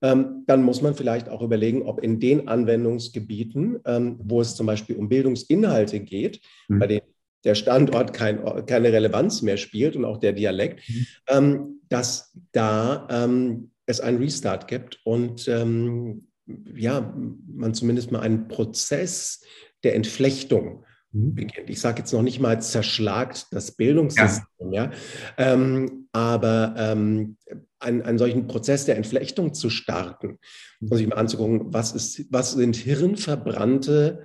dann 0.00 0.62
muss 0.62 0.82
man 0.82 0.94
vielleicht 0.94 1.28
auch 1.28 1.42
überlegen, 1.42 1.82
ob 1.82 2.02
in 2.02 2.20
den 2.20 2.48
Anwendungsgebieten, 2.48 3.80
ähm, 3.86 4.16
wo 4.22 4.40
es 4.40 4.54
zum 4.54 4.66
Beispiel 4.66 4.96
um 4.96 5.08
Bildungsinhalte 5.08 6.00
geht, 6.00 6.40
mhm. 6.68 6.78
bei 6.78 6.86
denen 6.86 7.14
der 7.44 7.54
Standort 7.54 8.12
kein, 8.12 8.42
keine 8.66 8.92
Relevanz 8.92 9.42
mehr 9.42 9.56
spielt 9.56 9.96
und 9.96 10.04
auch 10.04 10.18
der 10.18 10.32
Dialekt, 10.32 10.88
mhm. 10.88 11.06
ähm, 11.28 11.80
dass 11.88 12.32
da 12.52 13.06
ähm, 13.10 13.70
es 13.86 14.00
einen 14.00 14.18
Restart 14.18 14.66
gibt 14.66 15.00
und 15.04 15.46
ähm, 15.48 16.26
ja, 16.74 17.14
man 17.46 17.74
zumindest 17.74 18.12
mal 18.12 18.20
einen 18.20 18.48
Prozess 18.48 19.42
der 19.82 19.94
Entflechtung. 19.94 20.84
Beginnt. 21.14 21.70
Ich 21.70 21.80
sage 21.80 22.00
jetzt 22.00 22.12
noch 22.12 22.22
nicht 22.22 22.40
mal 22.40 22.60
zerschlagt 22.60 23.46
das 23.52 23.72
Bildungssystem, 23.72 24.72
ja, 24.72 24.84
ja 24.84 24.92
ähm, 25.38 26.08
aber 26.12 26.74
ähm, 26.76 27.36
einen, 27.78 28.02
einen 28.02 28.18
solchen 28.18 28.46
Prozess 28.46 28.84
der 28.84 28.96
Entflechtung 28.96 29.54
zu 29.54 29.70
starten 29.70 30.38
und 30.80 30.96
sich 30.96 31.06
mal 31.06 31.16
anzugucken, 31.16 31.72
was, 31.72 31.92
ist, 31.92 32.32
was 32.32 32.52
sind 32.52 32.76
hirnverbrannte 32.76 34.24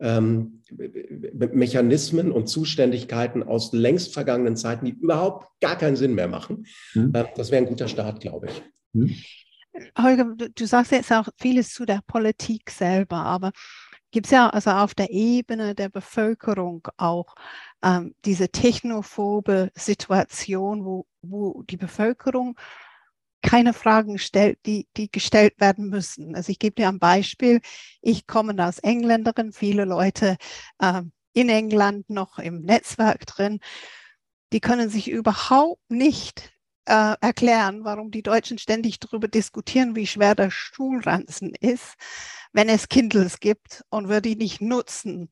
ähm, 0.00 0.62
Mechanismen 1.52 2.30
und 2.30 2.48
Zuständigkeiten 2.48 3.42
aus 3.42 3.72
längst 3.72 4.14
vergangenen 4.14 4.56
Zeiten, 4.56 4.84
die 4.84 4.92
überhaupt 4.92 5.48
gar 5.60 5.76
keinen 5.76 5.96
Sinn 5.96 6.14
mehr 6.14 6.28
machen. 6.28 6.66
Mhm. 6.94 7.12
Äh, 7.14 7.24
das 7.36 7.50
wäre 7.50 7.62
ein 7.62 7.68
guter 7.68 7.88
Start, 7.88 8.20
glaube 8.20 8.46
ich. 8.46 8.62
Mhm. 8.92 9.14
Holger, 9.96 10.34
du 10.54 10.66
sagst 10.66 10.92
jetzt 10.92 11.12
auch 11.12 11.28
vieles 11.36 11.72
zu 11.72 11.84
der 11.84 12.00
Politik 12.06 12.70
selber, 12.70 13.16
aber 13.16 13.52
gibt 14.10 14.26
es 14.26 14.32
ja 14.32 14.48
also 14.48 14.70
auf 14.70 14.94
der 14.94 15.10
Ebene 15.10 15.74
der 15.74 15.88
Bevölkerung 15.88 16.88
auch 16.96 17.34
ähm, 17.82 18.14
diese 18.24 18.48
technophobe 18.48 19.70
Situation, 19.74 20.84
wo, 20.84 21.06
wo 21.22 21.62
die 21.64 21.76
Bevölkerung 21.76 22.58
keine 23.42 23.72
Fragen 23.72 24.18
stellt, 24.18 24.58
die, 24.66 24.88
die 24.96 25.10
gestellt 25.10 25.60
werden 25.60 25.88
müssen. 25.88 26.34
Also 26.34 26.50
ich 26.50 26.58
gebe 26.58 26.74
dir 26.74 26.88
ein 26.88 26.98
Beispiel. 26.98 27.60
Ich 28.02 28.26
komme 28.26 28.60
als 28.62 28.78
Engländerin, 28.80 29.52
viele 29.52 29.84
Leute 29.84 30.36
äh, 30.78 31.02
in 31.34 31.48
England 31.48 32.10
noch 32.10 32.38
im 32.38 32.62
Netzwerk 32.62 33.26
drin, 33.26 33.60
die 34.52 34.60
können 34.60 34.88
sich 34.88 35.08
überhaupt 35.10 35.82
nicht 35.90 36.52
äh, 36.88 37.14
erklären, 37.20 37.84
warum 37.84 38.10
die 38.10 38.22
Deutschen 38.22 38.58
ständig 38.58 38.98
darüber 38.98 39.28
diskutieren, 39.28 39.94
wie 39.94 40.06
schwer 40.06 40.34
der 40.34 40.50
Schulranzen 40.50 41.54
ist, 41.54 41.94
wenn 42.52 42.68
es 42.68 42.88
Kindles 42.88 43.40
gibt 43.40 43.84
und 43.90 44.08
wir 44.08 44.20
die 44.20 44.36
nicht 44.36 44.60
nutzen. 44.60 45.30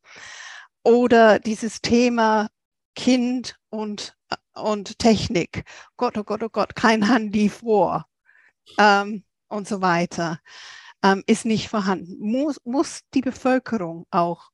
Oder 0.83 1.39
dieses 1.39 1.81
Thema 1.81 2.49
Kind 2.95 3.57
und 3.71 4.17
und 4.55 4.99
Technik. 4.99 5.65
Gott, 5.97 6.17
oh 6.19 6.25
Gott, 6.25 6.43
oh 6.43 6.49
Gott, 6.49 6.75
kein 6.75 7.09
Handy 7.11 7.49
vor 7.49 8.07
ähm, 8.79 9.25
und 9.49 9.69
so 9.69 9.81
weiter, 9.81 10.41
ähm, 11.03 11.23
ist 11.27 11.45
nicht 11.45 11.69
vorhanden. 11.69 12.19
Muss, 12.19 12.59
muss 12.65 13.01
die 13.15 13.21
Bevölkerung 13.21 14.07
auch 14.11 14.51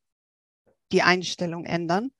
die 0.91 1.01
Einstellung 1.01 1.65
ändern? 1.65 2.11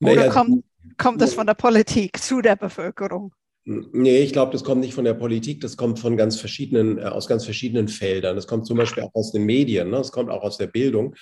Oder 0.00 0.14
naja, 0.16 0.32
kommt, 0.32 0.64
kommt 0.96 1.20
das 1.20 1.34
von 1.34 1.46
der 1.46 1.54
Politik 1.54 2.20
zu 2.22 2.42
der 2.42 2.56
Bevölkerung? 2.56 3.34
Nee, 3.66 4.18
ich 4.18 4.32
glaube, 4.32 4.52
das 4.52 4.62
kommt 4.62 4.82
nicht 4.82 4.92
von 4.92 5.06
der 5.06 5.14
Politik, 5.14 5.62
das 5.62 5.78
kommt 5.78 5.98
von 5.98 6.18
ganz 6.18 6.38
verschiedenen, 6.38 6.98
äh, 6.98 7.04
aus 7.04 7.26
ganz 7.26 7.44
verschiedenen 7.44 7.88
Feldern. 7.88 8.36
Das 8.36 8.46
kommt 8.46 8.66
zum 8.66 8.76
Beispiel 8.76 9.02
auch 9.02 9.14
aus 9.14 9.32
den 9.32 9.44
Medien, 9.44 9.90
ne? 9.90 9.96
das 9.96 10.12
kommt 10.12 10.30
auch 10.30 10.42
aus 10.42 10.58
der 10.58 10.66
Bildung. 10.66 11.14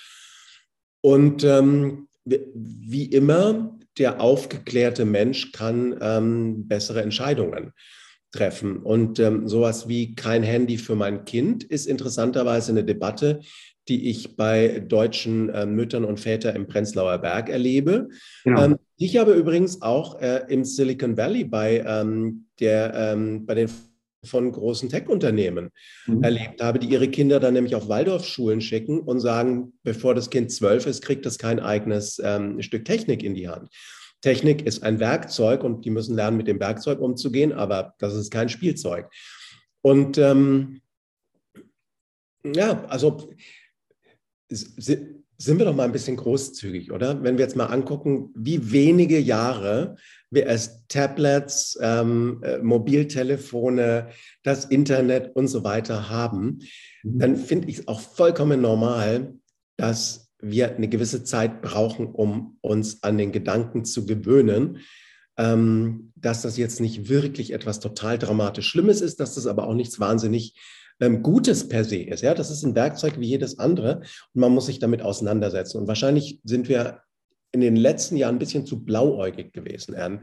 Und 1.01 1.43
ähm, 1.43 2.07
wie 2.25 3.05
immer 3.05 3.77
der 3.97 4.19
aufgeklärte 4.21 5.05
Mensch 5.05 5.51
kann 5.51 5.97
ähm, 6.01 6.67
bessere 6.67 7.01
Entscheidungen 7.01 7.71
treffen. 8.31 8.77
Und 8.77 9.19
ähm, 9.19 9.47
sowas 9.47 9.87
wie 9.87 10.15
kein 10.15 10.43
Handy 10.43 10.77
für 10.77 10.95
mein 10.95 11.25
Kind 11.25 11.63
ist 11.63 11.85
interessanterweise 11.85 12.71
eine 12.71 12.83
Debatte, 12.83 13.41
die 13.87 14.09
ich 14.09 14.35
bei 14.35 14.79
deutschen 14.79 15.49
äh, 15.49 15.65
Müttern 15.65 16.05
und 16.05 16.19
Vätern 16.19 16.55
im 16.55 16.67
Prenzlauer 16.67 17.17
Berg 17.17 17.49
erlebe. 17.49 18.09
Genau. 18.43 18.63
Ähm, 18.63 18.79
ich 18.97 19.19
aber 19.19 19.33
übrigens 19.33 19.81
auch 19.81 20.21
äh, 20.21 20.45
im 20.47 20.63
Silicon 20.63 21.17
Valley 21.17 21.43
bei, 21.43 21.83
ähm, 21.85 22.45
der, 22.59 22.93
ähm, 22.93 23.45
bei 23.45 23.55
den 23.55 23.69
von 24.25 24.51
großen 24.51 24.89
Tech-Unternehmen 24.89 25.69
mhm. 26.07 26.23
erlebt 26.23 26.61
habe, 26.61 26.79
die 26.79 26.87
ihre 26.87 27.09
Kinder 27.09 27.39
dann 27.39 27.53
nämlich 27.53 27.75
auf 27.75 27.89
Waldorfschulen 27.89 28.61
schicken 28.61 29.01
und 29.01 29.19
sagen, 29.19 29.73
bevor 29.83 30.15
das 30.15 30.29
Kind 30.29 30.51
zwölf 30.51 30.85
ist, 30.85 31.01
kriegt 31.01 31.25
es 31.25 31.37
kein 31.37 31.59
eigenes 31.59 32.21
ähm, 32.23 32.61
Stück 32.61 32.85
Technik 32.85 33.21
in 33.21 33.35
die 33.35 33.49
Hand. 33.49 33.69
Technik 34.21 34.65
ist 34.65 34.83
ein 34.83 35.01
Werkzeug 35.01 35.65
und 35.65 35.83
die 35.83 35.89
müssen 35.89 36.15
lernen, 36.15 36.37
mit 36.37 36.47
dem 36.47 36.59
Werkzeug 36.61 36.99
umzugehen, 37.01 37.51
aber 37.51 37.93
das 37.99 38.15
ist 38.15 38.31
kein 38.31 38.47
Spielzeug. 38.47 39.09
Und 39.81 40.17
ähm, 40.17 40.81
ja, 42.45 42.85
also 42.85 43.29
sind 44.49 45.59
wir 45.59 45.65
doch 45.65 45.75
mal 45.75 45.83
ein 45.83 45.91
bisschen 45.91 46.15
großzügig, 46.15 46.91
oder? 46.91 47.21
Wenn 47.23 47.37
wir 47.37 47.45
jetzt 47.45 47.55
mal 47.55 47.65
angucken, 47.65 48.29
wie 48.35 48.71
wenige 48.71 49.19
Jahre 49.19 49.95
wir 50.29 50.45
erst 50.45 50.87
Tablets, 50.89 51.77
ähm, 51.81 52.41
äh, 52.43 52.59
Mobiltelefone, 52.59 54.09
das 54.43 54.65
Internet 54.65 55.35
und 55.35 55.47
so 55.47 55.63
weiter 55.63 56.09
haben, 56.09 56.59
mhm. 57.03 57.19
dann 57.19 57.35
finde 57.35 57.69
ich 57.69 57.79
es 57.79 57.87
auch 57.87 57.99
vollkommen 57.99 58.61
normal, 58.61 59.33
dass 59.77 60.31
wir 60.39 60.75
eine 60.75 60.89
gewisse 60.89 61.23
Zeit 61.23 61.61
brauchen, 61.61 62.07
um 62.07 62.57
uns 62.61 63.01
an 63.03 63.17
den 63.17 63.31
Gedanken 63.31 63.85
zu 63.85 64.05
gewöhnen, 64.05 64.79
ähm, 65.37 66.11
dass 66.15 66.41
das 66.41 66.57
jetzt 66.57 66.79
nicht 66.79 67.09
wirklich 67.09 67.53
etwas 67.53 67.79
total 67.79 68.19
dramatisch 68.19 68.67
Schlimmes 68.67 69.01
ist, 69.01 69.19
dass 69.19 69.35
das 69.35 69.47
aber 69.47 69.67
auch 69.67 69.73
nichts 69.73 69.99
wahnsinnig 69.99 70.55
ähm, 70.99 71.23
Gutes 71.23 71.67
per 71.67 71.83
se 71.83 71.97
ist. 71.97 72.21
Ja, 72.21 72.33
das 72.33 72.51
ist 72.51 72.63
ein 72.63 72.75
Werkzeug 72.75 73.19
wie 73.19 73.27
jedes 73.27 73.59
andere 73.59 74.01
und 74.33 74.41
man 74.41 74.53
muss 74.53 74.67
sich 74.67 74.79
damit 74.79 75.01
auseinandersetzen. 75.01 75.77
Und 75.77 75.87
wahrscheinlich 75.87 76.39
sind 76.43 76.69
wir 76.69 77.01
in 77.51 77.61
den 77.61 77.75
letzten 77.75 78.17
Jahren 78.17 78.35
ein 78.35 78.39
bisschen 78.39 78.65
zu 78.65 78.83
blauäugig 78.83 79.53
gewesen, 79.53 79.93
Ern, 79.93 80.21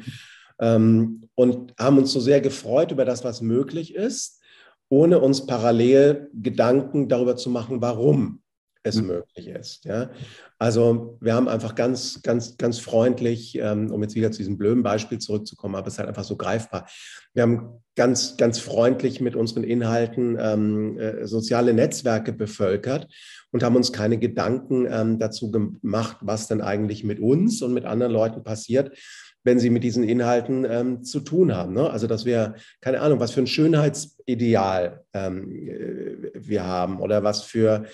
ähm, 0.61 1.29
und 1.35 1.75
haben 1.79 1.99
uns 1.99 2.13
so 2.13 2.21
sehr 2.21 2.41
gefreut 2.41 2.93
über 2.93 3.05
das, 3.05 3.25
was 3.25 3.41
möglich 3.41 3.95
ist, 3.95 4.41
ohne 4.89 5.21
uns 5.21 5.47
parallel 5.47 6.29
Gedanken 6.35 7.09
darüber 7.09 7.37
zu 7.37 7.49
machen, 7.49 7.81
warum 7.81 8.40
es 8.83 8.97
mhm. 8.97 9.09
möglich 9.09 9.49
ist. 9.49 9.85
Ja? 9.85 10.11
Also 10.59 11.19
wir 11.21 11.35
haben 11.35 11.49
einfach 11.49 11.75
ganz, 11.75 12.23
ganz, 12.23 12.57
ganz 12.57 12.79
freundlich, 12.79 13.57
ähm, 13.57 13.91
um 13.91 14.03
jetzt 14.03 14.15
wieder 14.15 14.31
zu 14.31 14.39
diesem 14.39 14.59
blöden 14.59 14.83
Beispiel 14.83 15.19
zurückzukommen, 15.19 15.75
aber 15.75 15.87
es 15.87 15.95
ist 15.95 15.99
halt 15.99 16.09
einfach 16.09 16.25
so 16.25 16.37
greifbar. 16.37 16.87
Wir 17.35 17.43
haben 17.43 17.83
ganz, 17.97 18.37
ganz 18.37 18.59
freundlich 18.59 19.21
mit 19.21 19.37
unseren 19.37 19.65
Inhalten 19.65 20.37
ähm, 20.41 20.99
äh, 20.99 21.27
soziale 21.27 21.75
Netzwerke 21.75 22.33
bevölkert 22.33 23.07
und 23.53 23.63
haben 23.63 23.77
uns 23.77 23.93
keine 23.93 24.19
Gedanken 24.19 24.87
ähm, 24.91 25.19
dazu 25.19 25.51
gemacht, 25.51 26.19
was 26.21 26.49
denn 26.49 26.61
eigentlich 26.61 27.05
mit 27.05 27.21
uns 27.21 27.63
und 27.63 27.75
mit 27.75 27.85
anderen 27.85 28.13
Leuten 28.13 28.43
passiert, 28.43 28.97
wenn 29.43 29.59
sie 29.59 29.71
mit 29.71 29.85
diesen 29.85 30.05
Inhalten 30.05 30.67
ähm, 30.69 31.03
zu 31.03 31.21
tun 31.21 31.55
haben. 31.55 31.73
Ne? 31.73 31.91
Also, 31.91 32.07
dass 32.07 32.25
wir, 32.25 32.55
keine 32.81 33.01
Ahnung, 33.01 33.21
was 33.21 33.33
für 33.33 33.41
ein 33.41 33.47
Schönheitsideal 33.47 35.05
ähm, 35.15 35.51
äh, 35.51 36.31
wir 36.35 36.67
haben 36.67 37.01
oder 37.01 37.23
was 37.23 37.43
für 37.43 37.87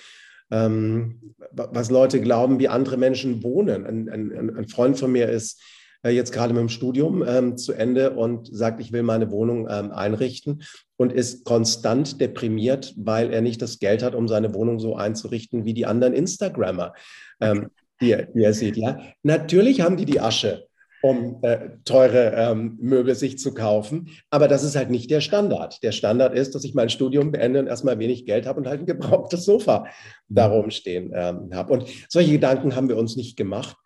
ähm, 0.50 1.34
was 1.52 1.90
Leute 1.90 2.20
glauben, 2.20 2.58
wie 2.58 2.68
andere 2.68 2.96
Menschen 2.96 3.42
wohnen. 3.42 3.86
Ein, 3.86 4.08
ein, 4.08 4.56
ein 4.56 4.68
Freund 4.68 4.98
von 4.98 5.12
mir 5.12 5.28
ist 5.28 5.62
äh, 6.02 6.10
jetzt 6.10 6.32
gerade 6.32 6.54
mit 6.54 6.60
dem 6.60 6.68
Studium 6.68 7.24
ähm, 7.26 7.56
zu 7.56 7.72
Ende 7.72 8.12
und 8.12 8.48
sagt, 8.54 8.80
ich 8.80 8.92
will 8.92 9.02
meine 9.02 9.30
Wohnung 9.30 9.66
ähm, 9.68 9.90
einrichten 9.92 10.62
und 10.96 11.12
ist 11.12 11.44
konstant 11.44 12.20
deprimiert, 12.20 12.94
weil 12.96 13.32
er 13.32 13.40
nicht 13.40 13.60
das 13.60 13.78
Geld 13.78 14.02
hat, 14.02 14.14
um 14.14 14.28
seine 14.28 14.54
Wohnung 14.54 14.78
so 14.78 14.96
einzurichten 14.96 15.64
wie 15.64 15.74
die 15.74 15.86
anderen 15.86 16.14
Instagrammer, 16.14 16.94
ähm, 17.40 17.68
die, 18.00 18.16
die 18.34 18.42
er 18.42 18.54
sieht. 18.54 18.76
Ja? 18.76 19.00
Natürlich 19.22 19.80
haben 19.80 19.96
die 19.96 20.04
die 20.04 20.20
Asche 20.20 20.65
um 21.02 21.38
äh, 21.42 21.70
teure 21.84 22.32
ähm, 22.32 22.78
Möbel 22.80 23.14
sich 23.14 23.38
zu 23.38 23.54
kaufen. 23.54 24.08
Aber 24.30 24.48
das 24.48 24.64
ist 24.64 24.76
halt 24.76 24.90
nicht 24.90 25.10
der 25.10 25.20
Standard. 25.20 25.82
Der 25.82 25.92
Standard 25.92 26.34
ist, 26.34 26.54
dass 26.54 26.64
ich 26.64 26.74
mein 26.74 26.88
Studium 26.88 27.32
beende 27.32 27.60
und 27.60 27.66
erstmal 27.66 27.98
wenig 27.98 28.26
Geld 28.26 28.46
habe 28.46 28.60
und 28.60 28.66
halt 28.66 28.80
ein 28.80 28.86
gebrauchtes 28.86 29.44
Sofa 29.44 29.86
darum 30.28 30.70
stehen 30.70 31.12
ähm, 31.14 31.50
habe. 31.52 31.72
Und 31.72 31.86
solche 32.08 32.32
Gedanken 32.32 32.74
haben 32.74 32.88
wir 32.88 32.96
uns 32.96 33.16
nicht 33.16 33.36
gemacht. 33.36 33.76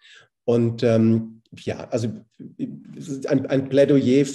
Und 0.45 0.83
ähm, 0.83 1.43
ja, 1.59 1.89
also 1.91 2.09
ein, 3.27 3.47
ein 3.47 3.69
Plädoyer, 3.69 4.27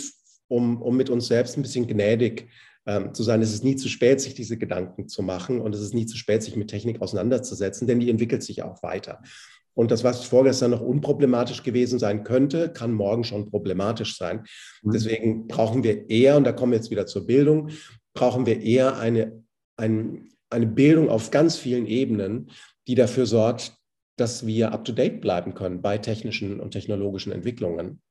um, 0.48 0.82
um 0.82 0.96
mit 0.96 1.10
uns 1.10 1.28
selbst 1.28 1.58
ein 1.58 1.62
bisschen 1.62 1.88
gnädig 1.88 2.50
ähm, 2.86 3.14
zu 3.14 3.24
sein. 3.24 3.42
Es 3.42 3.54
ist 3.54 3.64
nie 3.64 3.76
zu 3.76 3.90
spät, 3.90 4.22
sich 4.22 4.36
diese 4.36 4.58
Gedanken 4.58 5.08
zu 5.08 5.24
machen 5.24 5.60
und 5.60 5.74
es 5.74 5.82
ist 5.82 5.94
nie 5.94 6.06
zu 6.06 6.18
spät, 6.18 6.44
sich 6.44 6.56
mit 6.56 6.70
Technik 6.70 7.02
auseinanderzusetzen, 7.02 7.88
denn 7.88 8.00
die 8.00 8.10
entwickelt 8.10 8.44
sich 8.44 8.64
auch 8.64 8.84
weiter. 8.84 9.22
Und 9.76 9.92
das, 9.92 10.04
was 10.04 10.24
vorgestern 10.26 10.72
noch 10.72 10.82
unproblematisch 10.82 11.62
gewesen 11.62 12.00
sein 12.00 12.24
könnte, 12.24 12.72
kann 12.72 12.94
morgen 12.94 13.24
schon 13.24 13.50
problematisch 13.50 14.18
sein. 14.18 14.46
Mhm. 14.82 14.92
Deswegen 14.92 15.48
brauchen 15.48 15.84
wir 15.84 16.10
eher, 16.10 16.38
und 16.38 16.46
da 16.46 16.54
kommen 16.54 16.72
wir 16.72 16.78
jetzt 16.78 16.92
wieder 16.92 17.06
zur 17.06 17.28
Bildung, 17.28 17.70
brauchen 18.14 18.46
wir 18.46 18.62
eher 18.62 18.98
eine, 18.98 19.44
ein, 19.78 20.30
eine 20.50 20.68
Bildung 20.68 21.10
auf 21.10 21.30
ganz 21.30 21.58
vielen 21.58 21.86
Ebenen, 21.86 22.50
die 22.88 22.96
dafür 22.96 23.26
sorgt, 23.26 23.78
dass 24.18 24.48
wir 24.48 24.72
up-to-date 24.72 25.20
bleiben 25.20 25.54
können 25.54 25.82
bei 25.82 25.98
technischen 25.98 26.62
und 26.62 26.72
technologischen 26.72 27.34
Entwicklungen. 27.34 28.02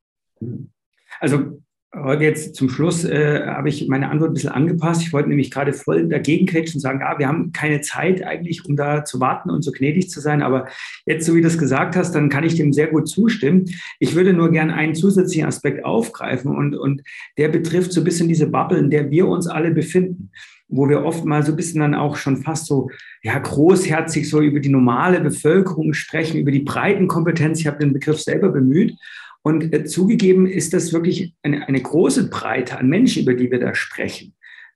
Also 1.18 1.62
Heute 1.96 2.24
jetzt 2.24 2.56
zum 2.56 2.70
Schluss 2.70 3.04
äh, 3.04 3.46
habe 3.46 3.68
ich 3.68 3.86
meine 3.86 4.10
Antwort 4.10 4.30
ein 4.30 4.34
bisschen 4.34 4.50
angepasst. 4.50 5.02
Ich 5.02 5.12
wollte 5.12 5.28
nämlich 5.28 5.52
gerade 5.52 5.72
voll 5.72 6.08
dagegen 6.08 6.44
kretschen 6.44 6.78
und 6.78 6.80
sagen, 6.80 7.00
ah, 7.04 7.18
wir 7.18 7.28
haben 7.28 7.52
keine 7.52 7.82
Zeit 7.82 8.24
eigentlich, 8.24 8.64
um 8.64 8.74
da 8.74 9.04
zu 9.04 9.20
warten 9.20 9.48
und 9.48 9.62
so 9.62 9.70
gnädig 9.70 10.10
zu 10.10 10.20
sein. 10.20 10.42
Aber 10.42 10.66
jetzt, 11.06 11.24
so 11.24 11.34
wie 11.34 11.40
du 11.40 11.46
das 11.46 11.56
gesagt 11.56 11.94
hast, 11.94 12.12
dann 12.12 12.30
kann 12.30 12.42
ich 12.42 12.56
dem 12.56 12.72
sehr 12.72 12.88
gut 12.88 13.08
zustimmen. 13.08 13.66
Ich 14.00 14.16
würde 14.16 14.32
nur 14.32 14.50
gerne 14.50 14.74
einen 14.74 14.96
zusätzlichen 14.96 15.46
Aspekt 15.46 15.84
aufgreifen 15.84 16.56
und, 16.56 16.74
und 16.74 17.02
der 17.38 17.48
betrifft 17.48 17.92
so 17.92 18.00
ein 18.00 18.04
bisschen 18.04 18.26
diese 18.26 18.48
Bubble, 18.48 18.78
in 18.78 18.90
der 18.90 19.12
wir 19.12 19.28
uns 19.28 19.46
alle 19.46 19.70
befinden 19.70 20.30
wo 20.66 20.88
wir 20.88 21.04
oft 21.04 21.26
mal 21.26 21.44
so 21.44 21.52
ein 21.52 21.56
bisschen 21.56 21.80
dann 21.80 21.94
auch 21.94 22.16
schon 22.16 22.38
fast 22.38 22.66
so 22.66 22.90
ja 23.22 23.38
großherzig 23.38 24.28
so 24.28 24.40
über 24.40 24.60
die 24.60 24.70
normale 24.70 25.20
Bevölkerung 25.20 25.92
sprechen, 25.92 26.40
über 26.40 26.50
die 26.50 26.62
Breitenkompetenz. 26.62 27.60
Ich 27.60 27.66
habe 27.66 27.78
den 27.78 27.92
Begriff 27.92 28.18
selber 28.18 28.48
bemüht. 28.48 28.96
Und 29.44 29.72
äh, 29.72 29.84
zugegeben 29.84 30.46
ist 30.48 30.74
das 30.74 30.92
wirklich 30.92 31.34
eine, 31.42 31.68
eine 31.68 31.80
große 31.80 32.28
Breite 32.30 32.78
an 32.78 32.88
Menschen, 32.88 33.22
über 33.22 33.34
die 33.34 33.50
wir 33.52 33.60
da 33.60 33.76
sprechen 33.76 34.34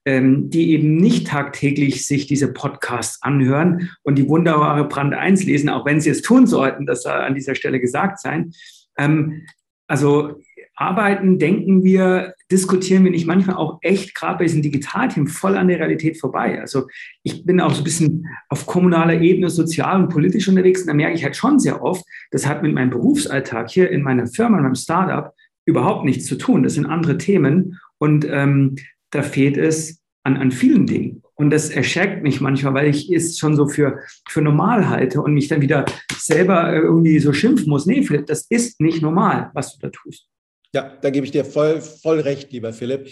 ähm, 0.09 0.49
die 0.49 0.71
eben 0.71 0.97
nicht 0.97 1.27
tagtäglich 1.27 2.07
sich 2.07 2.27
diese 2.27 2.51
Podcasts 2.51 3.23
anhören 3.23 3.91
und 4.03 4.17
die 4.17 4.27
wunderbare 4.27 4.89
Brand 4.89 5.13
1 5.13 5.45
lesen, 5.45 5.69
auch 5.69 5.85
wenn 5.85 6.01
sie 6.01 6.09
es 6.09 6.23
tun 6.23 6.47
sollten, 6.47 6.87
das 6.87 7.03
soll 7.03 7.13
an 7.13 7.35
dieser 7.35 7.55
Stelle 7.55 7.79
gesagt 7.79 8.19
sein. 8.19 8.53
Ähm, 8.97 9.47
also 9.87 10.41
arbeiten, 10.75 11.39
denken 11.39 11.85
wir, 11.85 12.35
diskutieren 12.51 13.05
wir 13.05 13.11
nicht 13.11 13.27
manchmal 13.27 13.57
auch 13.57 13.79
echt 13.83 14.15
gerade 14.15 14.39
bei 14.39 14.45
diesen 14.45 14.63
Digitalthemen 14.63 15.29
voll 15.29 15.57
an 15.57 15.69
der 15.69 15.79
Realität 15.79 16.19
vorbei. 16.19 16.61
Also 16.61 16.87
ich 17.23 17.45
bin 17.45 17.61
auch 17.61 17.73
so 17.73 17.83
ein 17.83 17.85
bisschen 17.85 18.27
auf 18.49 18.67
kommunaler 18.67 19.21
Ebene 19.21 19.51
sozial 19.51 20.03
und 20.03 20.09
politisch 20.09 20.49
unterwegs 20.49 20.83
und 20.83 20.89
da 20.89 20.95
merke 20.95 21.15
ich 21.15 21.25
halt 21.25 21.37
schon 21.37 21.59
sehr 21.59 21.83
oft, 21.83 22.05
das 22.31 22.47
hat 22.47 22.63
mit 22.63 22.73
meinem 22.73 22.91
Berufsalltag 22.91 23.71
hier 23.71 23.91
in 23.91 24.03
meiner 24.03 24.27
Firma, 24.27 24.57
in 24.57 24.65
meinem 24.65 24.75
Startup 24.75 25.33
überhaupt 25.67 26.05
nichts 26.05 26.25
zu 26.27 26.37
tun. 26.37 26.63
Das 26.63 26.75
sind 26.75 26.87
andere 26.87 27.19
Themen 27.19 27.79
und 27.99 28.27
ähm, 28.31 28.77
da 29.11 29.23
fehlt 29.23 29.57
es 29.57 30.03
an, 30.25 30.37
an 30.37 30.51
vielen 30.51 30.87
Dingen. 30.87 31.23
Und 31.35 31.51
das 31.51 31.71
erschreckt 31.71 32.23
mich 32.23 32.41
manchmal, 32.41 32.75
weil 32.75 32.89
ich 32.89 33.13
es 33.13 33.39
schon 33.39 33.55
so 33.55 33.69
für, 33.69 34.01
für 34.29 34.43
normal 34.43 34.89
halte 34.89 35.23
und 35.23 35.35
mich 35.35 35.49
dann 35.49 35.61
wieder 35.61 35.85
selber 36.17 36.73
irgendwie 36.75 37.19
so 37.21 37.33
schimpfen 37.33 37.69
muss. 37.69 37.87
Nee, 37.87 38.03
Philipp, 38.03 38.27
das 38.27 38.47
ist 38.49 38.81
nicht 38.81 39.03
normal, 39.03 39.51
was 39.55 39.77
du 39.77 39.87
da 39.87 39.91
tust. 39.91 40.29
Ja, 40.75 40.97
da 41.01 41.11
gebe 41.11 41.25
ich 41.25 41.33
dir 41.33 41.45
voll, 41.45 41.81
voll 41.81 42.21
recht, 42.21 42.53
lieber 42.53 42.73
Philipp. 42.73 43.09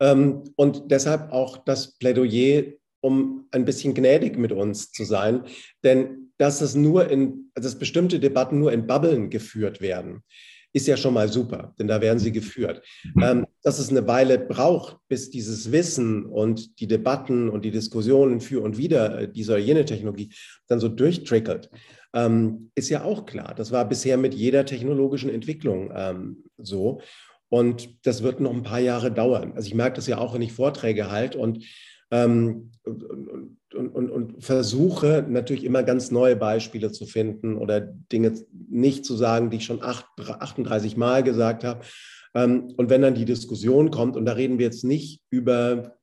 Ähm, 0.00 0.44
und 0.56 0.90
deshalb 0.90 1.32
auch 1.32 1.58
das 1.58 1.98
Plädoyer, 1.98 2.72
um 3.00 3.46
ein 3.50 3.64
bisschen 3.64 3.94
gnädig 3.94 4.38
mit 4.38 4.52
uns 4.52 4.92
zu 4.92 5.04
sein. 5.04 5.44
Denn 5.82 6.32
dass 6.38 6.60
es 6.62 6.74
nur 6.74 7.10
in, 7.10 7.50
dass 7.54 7.78
bestimmte 7.78 8.18
Debatten 8.18 8.58
nur 8.58 8.72
in 8.72 8.86
Bubblen 8.86 9.28
geführt 9.28 9.80
werden, 9.80 10.22
ist 10.72 10.86
ja 10.86 10.96
schon 10.96 11.14
mal 11.14 11.28
super, 11.30 11.74
denn 11.78 11.88
da 11.88 12.00
werden 12.00 12.18
sie 12.18 12.32
geführt. 12.32 12.82
Mhm. 13.14 13.22
Ähm, 13.22 13.46
dass 13.62 13.78
es 13.78 13.90
eine 13.90 14.06
Weile 14.06 14.38
braucht, 14.38 14.96
bis 15.08 15.30
dieses 15.30 15.72
Wissen 15.72 16.24
und 16.24 16.80
die 16.80 16.86
Debatten 16.86 17.48
und 17.48 17.64
die 17.64 17.70
Diskussionen 17.70 18.40
für 18.40 18.62
und 18.62 18.78
wider 18.78 19.22
äh, 19.22 19.32
dieser 19.32 19.58
jene 19.58 19.84
Technologie 19.84 20.32
dann 20.68 20.80
so 20.80 20.88
durchtrickelt, 20.88 21.70
ähm, 22.14 22.70
ist 22.74 22.88
ja 22.88 23.04
auch 23.04 23.26
klar. 23.26 23.54
Das 23.54 23.72
war 23.72 23.84
bisher 23.88 24.16
mit 24.16 24.34
jeder 24.34 24.64
technologischen 24.64 25.30
Entwicklung 25.30 25.92
ähm, 25.94 26.44
so. 26.58 27.00
Und 27.48 28.06
das 28.06 28.22
wird 28.22 28.40
noch 28.40 28.52
ein 28.52 28.62
paar 28.62 28.80
Jahre 28.80 29.10
dauern. 29.10 29.52
Also 29.54 29.66
ich 29.66 29.74
merke 29.74 29.96
das 29.96 30.06
ja 30.06 30.18
auch, 30.18 30.34
wenn 30.34 30.42
ich 30.42 30.52
Vorträge 30.52 31.10
halte 31.10 31.38
und, 31.38 31.64
ähm, 32.12 32.70
und, 32.84 33.88
und, 33.88 34.10
und, 34.10 34.44
versuche 34.44 35.24
natürlich 35.28 35.64
immer 35.64 35.82
ganz 35.82 36.10
neue 36.10 36.36
Beispiele 36.36 36.92
zu 36.92 37.06
finden 37.06 37.56
oder 37.56 37.80
Dinge 37.80 38.34
nicht 38.68 39.04
zu 39.04 39.16
sagen, 39.16 39.50
die 39.50 39.58
ich 39.58 39.64
schon 39.64 39.82
acht, 39.82 40.06
38 40.18 40.96
Mal 40.96 41.22
gesagt 41.22 41.64
habe. 41.64 41.84
Ähm, 42.34 42.72
und 42.76 42.90
wenn 42.90 43.02
dann 43.02 43.14
die 43.14 43.24
Diskussion 43.24 43.90
kommt, 43.90 44.16
und 44.16 44.24
da 44.24 44.32
reden 44.32 44.58
wir 44.58 44.66
jetzt 44.66 44.84
nicht 44.84 45.22
über 45.30 45.96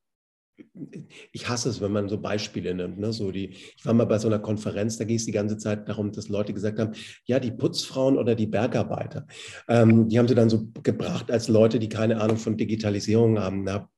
ich 1.32 1.48
hasse 1.48 1.70
es, 1.70 1.82
wenn 1.82 1.92
man 1.92 2.10
so 2.10 2.20
Beispiele 2.20 2.74
nimmt. 2.74 3.00
Ne? 3.00 3.14
So 3.14 3.32
die, 3.32 3.50
ich 3.50 3.86
war 3.86 3.94
mal 3.94 4.06
bei 4.06 4.20
so 4.20 4.28
einer 4.28 4.40
Konferenz, 4.40 4.98
da 4.98 5.04
ging 5.04 5.18
es 5.18 5.26
die 5.26 5.32
ganze 5.32 5.58
Zeit 5.58 5.88
darum, 5.88 6.12
dass 6.12 6.30
Leute 6.30 6.54
gesagt 6.54 6.80
haben, 6.80 6.92
ja, 7.26 7.40
die 7.40 7.52
Putzfrauen 7.52 8.18
oder 8.18 8.36
die 8.36 8.48
Bergarbeiter, 8.48 9.28
ähm, 9.68 10.08
die 10.10 10.18
haben 10.18 10.28
sie 10.28 10.36
dann 10.36 10.50
so 10.50 10.68
gebracht 10.84 11.32
als 11.32 11.48
Leute, 11.48 11.80
die 11.80 11.90
keine 11.90 12.22
Ahnung 12.22 12.38
von 12.38 12.58
Digitalisierung 12.58 13.40
haben. 13.40 13.64
Na, 13.64 13.90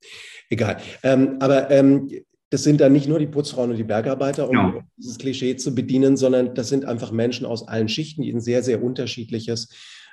egal. 0.49 0.77
Ähm, 1.03 1.37
aber 1.39 1.69
ähm, 1.71 2.09
das 2.49 2.63
sind 2.63 2.81
dann 2.81 2.93
nicht 2.93 3.07
nur 3.07 3.19
die 3.19 3.27
Putzfrauen 3.27 3.71
und 3.71 3.77
die 3.77 3.83
Bergarbeiter, 3.83 4.49
um 4.49 4.55
ja. 4.55 4.79
dieses 4.97 5.17
Klischee 5.17 5.55
zu 5.55 5.75
bedienen, 5.75 6.17
sondern 6.17 6.55
das 6.55 6.69
sind 6.69 6.85
einfach 6.85 7.11
Menschen 7.11 7.45
aus 7.45 7.67
allen 7.67 7.89
Schichten, 7.89 8.23
die 8.23 8.33
ein 8.33 8.41
sehr, 8.41 8.63
sehr 8.63 8.83
unterschiedliches 8.83 9.69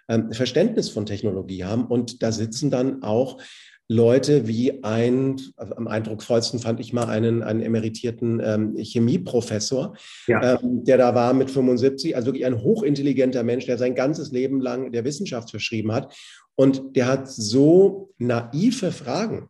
ähm, 0.09 0.33
Verständnis 0.33 0.91
von 0.91 1.07
Technologie 1.07 1.65
haben. 1.65 1.87
Und 1.87 2.23
da 2.23 2.33
sitzen 2.33 2.71
dann 2.71 3.03
auch 3.03 3.39
Leute 3.89 4.49
wie 4.49 4.83
ein, 4.83 5.37
also 5.57 5.77
am 5.77 5.87
eindrucksvollsten 5.87 6.59
fand 6.59 6.81
ich 6.81 6.93
mal 6.93 7.05
einen, 7.05 7.43
einen 7.43 7.63
emeritierten 7.63 8.41
ähm, 8.45 8.77
Chemieprofessor, 8.77 9.97
ja. 10.27 10.55
ähm, 10.61 10.85
der 10.85 10.99
da 10.99 11.15
war 11.15 11.33
mit 11.33 11.51
75, 11.51 12.17
also 12.17 12.27
wirklich 12.27 12.47
ein 12.47 12.63
hochintelligenter 12.63 13.45
Mensch, 13.45 13.67
der 13.67 13.79
sein 13.79 13.95
ganzes 13.95 14.33
Leben 14.33 14.61
lang 14.61 14.91
der 14.91 15.05
Wissenschaft 15.05 15.51
verschrieben 15.51 15.93
hat. 15.93 16.17
Und 16.57 16.97
der 16.97 17.07
hat 17.07 17.31
so 17.31 18.11
naive 18.19 18.91
Fragen 18.91 19.49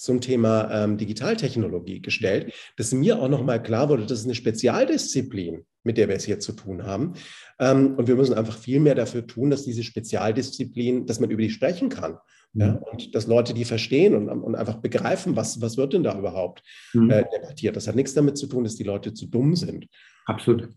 zum 0.00 0.22
Thema 0.22 0.70
ähm, 0.72 0.96
Digitaltechnologie 0.96 2.00
gestellt, 2.00 2.54
dass 2.76 2.92
mir 2.92 3.20
auch 3.20 3.28
nochmal 3.28 3.62
klar 3.62 3.90
wurde, 3.90 4.06
das 4.06 4.20
ist 4.20 4.24
eine 4.24 4.34
Spezialdisziplin, 4.34 5.66
mit 5.84 5.98
der 5.98 6.08
wir 6.08 6.16
es 6.16 6.24
hier 6.24 6.40
zu 6.40 6.52
tun 6.52 6.84
haben. 6.84 7.12
Ähm, 7.58 7.96
und 7.96 8.08
wir 8.08 8.16
müssen 8.16 8.32
einfach 8.32 8.56
viel 8.56 8.80
mehr 8.80 8.94
dafür 8.94 9.26
tun, 9.26 9.50
dass 9.50 9.64
diese 9.64 9.82
Spezialdisziplin, 9.82 11.04
dass 11.04 11.20
man 11.20 11.30
über 11.30 11.42
die 11.42 11.50
sprechen 11.50 11.90
kann 11.90 12.16
ja, 12.54 12.72
mhm. 12.72 12.78
und 12.90 13.14
dass 13.14 13.26
Leute 13.26 13.52
die 13.52 13.66
verstehen 13.66 14.14
und, 14.14 14.28
und 14.30 14.54
einfach 14.54 14.76
begreifen, 14.76 15.36
was, 15.36 15.60
was 15.60 15.76
wird 15.76 15.92
denn 15.92 16.02
da 16.02 16.18
überhaupt 16.18 16.62
mhm. 16.94 17.10
äh, 17.10 17.24
debattiert. 17.30 17.76
Das 17.76 17.86
hat 17.86 17.94
nichts 17.94 18.14
damit 18.14 18.38
zu 18.38 18.46
tun, 18.46 18.64
dass 18.64 18.76
die 18.76 18.84
Leute 18.84 19.12
zu 19.12 19.26
dumm 19.26 19.54
sind. 19.54 19.86
Absolut. 20.24 20.70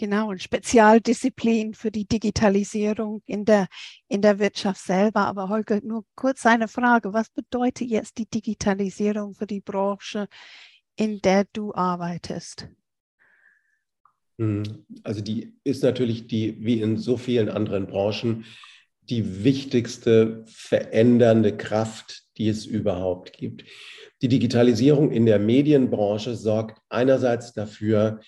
Genau, 0.00 0.30
und 0.30 0.40
Spezialdisziplin 0.40 1.74
für 1.74 1.90
die 1.90 2.06
Digitalisierung 2.06 3.20
in 3.26 3.44
der, 3.44 3.66
in 4.06 4.22
der 4.22 4.38
Wirtschaft 4.38 4.80
selber. 4.80 5.26
Aber 5.26 5.48
Holger, 5.48 5.80
nur 5.82 6.04
kurz 6.14 6.46
eine 6.46 6.68
Frage. 6.68 7.12
Was 7.12 7.28
bedeutet 7.30 7.88
jetzt 7.88 8.16
die 8.16 8.26
Digitalisierung 8.26 9.34
für 9.34 9.48
die 9.48 9.60
Branche, 9.60 10.28
in 10.94 11.20
der 11.20 11.46
du 11.52 11.74
arbeitest? 11.74 12.68
Hm, 14.38 14.86
also 15.02 15.20
die 15.20 15.56
ist 15.64 15.82
natürlich 15.82 16.28
die, 16.28 16.64
wie 16.64 16.80
in 16.80 16.96
so 16.96 17.16
vielen 17.16 17.48
anderen 17.48 17.88
Branchen, 17.88 18.44
die 19.02 19.42
wichtigste 19.42 20.44
verändernde 20.46 21.56
Kraft, 21.56 22.22
die 22.36 22.48
es 22.48 22.66
überhaupt 22.66 23.32
gibt. 23.32 23.64
Die 24.22 24.28
Digitalisierung 24.28 25.10
in 25.10 25.26
der 25.26 25.40
Medienbranche 25.40 26.36
sorgt 26.36 26.80
einerseits 26.88 27.52
dafür, 27.52 28.20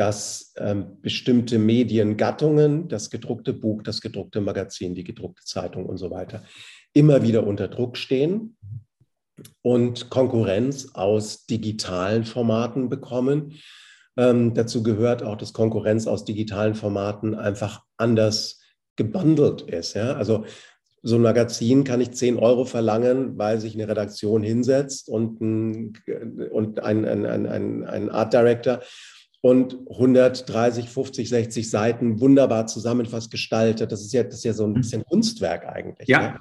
dass 0.00 0.54
ähm, 0.56 0.96
bestimmte 1.02 1.58
Mediengattungen, 1.58 2.88
das 2.88 3.10
gedruckte 3.10 3.52
Buch, 3.52 3.82
das 3.82 4.00
gedruckte 4.00 4.40
Magazin, 4.40 4.94
die 4.94 5.04
gedruckte 5.04 5.44
Zeitung 5.44 5.84
und 5.84 5.98
so 5.98 6.10
weiter, 6.10 6.42
immer 6.94 7.22
wieder 7.22 7.46
unter 7.46 7.68
Druck 7.68 7.98
stehen 7.98 8.56
und 9.60 10.08
Konkurrenz 10.08 10.94
aus 10.94 11.44
digitalen 11.44 12.24
Formaten 12.24 12.88
bekommen. 12.88 13.58
Ähm, 14.16 14.54
dazu 14.54 14.82
gehört 14.82 15.22
auch, 15.22 15.36
dass 15.36 15.52
Konkurrenz 15.52 16.06
aus 16.06 16.24
digitalen 16.24 16.74
Formaten 16.74 17.34
einfach 17.34 17.82
anders 17.98 18.58
gebundelt 18.96 19.60
ist. 19.60 19.92
Ja? 19.92 20.14
Also 20.14 20.46
so 21.02 21.16
ein 21.16 21.22
Magazin 21.22 21.84
kann 21.84 22.00
ich 22.00 22.12
10 22.12 22.38
Euro 22.38 22.64
verlangen, 22.64 23.36
weil 23.36 23.60
sich 23.60 23.74
eine 23.74 23.86
Redaktion 23.86 24.42
hinsetzt 24.42 25.10
und 25.10 25.42
ein, 25.42 25.92
und 26.50 26.82
ein, 26.82 27.04
ein, 27.04 27.26
ein, 27.26 27.84
ein 27.84 28.08
Art 28.08 28.32
Director 28.32 28.80
und 29.42 29.78
130, 29.88 30.90
50, 30.90 31.28
60 31.28 31.70
Seiten 31.70 32.20
wunderbar 32.20 32.66
zusammenfasst 32.66 33.30
gestaltet. 33.30 33.90
Das 33.90 34.02
ist 34.02 34.12
ja, 34.12 34.22
das 34.22 34.36
ist 34.36 34.44
ja 34.44 34.52
so 34.52 34.64
ein 34.64 34.74
bisschen 34.74 35.04
Kunstwerk 35.04 35.66
eigentlich. 35.66 36.08
Ja. 36.08 36.38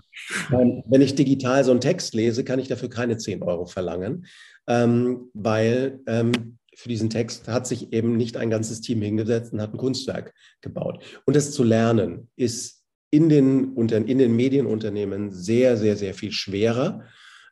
ja. 0.52 0.60
Ähm, 0.60 0.84
wenn 0.86 1.02
ich 1.02 1.16
digital 1.16 1.64
so 1.64 1.72
einen 1.72 1.82
Text 1.82 2.14
lese, 2.14 2.44
kann 2.44 2.60
ich 2.60 2.68
dafür 2.68 2.90
keine 2.90 3.18
10 3.18 3.42
Euro 3.42 3.66
verlangen, 3.66 4.26
ähm, 4.68 5.30
weil 5.34 6.00
ähm, 6.08 6.58
für 6.76 6.90
diesen 6.90 7.10
Text 7.10 7.48
hat 7.48 7.68
sich 7.68 7.94
eben 7.94 8.18
nicht 8.18 8.38
ein 8.38 8.50
ganzes 8.50 8.82
Team 8.82 9.02
hingesetzt 9.02 9.54
und 9.54 9.62
hat 9.62 9.74
ein 9.74 9.78
Kunstwerk 9.78 10.34
gebaut. 10.62 11.04
Und 11.26 11.36
das 11.36 11.52
zu 11.52 11.64
lernen 11.64 12.30
ist 12.36 12.84
in 13.12 13.30
den, 13.30 13.76
in 13.76 14.18
den 14.18 14.36
Medienunternehmen 14.36 15.32
sehr, 15.32 15.78
sehr, 15.78 15.96
sehr 15.96 16.14
viel 16.14 16.32
schwerer 16.32 17.04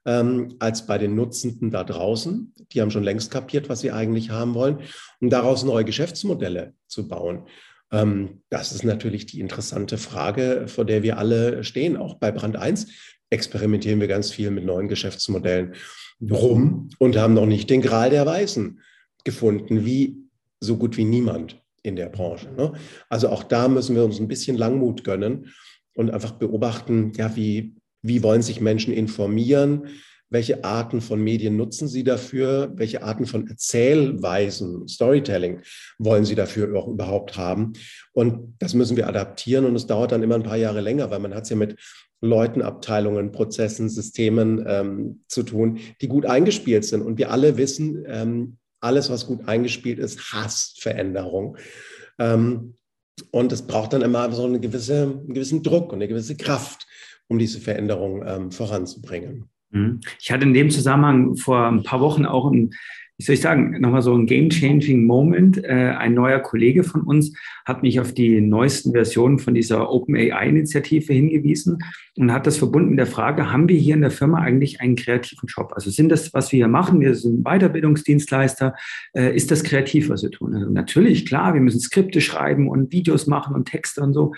ähm, 0.07 0.55
als 0.59 0.87
bei 0.87 0.97
den 0.97 1.13
Nutzenden 1.15 1.69
da 1.69 1.83
draußen. 1.83 2.53
Die 2.71 2.81
haben 2.81 2.89
schon 2.89 3.03
längst 3.03 3.29
kapiert, 3.29 3.69
was 3.69 3.81
sie 3.81 3.91
eigentlich 3.91 4.31
haben 4.31 4.55
wollen, 4.55 4.79
um 5.19 5.29
daraus 5.29 5.63
neue 5.63 5.85
Geschäftsmodelle 5.85 6.73
zu 6.87 7.07
bauen. 7.07 7.43
Ähm, 7.91 8.41
das 8.49 8.71
ist 8.71 8.85
natürlich 8.85 9.25
die 9.25 9.41
interessante 9.41 9.97
Frage, 9.97 10.63
vor 10.67 10.85
der 10.85 11.03
wir 11.03 11.17
alle 11.19 11.63
stehen. 11.63 11.97
Auch 11.97 12.15
bei 12.15 12.31
Brand 12.31 12.55
1 12.55 12.87
experimentieren 13.29 13.99
wir 13.99 14.07
ganz 14.07 14.31
viel 14.31 14.49
mit 14.49 14.65
neuen 14.65 14.87
Geschäftsmodellen 14.87 15.75
rum 16.21 16.89
und 16.97 17.17
haben 17.17 17.33
noch 17.33 17.45
nicht 17.45 17.69
den 17.69 17.81
Gral 17.81 18.09
der 18.09 18.25
Weißen 18.25 18.79
gefunden, 19.25 19.85
wie 19.85 20.15
so 20.61 20.77
gut 20.77 20.95
wie 20.95 21.03
niemand 21.03 21.61
in 21.83 21.97
der 21.97 22.07
Branche. 22.07 22.49
Ne? 22.53 22.73
Also 23.09 23.27
auch 23.27 23.43
da 23.43 23.67
müssen 23.67 23.95
wir 23.95 24.05
uns 24.05 24.19
ein 24.19 24.29
bisschen 24.29 24.57
Langmut 24.57 25.03
gönnen 25.03 25.53
und 25.93 26.11
einfach 26.11 26.31
beobachten, 26.31 27.11
ja, 27.15 27.35
wie, 27.35 27.75
wie 28.01 28.23
wollen 28.23 28.41
sich 28.41 28.61
Menschen 28.61 28.93
informieren, 28.93 29.87
welche 30.29 30.63
Arten 30.63 30.99
von 30.99 31.21
Medien 31.21 31.55
nutzen 31.55 31.87
sie 31.87 32.03
dafür, 32.03 32.71
welche 32.75 33.01
Arten 33.01 33.25
von 33.25 33.47
Erzählweisen, 33.47 34.87
Storytelling 34.87 35.61
wollen 35.99 36.25
sie 36.25 36.35
dafür 36.35 36.77
auch 36.77 36.87
überhaupt 36.87 37.37
haben. 37.37 37.73
Und 38.11 38.55
das 38.59 38.73
müssen 38.73 38.97
wir 38.97 39.07
adaptieren 39.07 39.65
und 39.65 39.75
es 39.75 39.87
dauert 39.87 40.11
dann 40.11 40.23
immer 40.23 40.35
ein 40.35 40.43
paar 40.43 40.57
Jahre 40.57 40.81
länger, 40.81 41.09
weil 41.11 41.19
man 41.19 41.33
hat 41.33 41.43
es 41.43 41.49
ja 41.49 41.55
mit 41.55 41.77
Leuten, 42.19 42.61
Abteilungen, 42.61 43.31
Prozessen, 43.31 43.89
Systemen 43.89 44.63
ähm, 44.67 45.23
zu 45.27 45.43
tun, 45.43 45.79
die 46.01 46.07
gut 46.07 46.25
eingespielt 46.25 46.83
sind. 46.83 47.03
Und 47.03 47.17
wir 47.17 47.31
alle 47.31 47.57
wissen, 47.57 48.03
ähm, 48.07 48.57
alles, 48.81 49.09
was 49.09 49.27
gut 49.27 49.47
eingespielt 49.47 49.99
ist, 49.99 50.33
hasst 50.33 50.81
Veränderung. 50.81 51.57
Ähm, 52.19 52.75
und 53.31 53.51
es 53.51 53.63
braucht 53.63 53.93
dann 53.93 54.01
immer 54.01 54.31
so 54.31 54.45
eine 54.45 54.59
gewisse, 54.59 55.03
einen 55.03 55.33
gewissen 55.33 55.63
Druck 55.63 55.91
und 55.91 55.99
eine 55.99 56.07
gewisse 56.07 56.35
Kraft, 56.35 56.85
um 57.27 57.39
diese 57.39 57.59
Veränderung 57.59 58.23
ähm, 58.25 58.51
voranzubringen. 58.51 59.49
Mhm. 59.71 59.99
Ich 60.19 60.31
hatte 60.31 60.45
in 60.45 60.53
dem 60.53 60.69
Zusammenhang 60.69 61.35
vor 61.35 61.67
ein 61.67 61.83
paar 61.83 62.01
Wochen 62.01 62.25
auch 62.25 62.49
ein 62.51 62.71
wie 63.19 63.23
soll 63.23 63.33
ich 63.33 63.41
sagen, 63.41 63.81
nochmal 63.81 64.03
so 64.03 64.13
ein 64.13 64.27
game-changing 64.27 65.03
Moment. 65.03 65.63
Äh, 65.63 65.95
ein 65.97 66.13
neuer 66.13 66.39
Kollege 66.39 66.83
von 66.83 67.01
uns 67.01 67.33
hat 67.65 67.81
mich 67.81 67.99
auf 67.99 68.13
die 68.13 68.41
neuesten 68.41 68.91
Versionen 68.91 69.39
von 69.39 69.55
dieser 69.55 69.91
OpenAI-Initiative 69.91 71.13
hingewiesen 71.13 71.79
und 72.15 72.31
hat 72.31 72.45
das 72.45 72.57
verbunden 72.57 72.91
mit 72.91 72.99
der 72.99 73.07
Frage, 73.07 73.51
haben 73.51 73.67
wir 73.69 73.77
hier 73.77 73.95
in 73.95 74.01
der 74.01 74.11
Firma 74.11 74.39
eigentlich 74.39 74.81
einen 74.81 74.95
kreativen 74.95 75.47
Job? 75.47 75.71
Also 75.73 75.89
sind 75.89 76.09
das, 76.09 76.31
was 76.35 76.51
wir 76.51 76.57
hier 76.57 76.67
machen, 76.67 76.99
wir 76.99 77.15
sind 77.15 77.43
Weiterbildungsdienstleister, 77.43 78.75
äh, 79.15 79.35
ist 79.35 79.49
das 79.49 79.63
kreativ, 79.63 80.09
was 80.09 80.21
wir 80.21 80.29
tun? 80.29 80.53
Also 80.53 80.69
natürlich, 80.69 81.25
klar, 81.25 81.55
wir 81.55 81.61
müssen 81.61 81.79
Skripte 81.79 82.21
schreiben 82.21 82.69
und 82.69 82.91
Videos 82.91 83.25
machen 83.25 83.55
und 83.55 83.65
Texte 83.65 84.01
und 84.01 84.13
so. 84.13 84.33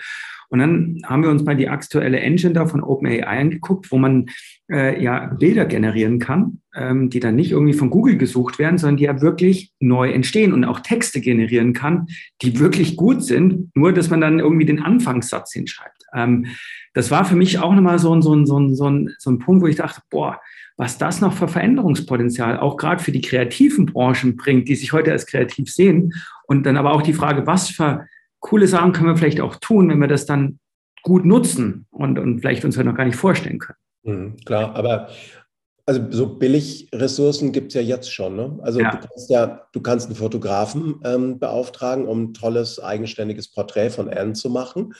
Und 0.50 0.58
dann 0.58 1.00
haben 1.04 1.22
wir 1.22 1.30
uns 1.30 1.44
mal 1.44 1.56
die 1.56 1.68
aktuelle 1.68 2.20
Engine 2.20 2.52
da 2.52 2.66
von 2.66 2.82
OpenAI 2.82 3.24
angeguckt, 3.24 3.90
wo 3.92 3.98
man 3.98 4.26
äh, 4.70 5.02
ja 5.02 5.26
Bilder 5.26 5.64
generieren 5.64 6.18
kann, 6.18 6.60
ähm, 6.74 7.08
die 7.08 7.20
dann 7.20 7.36
nicht 7.36 7.52
irgendwie 7.52 7.72
von 7.72 7.88
Google 7.88 8.16
gesucht 8.16 8.58
werden, 8.58 8.76
sondern 8.76 8.96
die 8.96 9.04
ja 9.04 9.20
wirklich 9.22 9.72
neu 9.78 10.10
entstehen 10.10 10.52
und 10.52 10.64
auch 10.64 10.80
Texte 10.80 11.20
generieren 11.20 11.72
kann, 11.72 12.08
die 12.42 12.58
wirklich 12.58 12.96
gut 12.96 13.22
sind, 13.22 13.70
nur 13.76 13.92
dass 13.92 14.10
man 14.10 14.20
dann 14.20 14.40
irgendwie 14.40 14.66
den 14.66 14.82
Anfangssatz 14.82 15.52
hinschreibt. 15.52 16.02
Ähm, 16.14 16.46
das 16.94 17.12
war 17.12 17.24
für 17.24 17.36
mich 17.36 17.60
auch 17.60 17.72
nochmal 17.72 18.00
so 18.00 18.12
ein, 18.12 18.20
so, 18.20 18.34
ein, 18.34 18.44
so, 18.44 18.58
ein, 18.58 18.74
so, 18.74 18.90
ein, 18.90 19.14
so 19.18 19.30
ein 19.30 19.38
Punkt, 19.38 19.62
wo 19.62 19.68
ich 19.68 19.76
dachte, 19.76 20.02
boah, 20.10 20.40
was 20.76 20.98
das 20.98 21.20
noch 21.20 21.34
für 21.34 21.46
Veränderungspotenzial 21.46 22.58
auch 22.58 22.76
gerade 22.76 23.02
für 23.02 23.12
die 23.12 23.20
kreativen 23.20 23.86
Branchen 23.86 24.36
bringt, 24.36 24.66
die 24.68 24.74
sich 24.74 24.92
heute 24.92 25.12
als 25.12 25.26
kreativ 25.26 25.70
sehen. 25.70 26.14
Und 26.46 26.64
dann 26.64 26.76
aber 26.76 26.92
auch 26.92 27.02
die 27.02 27.12
Frage, 27.12 27.46
was 27.46 27.68
für 27.68 28.06
coole 28.40 28.66
Sachen 28.66 28.92
können 28.92 29.08
wir 29.08 29.16
vielleicht 29.16 29.40
auch 29.40 29.56
tun, 29.56 29.88
wenn 29.88 29.98
wir 29.98 30.08
das 30.08 30.26
dann 30.26 30.58
gut 31.02 31.24
nutzen 31.24 31.86
und, 31.90 32.18
und 32.18 32.40
vielleicht 32.40 32.64
uns 32.64 32.76
ja 32.76 32.84
noch 32.84 32.96
gar 32.96 33.04
nicht 33.04 33.16
vorstellen 33.16 33.58
können. 33.58 33.78
Mhm, 34.02 34.36
klar, 34.44 34.74
aber 34.74 35.08
also 35.86 36.02
so 36.10 36.26
Billigressourcen 36.26 37.52
gibt 37.52 37.68
es 37.68 37.74
ja 37.74 37.80
jetzt 37.80 38.12
schon. 38.12 38.36
Ne? 38.36 38.58
Also 38.62 38.80
ja. 38.80 38.92
du 38.92 38.98
kannst 38.98 39.30
ja, 39.30 39.66
du 39.72 39.80
kannst 39.80 40.06
einen 40.06 40.16
Fotografen 40.16 41.00
ähm, 41.04 41.38
beauftragen, 41.38 42.06
um 42.06 42.24
ein 42.24 42.34
tolles, 42.34 42.80
eigenständiges 42.80 43.48
Porträt 43.48 43.90
von 43.90 44.08
Anne 44.08 44.34
zu 44.34 44.50
machen. 44.50 44.94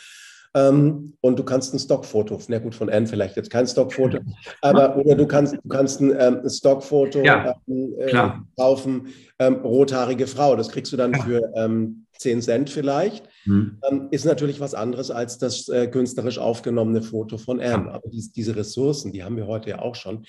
Ähm, 0.53 1.13
und 1.21 1.39
du 1.39 1.45
kannst 1.45 1.73
ein 1.73 1.79
Stockfoto, 1.79 2.37
na 2.49 2.59
gut, 2.59 2.75
von 2.75 2.91
Anne 2.91 3.07
vielleicht 3.07 3.37
jetzt 3.37 3.51
kein 3.51 3.69
Stockfoto, 3.69 4.19
aber 4.63 4.97
oder 4.97 5.15
du 5.15 5.27
kannst, 5.29 5.55
du 5.55 5.69
kannst 5.69 6.01
ein, 6.01 6.13
ähm, 6.19 6.49
Stockfoto 6.49 7.23
ja, 7.23 7.55
ähm, 7.69 7.95
äh, 7.99 8.33
kaufen, 8.57 9.09
ähm, 9.39 9.57
rothaarige 9.63 10.27
Frau. 10.27 10.57
Das 10.57 10.71
kriegst 10.71 10.93
du 10.93 10.97
dann 10.97 11.13
ja. 11.13 11.23
für 11.23 11.53
ähm, 11.55 12.00
10 12.21 12.43
Cent 12.43 12.71
vielleicht. 12.71 13.29
Mhm. 13.47 13.79
Ähm, 13.89 14.09
ist 14.11 14.25
natürlich 14.25 14.61
was 14.61 14.75
anderes 14.75 15.11
als 15.11 15.39
das 15.39 15.69
äh, 15.69 15.89
künstlerisch 15.89 16.39
aufgenommene 16.39 17.03
Foto 17.03 17.39
von 17.39 17.61
Anne. 17.61 17.91
Aber 17.91 18.09
dies, 18.11 18.33
diese 18.33 18.57
Ressourcen, 18.57 19.13
die 19.13 19.25
haben 19.25 19.37
wir 19.37 19.47
heute 19.47 19.71
ja 19.71 19.79
auch 19.81 19.95
schon. 19.95 20.27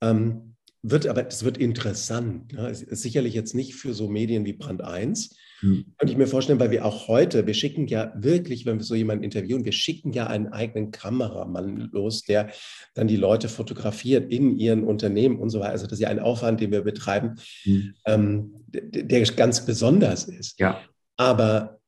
Ähm, 0.00 0.54
wird 0.86 1.06
aber, 1.06 1.22
das 1.22 1.44
wird 1.44 1.56
interessant. 1.56 2.52
Ne? 2.52 2.68
Es 2.68 2.80
sicherlich 3.02 3.32
jetzt 3.32 3.54
nicht 3.54 3.74
für 3.74 3.94
so 3.94 4.08
Medien 4.08 4.44
wie 4.44 4.52
Brand 4.52 4.82
1. 4.82 5.34
Hm. 5.60 5.86
Könnte 5.96 6.12
ich 6.12 6.18
mir 6.18 6.26
vorstellen, 6.26 6.60
weil 6.60 6.70
wir 6.70 6.84
auch 6.84 7.08
heute, 7.08 7.46
wir 7.46 7.54
schicken 7.54 7.86
ja 7.86 8.12
wirklich, 8.16 8.66
wenn 8.66 8.76
wir 8.76 8.84
so 8.84 8.94
jemanden 8.94 9.24
interviewen, 9.24 9.64
wir 9.64 9.72
schicken 9.72 10.12
ja 10.12 10.26
einen 10.26 10.48
eigenen 10.48 10.90
Kameramann 10.90 11.88
los, 11.90 12.24
der 12.24 12.50
dann 12.92 13.08
die 13.08 13.16
Leute 13.16 13.48
fotografiert 13.48 14.30
in 14.30 14.58
ihren 14.58 14.84
Unternehmen 14.84 15.38
und 15.38 15.48
so 15.48 15.60
weiter. 15.60 15.72
Also 15.72 15.86
das 15.86 15.94
ist 15.94 16.00
ja 16.00 16.08
ein 16.08 16.20
Aufwand, 16.20 16.60
den 16.60 16.70
wir 16.70 16.82
betreiben, 16.82 17.36
hm. 17.62 17.94
ähm, 18.04 18.54
der, 18.66 19.04
der 19.04 19.22
ganz 19.22 19.64
besonders 19.64 20.24
ist. 20.24 20.60
Ja. 20.60 20.82
Aber 21.16 21.80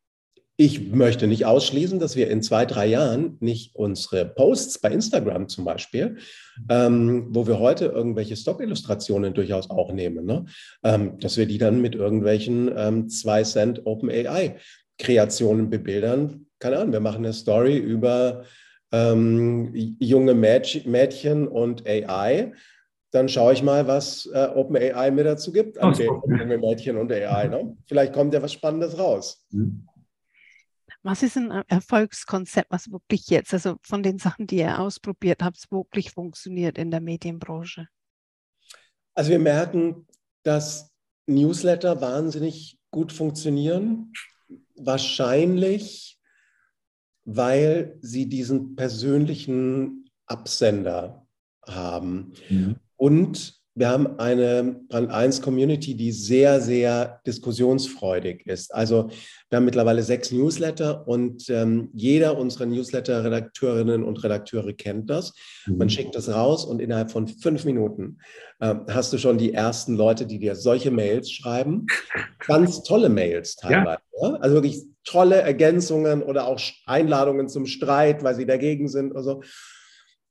ich 0.59 0.89
möchte 0.89 1.27
nicht 1.27 1.45
ausschließen, 1.45 1.99
dass 1.99 2.17
wir 2.17 2.31
in 2.31 2.43
zwei, 2.43 2.65
drei 2.65 2.87
Jahren 2.87 3.37
nicht 3.41 3.75
unsere 3.75 4.25
Posts 4.25 4.79
bei 4.79 4.91
Instagram 4.91 5.49
zum 5.49 5.67
Beispiel, 5.67 6.17
ähm, 6.71 7.27
wo 7.31 7.47
wir 7.47 7.59
heute 7.59 7.87
irgendwelche 7.87 8.37
Stock-Illustrationen 8.37 9.35
durchaus 9.35 9.69
auch 9.69 9.93
nehmen, 9.93 10.25
ne? 10.25 10.47
ähm, 10.83 11.19
dass 11.21 11.37
wir 11.37 11.45
die 11.45 11.59
dann 11.59 11.83
mit 11.83 11.95
irgendwelchen 11.95 12.71
ähm, 12.75 13.09
2 13.09 13.43
Cent 13.43 13.87
OpenAI-Kreationen 13.87 15.69
bebildern. 15.69 16.47
Keine 16.59 16.79
Ahnung, 16.79 16.93
wir 16.93 17.01
machen 17.01 17.25
eine 17.27 17.35
Story 17.35 17.77
über 17.77 18.45
ähm, 18.93 19.73
junge 19.75 20.33
Mädchen 20.33 21.49
und 21.49 21.87
AI 21.87 22.53
dann 23.11 23.29
schaue 23.29 23.53
ich 23.53 23.63
mal, 23.63 23.87
was 23.87 24.27
äh, 24.27 24.49
OpenAI 24.55 25.11
mir 25.11 25.25
dazu 25.25 25.53
gibt 25.53 25.79
an 25.79 25.95
den 25.95 26.07
jungen 26.07 26.61
Mädchen 26.61 26.97
und 26.97 27.13
AI. 27.13 27.49
Ne? 27.49 27.77
Vielleicht 27.87 28.13
kommt 28.13 28.35
ja 28.35 28.43
was 28.43 28.53
Spannendes 28.53 28.99
raus. 28.99 29.45
Mhm. 29.51 29.87
Was 31.03 31.23
ist 31.23 31.37
ein 31.37 31.53
Erfolgskonzept, 31.69 32.71
was 32.71 32.91
wirklich 32.91 33.29
jetzt, 33.29 33.55
also 33.55 33.77
von 33.81 34.03
den 34.03 34.19
Sachen, 34.19 34.49
die 34.49 34.57
ihr 34.57 34.81
ausprobiert 34.81 35.41
habt, 35.41 35.71
wirklich 35.71 36.11
funktioniert 36.11 36.79
in 36.79 36.91
der 36.91 37.01
Medienbranche? 37.01 37.87
Also 39.15 39.31
wir 39.31 39.39
merken, 39.39 40.07
dass 40.43 40.93
Newsletter 41.27 42.01
wahnsinnig 42.01 42.79
gut 42.91 43.13
funktionieren. 43.13 44.13
Wahrscheinlich, 44.75 46.19
weil 47.25 47.99
sie 48.01 48.29
diesen 48.29 48.75
persönlichen 48.75 50.11
Absender 50.27 51.27
haben. 51.67 52.33
Mhm. 52.49 52.77
Und 52.97 53.57
wir 53.79 53.91
haben 53.91 54.19
eine 54.19 54.81
Brand 54.89 55.11
1 55.11 55.43
Community, 55.43 55.95
die 55.95 56.11
sehr, 56.11 56.63
sehr 56.63 57.21
diskussionsfreudig 57.27 58.47
ist. 58.47 58.75
Also 58.75 59.11
wir 59.51 59.57
haben 59.57 59.67
mittlerweile 59.67 60.03
sechs 60.03 60.33
Newsletter 60.33 61.07
und 61.07 61.51
ähm, 61.51 61.91
jeder 61.93 62.39
unserer 62.39 62.65
Newsletter-Redakteurinnen 62.65 64.03
und 64.03 64.25
Redakteure 64.25 64.73
kennt 64.73 65.11
das. 65.11 65.35
Mhm. 65.67 65.77
Man 65.77 65.91
schickt 65.91 66.15
das 66.15 66.31
raus 66.31 66.65
und 66.65 66.81
innerhalb 66.81 67.11
von 67.11 67.29
fünf 67.29 67.67
Minuten 67.67 68.17
äh, 68.61 68.75
hast 68.89 69.13
du 69.13 69.19
schon 69.19 69.37
die 69.37 69.53
ersten 69.53 69.95
Leute, 69.95 70.25
die 70.25 70.39
dir 70.39 70.57
solche 70.57 70.91
Mails 70.91 71.31
schreiben. 71.31 71.85
Ganz 72.47 72.83
tolle 72.83 73.11
Mails 73.11 73.57
teilweise. 73.57 74.01
Ja. 74.23 74.29
Ja? 74.31 74.35
Also 74.37 74.55
wirklich 74.55 74.85
tolle 75.05 75.43
Ergänzungen 75.43 76.23
oder 76.23 76.47
auch 76.47 76.59
Einladungen 76.87 77.51
zum 77.51 77.67
Streit, 77.67 78.25
weil 78.25 78.37
sie 78.37 78.47
dagegen 78.47 78.89
sind 78.89 79.11
oder 79.11 79.23
so. 79.23 79.43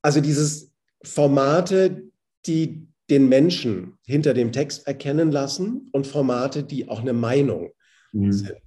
Also 0.02 0.20
dieses 0.20 0.72
Formate, 1.04 2.02
die 2.46 2.86
den 3.10 3.28
Menschen 3.28 3.98
hinter 4.04 4.34
dem 4.34 4.52
Text 4.52 4.86
erkennen 4.86 5.30
lassen 5.30 5.88
und 5.92 6.06
Formate, 6.06 6.64
die 6.64 6.88
auch 6.88 7.00
eine 7.00 7.12
Meinung 7.12 7.70
mhm. 8.12 8.32
sind. 8.32 8.58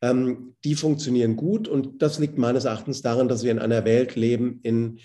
Ähm, 0.00 0.56
die 0.64 0.74
funktionieren 0.74 1.36
gut 1.36 1.68
und 1.68 2.02
das 2.02 2.18
liegt 2.18 2.38
meines 2.38 2.64
Erachtens 2.64 3.02
daran, 3.02 3.28
dass 3.28 3.44
wir 3.44 3.52
in 3.52 3.58
einer 3.58 3.84
Welt 3.84 4.16
leben, 4.16 4.60
in 4.62 4.98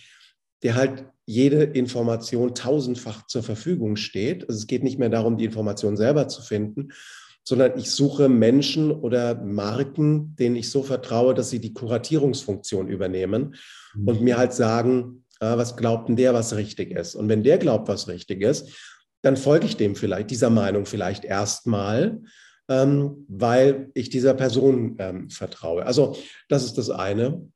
der 0.63 0.75
halt 0.75 1.05
jede 1.25 1.63
Information 1.63 2.55
tausendfach 2.55 3.27
zur 3.27 3.43
Verfügung 3.43 3.97
steht. 3.97 4.47
Also 4.47 4.59
es 4.59 4.67
geht 4.67 4.83
nicht 4.83 4.97
mehr 4.97 5.09
darum, 5.09 5.37
die 5.37 5.45
Information 5.45 5.97
selber 5.97 6.29
zu 6.29 6.41
finden, 6.41 6.89
sondern 7.43 7.77
ich 7.77 7.91
suche 7.91 8.29
Menschen 8.29 8.91
oder 8.91 9.35
Marken, 9.43 10.35
denen 10.37 10.55
ich 10.55 10.71
so 10.71 10.83
vertraue, 10.83 11.33
dass 11.33 11.49
sie 11.49 11.59
die 11.59 11.73
Kuratierungsfunktion 11.73 12.87
übernehmen 12.87 13.55
mhm. 13.93 14.07
und 14.07 14.21
mir 14.21 14.37
halt 14.37 14.53
sagen, 14.53 15.25
was 15.39 15.77
glaubt 15.77 16.09
denn 16.09 16.15
der, 16.15 16.33
was 16.33 16.55
richtig 16.55 16.91
ist? 16.91 17.15
Und 17.15 17.29
wenn 17.29 17.43
der 17.43 17.57
glaubt, 17.57 17.87
was 17.87 18.07
richtig 18.07 18.41
ist, 18.41 18.69
dann 19.21 19.37
folge 19.37 19.65
ich 19.65 19.77
dem 19.77 19.95
vielleicht, 19.95 20.31
dieser 20.31 20.49
Meinung 20.49 20.85
vielleicht 20.85 21.25
erstmal, 21.25 22.21
ähm, 22.69 23.25
weil 23.27 23.91
ich 23.93 24.09
dieser 24.09 24.33
Person 24.33 24.95
ähm, 24.99 25.29
vertraue. 25.29 25.85
Also 25.85 26.15
das 26.49 26.63
ist 26.63 26.77
das 26.77 26.89
eine, 26.89 27.49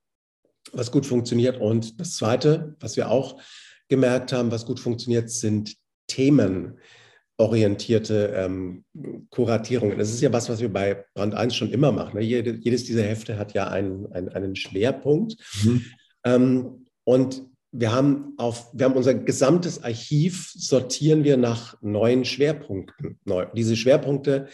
was 0.73 0.91
gut 0.91 1.05
funktioniert. 1.05 1.59
Und 1.59 1.99
das 1.99 2.15
zweite, 2.15 2.75
was 2.79 2.95
wir 2.97 3.09
auch 3.09 3.41
gemerkt 3.89 4.33
haben, 4.33 4.51
was 4.51 4.65
gut 4.65 4.79
funktioniert, 4.79 5.29
sind 5.29 5.75
themenorientierte 6.07 8.33
ähm, 8.35 8.85
Kuratierungen. 9.29 9.97
Das 9.97 10.09
ist 10.09 10.21
ja 10.21 10.31
was, 10.31 10.49
was 10.49 10.61
wir 10.61 10.71
bei 10.71 11.05
Brand 11.13 11.35
1 11.35 11.55
schon 11.55 11.71
immer 11.71 11.91
machen. 11.91 12.17
Ne? 12.17 12.23
Jede, 12.23 12.57
jedes 12.61 12.85
dieser 12.85 13.03
Hefte 13.03 13.37
hat 13.37 13.53
ja 13.53 13.67
einen, 13.67 14.09
einen, 14.11 14.29
einen 14.29 14.55
Schwerpunkt. 14.55 15.35
Mhm. 15.63 15.85
Ähm, 16.23 16.85
und 17.03 17.43
wir 17.71 17.91
haben, 17.93 18.33
auf, 18.37 18.69
wir 18.73 18.85
haben 18.85 18.95
unser 18.95 19.13
gesamtes 19.13 19.83
Archiv, 19.83 20.51
sortieren 20.53 21.23
wir 21.23 21.37
nach 21.37 21.75
neuen 21.81 22.25
Schwerpunkten. 22.25 23.19
Neu. 23.23 23.47
Diese 23.55 23.75
Schwerpunkte 23.75 24.47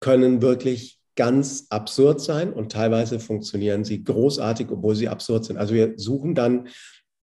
können 0.00 0.42
wirklich 0.42 0.98
ganz 1.16 1.66
absurd 1.70 2.20
sein 2.20 2.52
und 2.52 2.72
teilweise 2.72 3.20
funktionieren 3.20 3.84
sie 3.84 4.04
großartig, 4.04 4.68
obwohl 4.70 4.94
sie 4.94 5.08
absurd 5.08 5.44
sind. 5.44 5.56
Also 5.56 5.74
wir 5.74 5.94
suchen 5.96 6.34
dann 6.34 6.68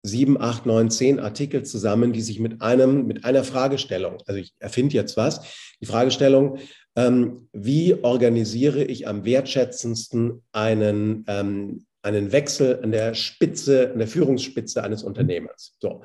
sieben, 0.04 0.40
acht, 0.40 0.66
neun, 0.66 0.90
zehn 0.90 1.20
Artikel 1.20 1.64
zusammen, 1.64 2.12
die 2.12 2.22
sich 2.22 2.40
mit 2.40 2.62
einem, 2.62 3.08
mit 3.08 3.24
einer 3.24 3.44
Fragestellung, 3.44 4.18
also 4.26 4.40
ich 4.40 4.54
erfinde 4.60 4.96
jetzt 4.96 5.16
was, 5.16 5.42
die 5.80 5.86
Fragestellung, 5.86 6.58
ähm, 6.96 7.48
wie 7.54 7.96
organisiere 8.04 8.84
ich 8.84 9.08
am 9.08 9.24
wertschätzendsten 9.24 10.44
einen 10.52 11.24
ähm, 11.28 11.86
einen 12.04 12.32
Wechsel 12.32 12.80
an 12.84 12.92
der 12.92 13.16
Spitze, 13.16 13.92
an 13.92 14.00
der 14.00 14.08
Führungsspitze 14.08 14.84
eines 14.84 15.04
Unternehmens. 15.04 15.76
So. 15.80 16.04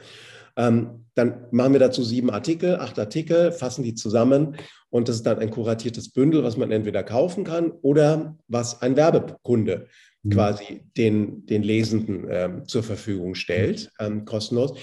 Ähm, 0.57 1.05
dann 1.14 1.46
machen 1.51 1.72
wir 1.72 1.80
dazu 1.80 2.03
sieben 2.03 2.30
Artikel, 2.30 2.76
acht 2.76 2.99
Artikel, 2.99 3.53
fassen 3.53 3.84
die 3.84 3.94
zusammen 3.94 4.57
und 4.90 5.09
das 5.09 5.16
ist 5.16 5.26
dann 5.26 5.38
ein 5.38 5.51
kuratiertes 5.51 6.12
Bündel, 6.12 6.42
was 6.42 6.57
man 6.57 6.72
entweder 6.72 7.03
kaufen 7.03 7.44
kann 7.44 7.70
oder 7.82 8.36
was 8.49 8.82
ein 8.82 8.96
Werbekunde 8.96 9.86
mhm. 10.22 10.30
quasi 10.30 10.82
den, 10.96 11.46
den 11.46 11.62
Lesenden 11.62 12.26
ähm, 12.28 12.66
zur 12.66 12.82
Verfügung 12.82 13.34
stellt, 13.34 13.90
ähm, 14.01 14.24
kostenlos. 14.24 14.78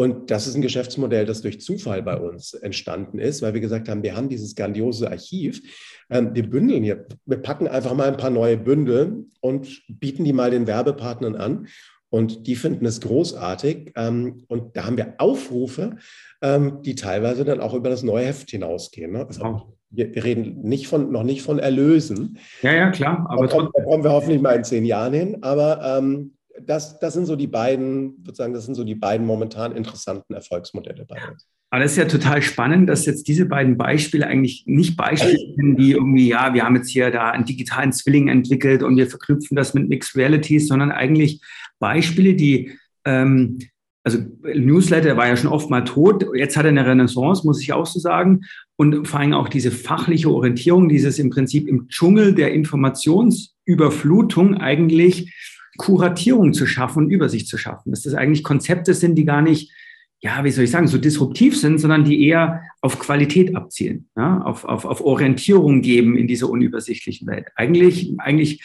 Und 0.00 0.30
das 0.30 0.46
ist 0.46 0.54
ein 0.54 0.62
Geschäftsmodell, 0.62 1.26
das 1.26 1.42
durch 1.42 1.60
Zufall 1.60 2.04
bei 2.04 2.16
uns 2.16 2.54
entstanden 2.54 3.18
ist, 3.18 3.42
weil 3.42 3.52
wir 3.52 3.60
gesagt 3.60 3.88
haben, 3.88 4.04
wir 4.04 4.14
haben 4.14 4.28
dieses 4.28 4.54
grandiose 4.54 5.10
Archiv. 5.10 5.60
Ähm, 6.08 6.30
wir 6.34 6.48
bündeln 6.48 6.84
hier, 6.84 7.06
wir 7.26 7.38
packen 7.38 7.66
einfach 7.66 7.94
mal 7.94 8.06
ein 8.06 8.16
paar 8.16 8.30
neue 8.30 8.56
Bündel 8.56 9.26
und 9.40 9.82
bieten 9.88 10.22
die 10.24 10.32
mal 10.32 10.52
den 10.52 10.68
Werbepartnern 10.68 11.34
an. 11.34 11.66
Und 12.10 12.46
die 12.46 12.54
finden 12.54 12.86
es 12.86 13.00
großartig. 13.00 13.92
Ähm, 13.96 14.44
und 14.46 14.76
da 14.76 14.86
haben 14.86 14.96
wir 14.96 15.14
Aufrufe, 15.18 15.96
ähm, 16.42 16.80
die 16.82 16.94
teilweise 16.94 17.44
dann 17.44 17.60
auch 17.60 17.74
über 17.74 17.90
das 17.90 18.04
neue 18.04 18.26
Heft 18.26 18.50
hinausgehen. 18.50 19.12
Ne? 19.12 19.26
Also 19.26 19.74
wir, 19.90 20.14
wir, 20.14 20.22
reden 20.22 20.62
nicht 20.62 20.86
von, 20.86 21.10
noch 21.10 21.24
nicht 21.24 21.42
von 21.42 21.58
Erlösen. 21.58 22.38
Ja, 22.62 22.72
ja, 22.72 22.90
klar. 22.92 23.26
Aber 23.28 23.48
da 23.48 23.52
kommen, 23.56 23.70
da 23.74 23.82
kommen 23.82 24.04
wir 24.04 24.12
hoffentlich 24.12 24.40
mal 24.40 24.54
in 24.54 24.64
zehn 24.64 24.84
Jahren 24.84 25.12
hin. 25.12 25.38
Aber 25.42 25.98
ähm, 25.98 26.34
das, 26.66 26.98
das 26.98 27.14
sind 27.14 27.26
so 27.26 27.36
die 27.36 27.46
beiden, 27.46 28.22
sozusagen, 28.24 28.52
das 28.52 28.64
sind 28.64 28.74
so 28.74 28.84
die 28.84 28.94
beiden 28.94 29.26
momentan 29.26 29.72
interessanten 29.72 30.34
Erfolgsmodelle 30.34 31.04
bei 31.04 31.16
uns. 31.30 31.46
Aber 31.70 31.82
das 31.82 31.92
ist 31.92 31.98
ja 31.98 32.06
total 32.06 32.40
spannend, 32.40 32.88
dass 32.88 33.04
jetzt 33.04 33.28
diese 33.28 33.44
beiden 33.44 33.76
Beispiele 33.76 34.26
eigentlich 34.26 34.64
nicht 34.66 34.96
Beispiele 34.96 35.54
sind, 35.54 35.76
die 35.76 35.92
irgendwie, 35.92 36.28
ja, 36.28 36.54
wir 36.54 36.64
haben 36.64 36.76
jetzt 36.76 36.88
hier 36.88 37.10
da 37.10 37.30
einen 37.30 37.44
digitalen 37.44 37.92
Zwilling 37.92 38.28
entwickelt 38.28 38.82
und 38.82 38.96
wir 38.96 39.06
verknüpfen 39.06 39.54
das 39.54 39.74
mit 39.74 39.86
Mixed 39.88 40.16
Realities, 40.16 40.68
sondern 40.68 40.90
eigentlich 40.90 41.42
Beispiele, 41.78 42.34
die, 42.34 42.72
ähm, 43.04 43.58
also 44.02 44.18
Newsletter 44.42 45.18
war 45.18 45.28
ja 45.28 45.36
schon 45.36 45.50
oft 45.50 45.68
mal 45.68 45.82
tot, 45.82 46.24
jetzt 46.34 46.56
hat 46.56 46.64
er 46.64 46.70
eine 46.70 46.86
Renaissance, 46.86 47.46
muss 47.46 47.60
ich 47.60 47.74
auch 47.74 47.84
so 47.84 48.00
sagen. 48.00 48.40
Und 48.76 49.06
vor 49.06 49.20
allem 49.20 49.34
auch 49.34 49.50
diese 49.50 49.70
fachliche 49.70 50.30
Orientierung, 50.30 50.88
dieses 50.88 51.18
im 51.18 51.28
Prinzip 51.28 51.68
im 51.68 51.88
Dschungel 51.88 52.34
der 52.34 52.54
Informationsüberflutung 52.54 54.54
eigentlich 54.54 55.34
Kuratierung 55.78 56.52
zu 56.52 56.66
schaffen 56.66 57.04
und 57.04 57.10
Übersicht 57.10 57.48
zu 57.48 57.56
schaffen. 57.56 57.90
Dass 57.90 58.02
das 58.02 58.12
eigentlich 58.12 58.44
Konzepte 58.44 58.92
sind, 58.92 59.14
die 59.14 59.24
gar 59.24 59.40
nicht, 59.40 59.72
ja, 60.20 60.44
wie 60.44 60.50
soll 60.50 60.64
ich 60.64 60.70
sagen, 60.70 60.88
so 60.88 60.98
disruptiv 60.98 61.58
sind, 61.58 61.78
sondern 61.78 62.04
die 62.04 62.26
eher 62.26 62.62
auf 62.82 62.98
Qualität 62.98 63.56
abzielen, 63.56 64.10
ja, 64.16 64.42
auf, 64.42 64.66
auf, 64.66 64.84
auf 64.84 65.00
Orientierung 65.00 65.80
geben 65.80 66.18
in 66.18 66.26
dieser 66.26 66.50
unübersichtlichen 66.50 67.26
Welt. 67.26 67.46
Eigentlich, 67.54 68.12
eigentlich 68.18 68.62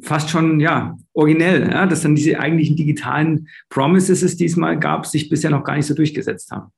fast 0.00 0.30
schon, 0.30 0.60
ja, 0.60 0.96
originell, 1.12 1.68
ja, 1.68 1.86
dass 1.86 2.02
dann 2.02 2.14
diese 2.14 2.40
eigentlichen 2.40 2.76
digitalen 2.76 3.48
Promises 3.68 4.22
es 4.22 4.36
diesmal 4.36 4.78
gab, 4.78 5.04
sich 5.04 5.28
bisher 5.28 5.50
noch 5.50 5.64
gar 5.64 5.76
nicht 5.76 5.86
so 5.86 5.94
durchgesetzt 5.94 6.50
haben. 6.50 6.72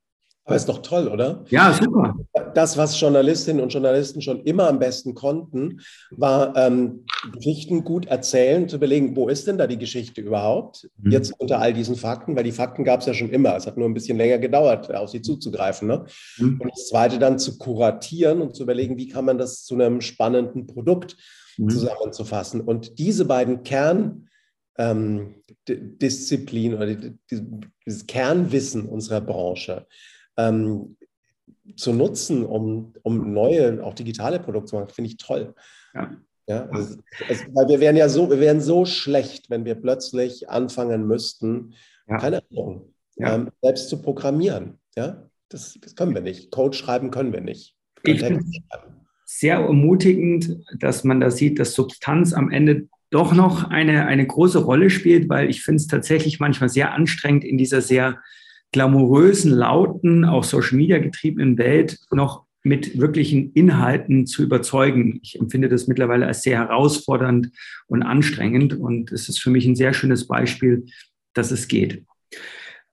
Aber 0.47 0.57
ist 0.57 0.67
doch 0.67 0.83
toll, 0.83 1.09
oder? 1.09 1.45
Ja, 1.49 1.73
super. 1.73 2.17
Das, 2.57 2.77
was 2.77 2.99
Journalistinnen 2.99 3.63
und 3.63 3.73
Journalisten 3.73 4.23
schon 4.23 4.43
immer 4.45 4.69
am 4.69 4.79
besten 4.79 5.15
konnten, 5.15 5.81
war 6.11 6.57
ähm, 6.57 7.05
Geschichten 7.33 7.85
gut 7.85 8.07
erzählen, 8.07 8.69
zu 8.69 8.77
überlegen, 8.77 9.17
wo 9.17 9.29
ist 9.29 9.47
denn 9.47 9.59
da 9.59 9.67
die 9.67 9.79
Geschichte 9.79 10.21
überhaupt? 10.21 10.89
Mhm. 10.99 11.11
Jetzt 11.11 11.33
unter 11.39 11.61
all 11.61 11.73
diesen 11.73 11.97
Fakten, 11.97 12.37
weil 12.37 12.45
die 12.45 12.53
Fakten 12.53 12.85
gab 12.85 13.01
es 13.01 13.07
ja 13.07 13.15
schon 13.15 13.31
immer. 13.31 13.57
Es 13.57 13.67
hat 13.67 13.77
nur 13.77 13.89
ein 13.89 13.95
bisschen 13.95 14.19
länger 14.19 14.39
gedauert, 14.39 14.95
auf 14.95 15.11
sie 15.11 15.23
zuzugreifen. 15.23 15.89
Ne? 15.89 16.05
Mhm. 16.39 16.61
Und 16.61 16.71
das 16.73 16.89
Zweite 16.89 17.19
dann 17.19 17.39
zu 17.39 17.59
kuratieren 17.59 18.41
und 18.41 18.57
zu 18.57 18.63
überlegen, 18.63 18.97
wie 18.97 19.09
kann 19.09 19.25
man 19.25 19.39
das 19.39 19.65
zu 19.65 19.75
einem 19.75 20.01
spannenden 20.01 20.67
Produkt 20.67 21.17
mhm. 21.57 21.69
zusammenzufassen. 21.69 22.61
Und 22.61 22.99
diese 22.99 23.25
beiden 23.25 23.63
Kern 23.63 24.29
ähm, 24.77 25.37
Disziplin 25.69 26.75
oder 26.75 26.87
dieses 26.87 28.07
Kernwissen 28.07 28.87
unserer 28.89 29.21
Branche 29.21 29.87
ähm, 30.37 30.97
zu 31.77 31.93
nutzen, 31.93 32.45
um, 32.45 32.93
um 33.03 33.33
neue, 33.33 33.83
auch 33.85 33.95
digitale 33.95 34.39
Produkte 34.39 34.71
zu 34.71 34.77
machen, 34.77 34.91
finde 34.91 35.11
ich 35.11 35.17
toll. 35.17 35.55
Ja. 35.95 36.11
Ja, 36.47 36.67
also, 36.67 36.99
also, 37.27 37.45
weil 37.55 37.69
wir 37.69 37.81
wären 37.81 37.97
ja 37.97 38.07
so, 38.09 38.29
wir 38.29 38.39
wären 38.39 38.61
so 38.61 38.85
schlecht, 38.85 39.49
wenn 39.49 39.65
wir 39.65 39.77
plötzlich 39.77 40.51
anfangen 40.51 41.07
müssten, 41.07 41.73
ja. 42.07 42.19
keine 42.19 42.43
Ahnung, 42.51 42.93
ja. 43.17 43.35
ähm, 43.35 43.51
selbst 43.63 43.89
zu 43.89 44.03
programmieren. 44.03 44.79
Ja, 44.95 45.31
das, 45.49 45.79
das, 45.81 45.97
können 45.97 46.15
wir 46.15 46.21
nicht. 46.21 46.51
Code 46.51 46.77
schreiben 46.77 47.11
können 47.11 47.33
wir 47.33 47.41
nicht. 47.41 47.75
Ich 48.03 48.21
finde 48.21 48.45
sehr 49.25 49.57
ermutigend, 49.57 50.59
dass 50.79 51.03
man 51.03 51.21
da 51.21 51.31
sieht, 51.31 51.59
dass 51.59 51.73
Substanz 51.73 52.35
am 52.35 52.51
Ende 52.51 52.89
doch 53.11 53.33
noch 53.33 53.71
eine, 53.71 54.07
eine 54.07 54.27
große 54.27 54.59
Rolle 54.59 54.91
spielt, 54.91 55.29
weil 55.31 55.49
ich 55.49 55.63
finde 55.63 55.77
es 55.77 55.87
tatsächlich 55.87 56.41
manchmal 56.41 56.69
sehr 56.69 56.93
anstrengend, 56.93 57.45
in 57.45 57.57
dieser 57.57 57.81
sehr 57.81 58.21
glamourösen, 58.75 59.53
lauten, 59.53 60.25
auch 60.25 60.43
Social 60.43 60.77
Media 60.77 60.99
getriebenen 60.99 61.57
Welt 61.59 62.01
noch 62.11 62.43
mit 62.65 62.99
wirklichen 62.99 63.53
Inhalten 63.53 64.27
zu 64.27 64.43
überzeugen. 64.43 65.21
Ich 65.23 65.39
empfinde 65.39 65.69
das 65.69 65.87
mittlerweile 65.87 66.27
als 66.27 66.43
sehr 66.43 66.59
herausfordernd 66.59 67.51
und 67.87 68.03
anstrengend 68.03 68.75
und 68.75 69.13
es 69.13 69.29
ist 69.29 69.41
für 69.41 69.51
mich 69.51 69.65
ein 69.65 69.77
sehr 69.77 69.95
schönes 69.95 70.27
Beispiel, 70.27 70.87
dass 71.35 71.53
es 71.53 71.69
geht. 71.69 72.03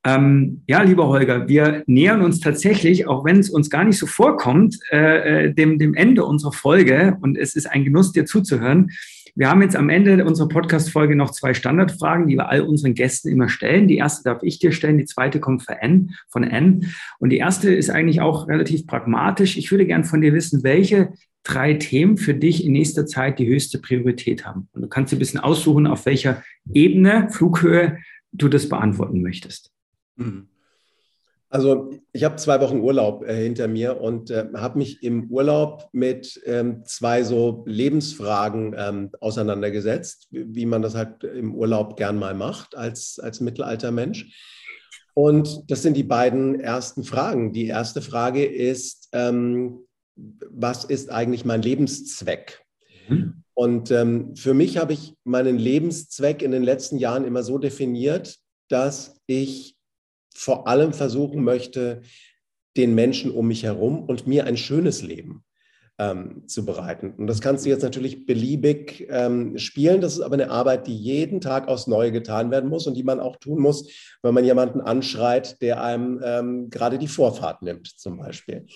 Ähm, 0.04 0.62
ja, 0.68 0.82
lieber 0.82 1.08
Holger, 1.08 1.48
wir 1.48 1.82
nähern 1.86 2.22
uns 2.22 2.38
tatsächlich, 2.38 3.08
auch 3.08 3.24
wenn 3.24 3.40
es 3.40 3.50
uns 3.50 3.68
gar 3.68 3.82
nicht 3.82 3.98
so 3.98 4.06
vorkommt, 4.06 4.78
äh, 4.92 5.46
äh 5.46 5.52
dem, 5.52 5.80
dem 5.80 5.94
Ende 5.94 6.24
unserer 6.24 6.52
Folge 6.52 7.18
und 7.22 7.36
es 7.36 7.56
ist 7.56 7.66
ein 7.66 7.84
Genuss, 7.84 8.12
dir 8.12 8.24
zuzuhören. 8.24 8.90
Wir 9.34 9.48
haben 9.48 9.62
jetzt 9.62 9.76
am 9.76 9.88
Ende 9.88 10.24
unserer 10.26 10.48
Podcast-Folge 10.48 11.16
noch 11.16 11.30
zwei 11.30 11.54
Standardfragen, 11.54 12.26
die 12.26 12.36
wir 12.36 12.50
all 12.50 12.60
unseren 12.60 12.92
Gästen 12.92 13.28
immer 13.28 13.48
stellen. 13.48 13.88
Die 13.88 13.96
erste 13.96 14.24
darf 14.24 14.42
ich 14.42 14.58
dir 14.58 14.72
stellen, 14.72 14.98
die 14.98 15.06
zweite 15.06 15.40
kommt 15.40 15.62
von 15.62 15.76
N, 15.76 16.10
von 16.28 16.44
N. 16.44 16.92
Und 17.18 17.30
die 17.30 17.38
erste 17.38 17.72
ist 17.72 17.88
eigentlich 17.88 18.20
auch 18.20 18.48
relativ 18.48 18.86
pragmatisch. 18.86 19.56
Ich 19.56 19.70
würde 19.70 19.86
gern 19.86 20.04
von 20.04 20.20
dir 20.20 20.34
wissen, 20.34 20.62
welche 20.64 21.14
drei 21.44 21.74
Themen 21.74 22.18
für 22.18 22.34
dich 22.34 22.64
in 22.64 22.72
nächster 22.72 23.06
Zeit 23.06 23.38
die 23.38 23.46
höchste 23.46 23.78
Priorität 23.78 24.44
haben. 24.44 24.68
Und 24.72 24.82
du 24.82 24.88
kannst 24.88 25.12
dir 25.12 25.16
ein 25.16 25.20
bisschen 25.20 25.40
aussuchen, 25.40 25.86
auf 25.86 26.04
welcher 26.04 26.42
Ebene, 26.72 27.28
Flughöhe 27.30 27.98
du 28.32 28.48
das 28.48 28.68
beantworten 28.68 29.22
möchtest. 29.22 29.72
Mhm. 30.16 30.48
Also 31.52 31.90
ich 32.14 32.24
habe 32.24 32.36
zwei 32.36 32.62
Wochen 32.62 32.80
Urlaub 32.80 33.24
äh, 33.24 33.42
hinter 33.42 33.68
mir 33.68 34.00
und 34.00 34.30
äh, 34.30 34.46
habe 34.54 34.78
mich 34.78 35.02
im 35.02 35.30
Urlaub 35.30 35.86
mit 35.92 36.40
ähm, 36.46 36.82
zwei 36.86 37.24
so 37.24 37.62
Lebensfragen 37.66 38.74
ähm, 38.74 39.10
auseinandergesetzt, 39.20 40.28
wie 40.30 40.64
man 40.64 40.80
das 40.80 40.94
halt 40.94 41.24
im 41.24 41.54
Urlaub 41.54 41.98
gern 41.98 42.18
mal 42.18 42.32
macht 42.32 42.74
als, 42.74 43.18
als 43.18 43.42
Mittelaltermensch. 43.42 44.34
Und 45.12 45.70
das 45.70 45.82
sind 45.82 45.94
die 45.94 46.04
beiden 46.04 46.58
ersten 46.58 47.04
Fragen. 47.04 47.52
Die 47.52 47.66
erste 47.66 48.00
Frage 48.00 48.46
ist, 48.46 49.10
ähm, 49.12 49.80
was 50.16 50.86
ist 50.86 51.10
eigentlich 51.10 51.44
mein 51.44 51.60
Lebenszweck? 51.60 52.64
Mhm. 53.08 53.42
Und 53.52 53.90
ähm, 53.90 54.34
für 54.36 54.54
mich 54.54 54.78
habe 54.78 54.94
ich 54.94 55.16
meinen 55.24 55.58
Lebenszweck 55.58 56.40
in 56.40 56.50
den 56.50 56.62
letzten 56.62 56.96
Jahren 56.96 57.26
immer 57.26 57.42
so 57.42 57.58
definiert, 57.58 58.38
dass 58.70 59.20
ich 59.26 59.76
vor 60.34 60.68
allem 60.68 60.92
versuchen 60.92 61.42
möchte, 61.44 62.02
den 62.76 62.94
Menschen 62.94 63.30
um 63.30 63.48
mich 63.48 63.64
herum 63.64 64.04
und 64.04 64.26
mir 64.26 64.46
ein 64.46 64.56
schönes 64.56 65.02
Leben 65.02 65.44
ähm, 65.98 66.48
zu 66.48 66.64
bereiten. 66.64 67.14
Und 67.16 67.26
das 67.26 67.40
kannst 67.40 67.64
du 67.64 67.68
jetzt 67.68 67.82
natürlich 67.82 68.24
beliebig 68.26 69.06
ähm, 69.10 69.58
spielen. 69.58 70.00
Das 70.00 70.14
ist 70.14 70.20
aber 70.20 70.34
eine 70.34 70.50
Arbeit, 70.50 70.86
die 70.86 70.96
jeden 70.96 71.40
Tag 71.40 71.68
aufs 71.68 71.86
Neue 71.86 72.12
getan 72.12 72.50
werden 72.50 72.70
muss 72.70 72.86
und 72.86 72.94
die 72.94 73.02
man 73.02 73.20
auch 73.20 73.36
tun 73.36 73.60
muss, 73.60 73.88
wenn 74.22 74.34
man 74.34 74.44
jemanden 74.44 74.80
anschreit, 74.80 75.60
der 75.60 75.82
einem 75.82 76.20
ähm, 76.24 76.70
gerade 76.70 76.98
die 76.98 77.08
Vorfahrt 77.08 77.62
nimmt, 77.62 77.86
zum 77.86 78.18
Beispiel. 78.18 78.66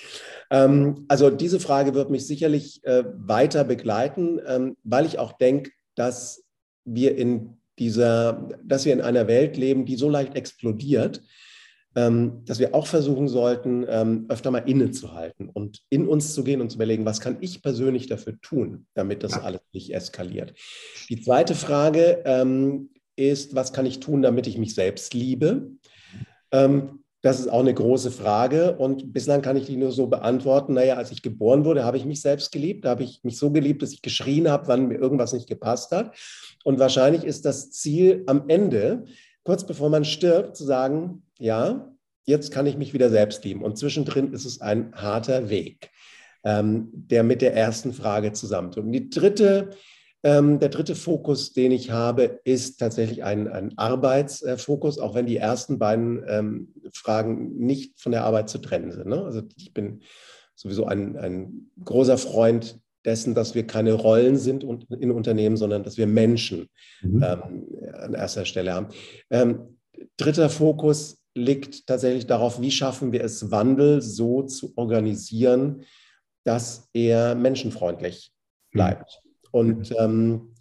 Ähm, 0.51 1.07
also 1.09 1.31
diese 1.31 1.59
Frage 1.59 1.95
wird 1.95 2.11
mich 2.11 2.27
sicherlich 2.27 2.85
äh, 2.85 3.05
weiter 3.17 3.65
begleiten, 3.65 4.41
ähm, 4.47 4.77
weil 4.85 5.07
ich 5.07 5.19
auch 5.19 5.33
denke, 5.33 5.71
dass 5.95 6.45
wir 6.85 7.17
in 7.17 7.57
dieser, 7.79 8.51
dass 8.63 8.85
wir 8.85 8.93
in 8.93 9.01
einer 9.01 9.27
Welt 9.27 9.57
leben, 9.57 9.85
die 9.87 9.97
so 9.97 10.09
leicht 10.09 10.35
explodiert, 10.37 11.23
dass 11.97 12.59
wir 12.59 12.75
auch 12.75 12.87
versuchen 12.87 13.27
sollten, 13.27 13.87
ähm, 13.89 14.27
öfter 14.29 14.51
mal 14.51 14.59
innezuhalten 14.59 15.49
und 15.49 15.83
in 15.89 16.07
uns 16.07 16.35
zu 16.35 16.45
gehen 16.45 16.61
und 16.61 16.69
zu 16.71 16.77
überlegen, 16.77 17.07
was 17.07 17.21
kann 17.21 17.39
ich 17.41 17.63
persönlich 17.63 18.07
dafür 18.07 18.39
tun, 18.43 18.87
damit 18.95 19.23
das 19.23 19.33
alles 19.33 19.63
nicht 19.73 19.95
eskaliert. 19.95 20.53
Die 21.09 21.21
zweite 21.21 21.55
Frage 21.55 22.23
ähm, 22.27 22.91
ist, 23.17 23.55
was 23.55 23.73
kann 23.73 23.87
ich 23.87 24.01
tun, 24.01 24.21
damit 24.21 24.47
ich 24.47 24.59
mich 24.59 24.75
selbst 24.75 25.15
liebe? 25.15 25.71
das 27.23 27.41
ist 27.41 27.49
auch 27.49 27.61
eine 27.61 27.75
große 27.75 28.13
Frage 28.13 28.77
und 28.77 29.13
bislang 29.13 29.43
kann 29.43 29.57
ich 29.57 29.67
die 29.67 29.77
nur 29.77 29.91
so 29.91 30.07
beantworten. 30.07 30.75
Naja, 30.75 30.95
als 30.95 31.11
ich 31.11 31.23
geboren 31.23 31.65
wurde, 31.65 31.85
habe 31.85 31.97
ich 31.97 32.05
mich 32.05 32.23
selbst 32.23 32.53
geliebt. 32.53 32.85
Da 32.85 32.91
habe 32.91 33.03
ich 33.03 33.25
mich 33.25 33.37
so 33.37 33.51
geliebt, 33.51 33.83
dass 33.83 33.93
ich 33.93 34.01
geschrien 34.01 34.49
habe, 34.49 34.69
wann 34.69 34.87
mir 34.87 34.95
irgendwas 34.95 35.33
nicht 35.33 35.49
gepasst 35.49 35.91
hat. 35.91 36.17
Und 36.63 36.79
wahrscheinlich 36.79 37.25
ist 37.25 37.45
das 37.45 37.73
Ziel 37.73 38.23
am 38.27 38.45
Ende, 38.49 39.07
kurz 39.43 39.67
bevor 39.67 39.91
man 39.91 40.05
stirbt, 40.05 40.57
zu 40.57 40.65
sagen, 40.65 41.25
ja, 41.39 41.93
jetzt 42.25 42.53
kann 42.53 42.67
ich 42.67 42.77
mich 42.77 42.93
wieder 42.93 43.11
selbst 43.11 43.45
lieben. 43.45 43.63
Und 43.63 43.79
zwischendrin 43.79 44.33
ist 44.33 44.45
es 44.45 44.61
ein 44.61 44.93
harter 44.95 45.49
Weg, 45.49 45.91
ähm, 46.45 46.89
der 46.93 47.23
mit 47.23 47.41
der 47.41 47.55
ersten 47.55 47.93
Frage 47.93 48.33
zusammentut. 48.33 48.85
Und 48.85 48.93
die 48.93 49.09
dritte, 49.09 49.71
ähm, 50.23 50.59
der 50.59 50.69
dritte 50.69 50.97
Fokus, 50.97 51.53
den 51.53 51.73
ich 51.73 51.91
habe, 51.91 52.41
ist 52.45 52.79
tatsächlich 52.79 53.23
ein, 53.23 53.49
ein 53.49 53.79
Arbeitsfokus, 53.79 54.99
auch 54.99 55.15
wenn 55.15 55.27
die 55.27 55.37
ersten 55.37 55.79
beiden 55.79 56.25
ähm, 56.27 56.75
Fragen 56.93 57.57
nicht 57.59 58.01
von 58.01 58.13
der 58.13 58.25
Arbeit 58.25 58.49
zu 58.49 58.59
trennen 58.59 58.91
sind. 58.91 59.07
Ne? 59.07 59.23
Also 59.23 59.43
ich 59.57 59.73
bin 59.73 60.03
sowieso 60.57 60.87
ein, 60.87 61.17
ein 61.17 61.71
großer 61.85 62.19
Freund 62.19 62.81
dessen, 63.05 63.35
dass 63.35 63.55
wir 63.55 63.67
keine 63.67 63.93
Rollen 63.93 64.37
sind 64.37 64.65
in 64.65 65.13
Unternehmen, 65.13 65.57
sondern 65.57 65.85
dass 65.85 65.97
wir 65.97 66.09
Menschen 66.09 66.69
mhm. 67.03 67.23
ähm, 67.23 67.67
an 67.93 68.15
erster 68.15 68.45
Stelle 68.45 68.75
haben. 68.75 68.89
Ähm, 69.31 69.79
dritter 70.17 70.51
Fokus 70.51 71.23
liegt 71.37 71.87
tatsächlich 71.87 72.27
darauf, 72.27 72.61
wie 72.61 72.71
schaffen 72.71 73.13
wir 73.13 73.23
es, 73.23 73.51
Wandel 73.51 74.01
so 74.03 74.43
zu 74.43 74.73
organisieren, 74.77 75.85
dass 76.45 76.89
er 76.93 77.35
menschenfreundlich 77.35 78.33
bleibt. 78.73 79.23
Und 79.51 79.93
ähm, 79.99 80.55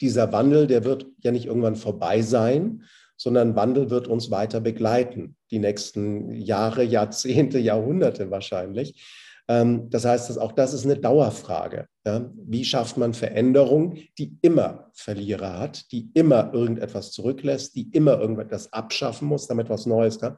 dieser 0.00 0.32
Wandel, 0.32 0.66
der 0.66 0.84
wird 0.84 1.06
ja 1.18 1.30
nicht 1.30 1.46
irgendwann 1.46 1.76
vorbei 1.76 2.22
sein, 2.22 2.84
sondern 3.16 3.56
Wandel 3.56 3.90
wird 3.90 4.08
uns 4.08 4.30
weiter 4.30 4.60
begleiten, 4.60 5.36
die 5.50 5.58
nächsten 5.58 6.32
Jahre, 6.32 6.82
Jahrzehnte, 6.82 7.58
Jahrhunderte 7.58 8.30
wahrscheinlich. 8.30 9.04
Ähm, 9.48 9.90
das 9.90 10.04
heißt, 10.04 10.30
dass 10.30 10.38
auch 10.38 10.52
das 10.52 10.72
ist 10.74 10.84
eine 10.84 10.96
Dauerfrage. 10.96 11.86
Wie 12.34 12.64
schafft 12.64 12.98
man 12.98 13.14
Veränderung, 13.14 13.96
die 14.18 14.36
immer 14.42 14.90
Verlierer 14.92 15.58
hat, 15.58 15.90
die 15.90 16.10
immer 16.12 16.52
irgendetwas 16.52 17.12
zurücklässt, 17.12 17.74
die 17.74 17.88
immer 17.92 18.20
irgendetwas 18.20 18.72
abschaffen 18.72 19.26
muss, 19.26 19.46
damit 19.46 19.70
was 19.70 19.86
Neues 19.86 20.20
kann? 20.20 20.36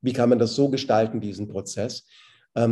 Wie 0.00 0.12
kann 0.12 0.28
man 0.28 0.38
das 0.38 0.54
so 0.54 0.68
gestalten, 0.68 1.20
diesen 1.20 1.48
Prozess, 1.48 2.06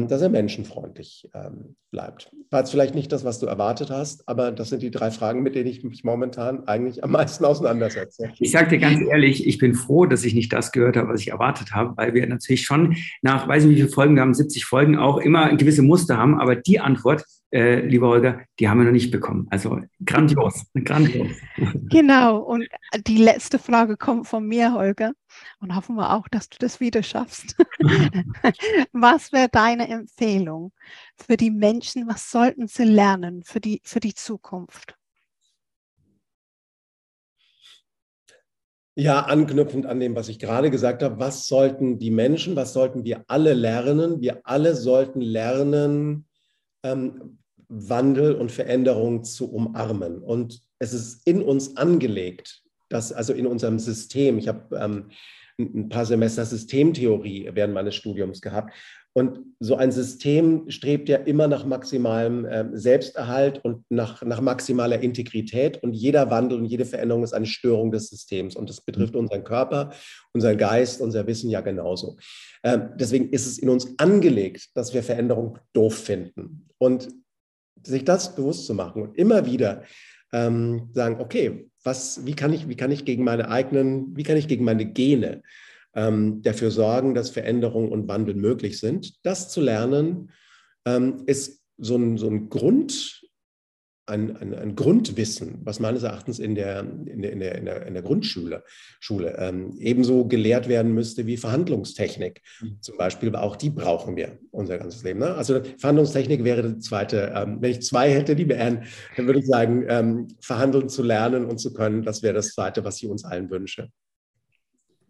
dass 0.08 0.22
er 0.22 0.28
menschenfreundlich 0.28 1.28
ähm, 1.34 1.76
bleibt. 1.90 2.30
War 2.50 2.60
jetzt 2.60 2.70
vielleicht 2.70 2.94
nicht 2.94 3.10
das, 3.12 3.24
was 3.24 3.38
du 3.38 3.46
erwartet 3.46 3.90
hast, 3.90 4.28
aber 4.28 4.52
das 4.52 4.68
sind 4.68 4.82
die 4.82 4.90
drei 4.90 5.10
Fragen, 5.10 5.42
mit 5.42 5.54
denen 5.54 5.68
ich 5.68 5.82
mich 5.84 6.04
momentan 6.04 6.66
eigentlich 6.66 7.02
am 7.04 7.12
meisten 7.12 7.44
auseinandersetze. 7.44 8.30
Ich 8.38 8.50
sage 8.52 8.70
dir 8.70 8.78
ganz 8.78 9.00
ehrlich, 9.00 9.46
ich 9.46 9.58
bin 9.58 9.74
froh, 9.74 10.06
dass 10.06 10.24
ich 10.24 10.34
nicht 10.34 10.52
das 10.52 10.72
gehört 10.72 10.96
habe, 10.96 11.08
was 11.08 11.20
ich 11.20 11.28
erwartet 11.28 11.72
habe, 11.72 11.96
weil 11.96 12.14
wir 12.14 12.26
natürlich 12.26 12.62
schon 12.62 12.96
nach, 13.22 13.48
weiß 13.48 13.64
nicht 13.64 13.76
wie 13.76 13.82
viele 13.82 13.92
Folgen, 13.92 14.14
wir 14.14 14.22
haben 14.22 14.34
70 14.34 14.64
Folgen, 14.64 14.98
auch 14.98 15.18
immer 15.18 15.54
gewisse 15.56 15.82
Muster 15.82 16.16
haben, 16.16 16.40
aber 16.40 16.56
die 16.56 16.80
Antwort, 16.80 17.24
äh, 17.52 17.80
lieber 17.80 18.08
Holger, 18.08 18.40
die 18.58 18.68
haben 18.68 18.78
wir 18.78 18.84
noch 18.84 18.92
nicht 18.92 19.10
bekommen. 19.10 19.46
Also 19.50 19.80
grandios, 20.04 20.66
grandios. 20.84 21.28
Genau, 21.88 22.38
und 22.38 22.66
die 23.06 23.18
letzte 23.18 23.58
Frage 23.58 23.96
kommt 23.96 24.26
von 24.26 24.46
mir, 24.46 24.72
Holger, 24.72 25.12
und 25.60 25.74
hoffen 25.74 25.96
wir 25.96 26.14
auch, 26.14 26.28
dass 26.28 26.48
du 26.48 26.56
das 26.58 26.80
wieder 26.80 27.02
schaffst. 27.02 27.56
was 28.92 29.32
wäre 29.32 29.48
deine 29.48 29.88
Empfehlung 29.88 30.72
für 31.16 31.36
die 31.36 31.50
Menschen? 31.50 32.08
Was 32.08 32.30
sollten 32.30 32.68
sie 32.68 32.84
lernen 32.84 33.42
für 33.44 33.60
die, 33.60 33.80
für 33.84 34.00
die 34.00 34.14
Zukunft? 34.14 34.96
Ja, 38.98 39.20
anknüpfend 39.20 39.84
an 39.84 40.00
dem, 40.00 40.16
was 40.16 40.30
ich 40.30 40.38
gerade 40.38 40.70
gesagt 40.70 41.02
habe, 41.02 41.18
was 41.18 41.46
sollten 41.46 41.98
die 41.98 42.10
Menschen, 42.10 42.56
was 42.56 42.72
sollten 42.72 43.04
wir 43.04 43.24
alle 43.28 43.52
lernen? 43.52 44.22
Wir 44.22 44.40
alle 44.44 44.74
sollten 44.74 45.20
lernen, 45.20 46.26
ähm, 46.82 47.38
Wandel 47.68 48.34
und 48.34 48.50
Veränderung 48.50 49.22
zu 49.22 49.52
umarmen. 49.52 50.22
Und 50.22 50.62
es 50.78 50.94
ist 50.94 51.26
in 51.26 51.42
uns 51.42 51.76
angelegt, 51.76 52.62
dass 52.88 53.12
also 53.12 53.32
in 53.32 53.46
unserem 53.46 53.78
System, 53.78 54.38
ich 54.38 54.48
habe 54.48 54.76
ähm, 54.76 55.10
ein 55.58 55.88
paar 55.88 56.04
Semester 56.04 56.44
Systemtheorie 56.44 57.50
während 57.52 57.74
meines 57.74 57.94
Studiums 57.94 58.40
gehabt. 58.40 58.74
Und 59.14 59.38
so 59.60 59.76
ein 59.76 59.92
System 59.92 60.68
strebt 60.68 61.08
ja 61.08 61.16
immer 61.16 61.48
nach 61.48 61.64
maximalem 61.64 62.44
äh, 62.44 62.66
Selbsterhalt 62.74 63.64
und 63.64 63.82
nach, 63.88 64.22
nach 64.22 64.42
maximaler 64.42 65.00
Integrität. 65.00 65.82
Und 65.82 65.94
jeder 65.94 66.30
Wandel 66.30 66.58
und 66.58 66.66
jede 66.66 66.84
Veränderung 66.84 67.24
ist 67.24 67.32
eine 67.32 67.46
Störung 67.46 67.90
des 67.90 68.08
Systems. 68.08 68.56
Und 68.56 68.68
das 68.68 68.82
betrifft 68.82 69.14
mhm. 69.14 69.20
unseren 69.20 69.44
Körper, 69.44 69.92
unseren 70.34 70.58
Geist, 70.58 71.00
unser 71.00 71.26
Wissen 71.26 71.48
ja 71.48 71.62
genauso. 71.62 72.18
Ähm, 72.62 72.90
deswegen 72.96 73.30
ist 73.30 73.46
es 73.46 73.58
in 73.58 73.70
uns 73.70 73.98
angelegt, 73.98 74.68
dass 74.74 74.92
wir 74.92 75.02
Veränderung 75.02 75.58
doof 75.72 75.94
finden. 75.94 76.68
Und 76.76 77.08
sich 77.82 78.04
das 78.04 78.36
bewusst 78.36 78.66
zu 78.66 78.74
machen 78.74 79.00
und 79.00 79.16
immer 79.16 79.46
wieder 79.46 79.84
ähm, 80.32 80.90
sagen, 80.92 81.20
okay, 81.20 81.70
was, 81.86 82.26
wie, 82.26 82.34
kann 82.34 82.52
ich, 82.52 82.68
wie 82.68 82.76
kann 82.76 82.90
ich 82.90 83.04
gegen 83.04 83.24
meine 83.24 83.48
eigenen, 83.48 84.16
wie 84.16 84.24
kann 84.24 84.36
ich 84.36 84.48
gegen 84.48 84.64
meine 84.64 84.84
Gene 84.84 85.42
ähm, 85.94 86.42
dafür 86.42 86.70
sorgen, 86.70 87.14
dass 87.14 87.30
Veränderung 87.30 87.90
und 87.90 88.08
Wandel 88.08 88.34
möglich 88.34 88.78
sind. 88.78 89.24
Das 89.24 89.48
zu 89.48 89.60
lernen 89.60 90.30
ähm, 90.84 91.22
ist 91.26 91.62
so 91.78 91.96
ein, 91.96 92.18
so 92.18 92.28
ein 92.28 92.48
Grund, 92.48 93.25
ein, 94.06 94.36
ein, 94.36 94.54
ein, 94.54 94.76
Grundwissen, 94.76 95.58
was 95.64 95.80
meines 95.80 96.04
Erachtens 96.04 96.38
in 96.38 96.54
der, 96.54 96.80
in 96.80 97.22
der, 97.22 97.32
in 97.32 97.40
der, 97.40 97.54
in 97.56 97.64
der, 97.64 97.86
in 97.86 97.94
der 97.94 98.02
Grundschule 98.02 98.62
Schule, 99.00 99.36
ähm, 99.38 99.76
ebenso 99.78 100.26
gelehrt 100.26 100.68
werden 100.68 100.94
müsste 100.94 101.26
wie 101.26 101.36
Verhandlungstechnik 101.36 102.40
mhm. 102.60 102.78
zum 102.80 102.96
Beispiel, 102.96 103.28
aber 103.30 103.42
auch 103.42 103.56
die 103.56 103.70
brauchen 103.70 104.16
wir 104.16 104.38
unser 104.52 104.78
ganzes 104.78 105.02
Leben. 105.02 105.20
Ne? 105.20 105.34
Also 105.34 105.60
Verhandlungstechnik 105.78 106.44
wäre 106.44 106.74
die 106.74 106.78
zweite, 106.78 107.32
ähm, 107.34 107.58
wenn 107.60 107.72
ich 107.72 107.82
zwei 107.82 108.10
hätte, 108.10 108.36
die 108.36 108.48
wären, 108.48 108.84
dann 109.16 109.26
würde 109.26 109.40
ich 109.40 109.46
sagen, 109.46 109.84
ähm, 109.88 110.28
verhandeln 110.40 110.88
zu 110.88 111.02
lernen 111.02 111.44
und 111.44 111.58
zu 111.58 111.72
können, 111.74 112.02
das 112.02 112.22
wäre 112.22 112.34
das 112.34 112.52
zweite, 112.52 112.84
was 112.84 113.02
ich 113.02 113.08
uns 113.08 113.24
allen 113.24 113.50
wünsche. 113.50 113.90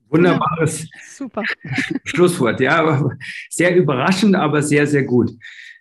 Wunderbares 0.08 0.82
ja, 0.82 0.88
super. 1.02 1.42
Schlusswort. 2.04 2.60
Ja, 2.60 3.08
sehr 3.50 3.74
überraschend, 3.74 4.36
aber 4.36 4.62
sehr, 4.62 4.86
sehr 4.86 5.02
gut. 5.02 5.32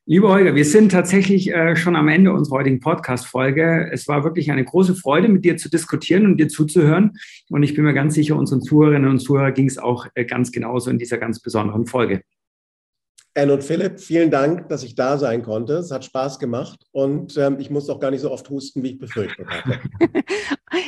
Lieber 0.08 0.30
Holger, 0.30 0.54
wir 0.54 0.66
sind 0.66 0.92
tatsächlich 0.92 1.52
äh, 1.52 1.76
schon 1.76 1.96
am 1.96 2.08
Ende 2.10 2.32
unserer 2.32 2.58
heutigen 2.58 2.80
Podcast-Folge. 2.80 3.90
Es 3.92 4.08
war 4.08 4.24
wirklich 4.24 4.52
eine 4.52 4.64
große 4.64 4.94
Freude, 4.94 5.30
mit 5.30 5.44
dir 5.44 5.58
zu 5.58 5.68
diskutieren 5.68 6.28
und 6.28 6.38
dir 6.38 6.48
zuzuhören. 6.48 7.14
Und 7.50 7.64
ich 7.64 7.74
bin 7.74 7.86
mir 7.86 7.96
ganz 7.96 8.14
sicher, 8.14 8.36
unseren 8.36 8.62
Zuhörerinnen 8.62 9.10
und 9.10 9.18
Zuhörern 9.18 9.56
ging 9.56 9.68
es 9.68 9.80
auch 9.80 10.06
äh, 10.14 10.24
ganz 10.24 10.52
genauso 10.52 10.92
in 10.92 11.00
dieser 11.00 11.18
ganz 11.18 11.40
besonderen 11.40 11.88
Folge. 11.88 12.22
Anne 13.34 13.54
und 13.54 13.64
Philipp, 13.64 14.00
vielen 14.00 14.30
Dank, 14.30 14.70
dass 14.70 14.84
ich 14.84 14.94
da 14.94 15.18
sein 15.18 15.42
konnte. 15.42 15.74
Es 15.74 15.90
hat 15.90 16.06
Spaß 16.06 16.38
gemacht 16.38 16.86
und 16.92 17.36
ähm, 17.38 17.58
ich 17.60 17.72
muss 17.72 17.90
auch 17.90 18.00
gar 18.00 18.12
nicht 18.12 18.22
so 18.22 18.30
oft 18.30 18.48
husten, 18.52 18.84
wie 18.84 18.92
ich 18.92 19.00
befürchtet 19.00 19.48
hatte. 19.48 19.80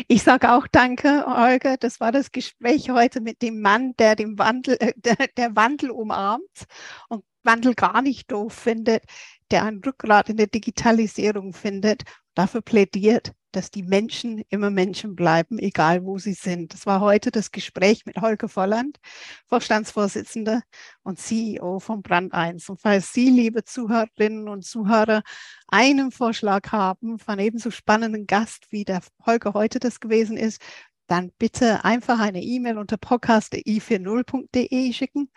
Ich 0.09 0.23
sage 0.23 0.51
auch 0.51 0.67
danke, 0.69 1.23
Olga. 1.27 1.77
Das 1.79 2.01
war 2.01 2.11
das 2.11 2.31
Gespräch 2.31 2.89
heute 2.89 3.21
mit 3.21 3.41
dem 3.41 3.61
Mann, 3.61 3.93
der 3.97 4.15
den 4.15 4.37
Wandel, 4.37 4.75
äh, 4.79 4.91
der, 4.97 5.15
der 5.37 5.55
Wandel 5.55 5.91
umarmt 5.91 6.65
und 7.07 7.23
Wandel 7.47 7.73
gar 7.73 8.03
nicht 8.03 8.31
doof 8.31 8.53
findet, 8.53 9.03
der 9.49 9.63
ein 9.63 9.81
Rückgrat 9.83 10.29
in 10.29 10.37
der 10.37 10.47
Digitalisierung 10.47 11.53
findet, 11.53 12.03
dafür 12.35 12.61
plädiert, 12.61 13.31
dass 13.51 13.71
die 13.71 13.81
Menschen 13.81 14.43
immer 14.49 14.69
Menschen 14.69 15.15
bleiben, 15.15 15.57
egal 15.57 16.03
wo 16.03 16.19
sie 16.19 16.33
sind. 16.33 16.73
Das 16.73 16.85
war 16.85 16.99
heute 17.01 17.31
das 17.31 17.51
Gespräch 17.51 18.05
mit 18.05 18.17
Holger 18.17 18.49
Volland, 18.49 18.99
Vorstandsvorsitzender 19.47 20.61
und 21.01 21.17
CEO 21.17 21.79
von 21.79 22.03
Brand 22.03 22.33
1. 22.33 22.69
Und 22.69 22.79
falls 22.79 23.13
Sie, 23.13 23.29
liebe 23.29 23.63
Zuhörerinnen 23.63 24.47
und 24.47 24.63
Zuhörer, 24.63 25.23
einen 25.67 26.11
Vorschlag 26.11 26.71
haben 26.71 27.17
von 27.17 27.39
ebenso 27.39 27.71
spannenden 27.71 28.27
Gast, 28.27 28.67
wie 28.69 28.83
der 28.83 29.01
Holger 29.25 29.53
heute 29.53 29.79
das 29.79 29.99
gewesen 29.99 30.37
ist, 30.37 30.61
dann 31.07 31.31
bitte 31.39 31.83
einfach 31.85 32.19
eine 32.19 32.43
E-Mail 32.43 32.77
unter 32.77 32.97
podcast.i40.de 32.97 34.93
schicken. 34.93 35.31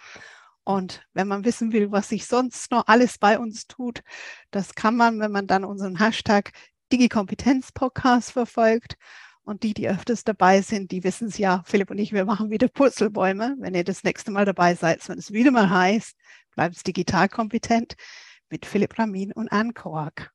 Und 0.64 1.02
wenn 1.14 1.28
man 1.28 1.44
wissen 1.44 1.72
will, 1.72 1.90
was 1.90 2.08
sich 2.08 2.26
sonst 2.26 2.70
noch 2.70 2.86
alles 2.86 3.18
bei 3.18 3.38
uns 3.38 3.66
tut, 3.66 4.02
das 4.50 4.74
kann 4.74 4.96
man, 4.96 5.18
wenn 5.20 5.32
man 5.32 5.46
dann 5.46 5.64
unseren 5.64 5.98
Hashtag 5.98 6.52
Digi-Kompetenz-Podcast 6.92 8.32
verfolgt. 8.32 8.96
Und 9.42 9.62
die, 9.62 9.74
die 9.74 9.88
öfters 9.88 10.22
dabei 10.22 10.60
sind, 10.60 10.92
die 10.92 11.02
wissen 11.02 11.28
es 11.28 11.38
ja, 11.38 11.62
Philipp 11.66 11.90
und 11.90 11.98
ich, 11.98 12.12
wir 12.12 12.24
machen 12.24 12.50
wieder 12.50 12.68
Purzelbäume. 12.68 13.56
Wenn 13.58 13.74
ihr 13.74 13.84
das 13.84 14.04
nächste 14.04 14.30
Mal 14.30 14.44
dabei 14.44 14.74
seid, 14.74 15.08
wenn 15.08 15.18
es 15.18 15.32
wieder 15.32 15.50
mal 15.50 15.70
heißt, 15.70 16.14
bleibt 16.54 16.86
digital 16.86 17.28
kompetent 17.28 17.96
mit 18.50 18.66
Philipp 18.66 18.98
Ramin 18.98 19.32
und 19.32 19.50
Anne 19.50 19.72
Kork. 19.72 20.30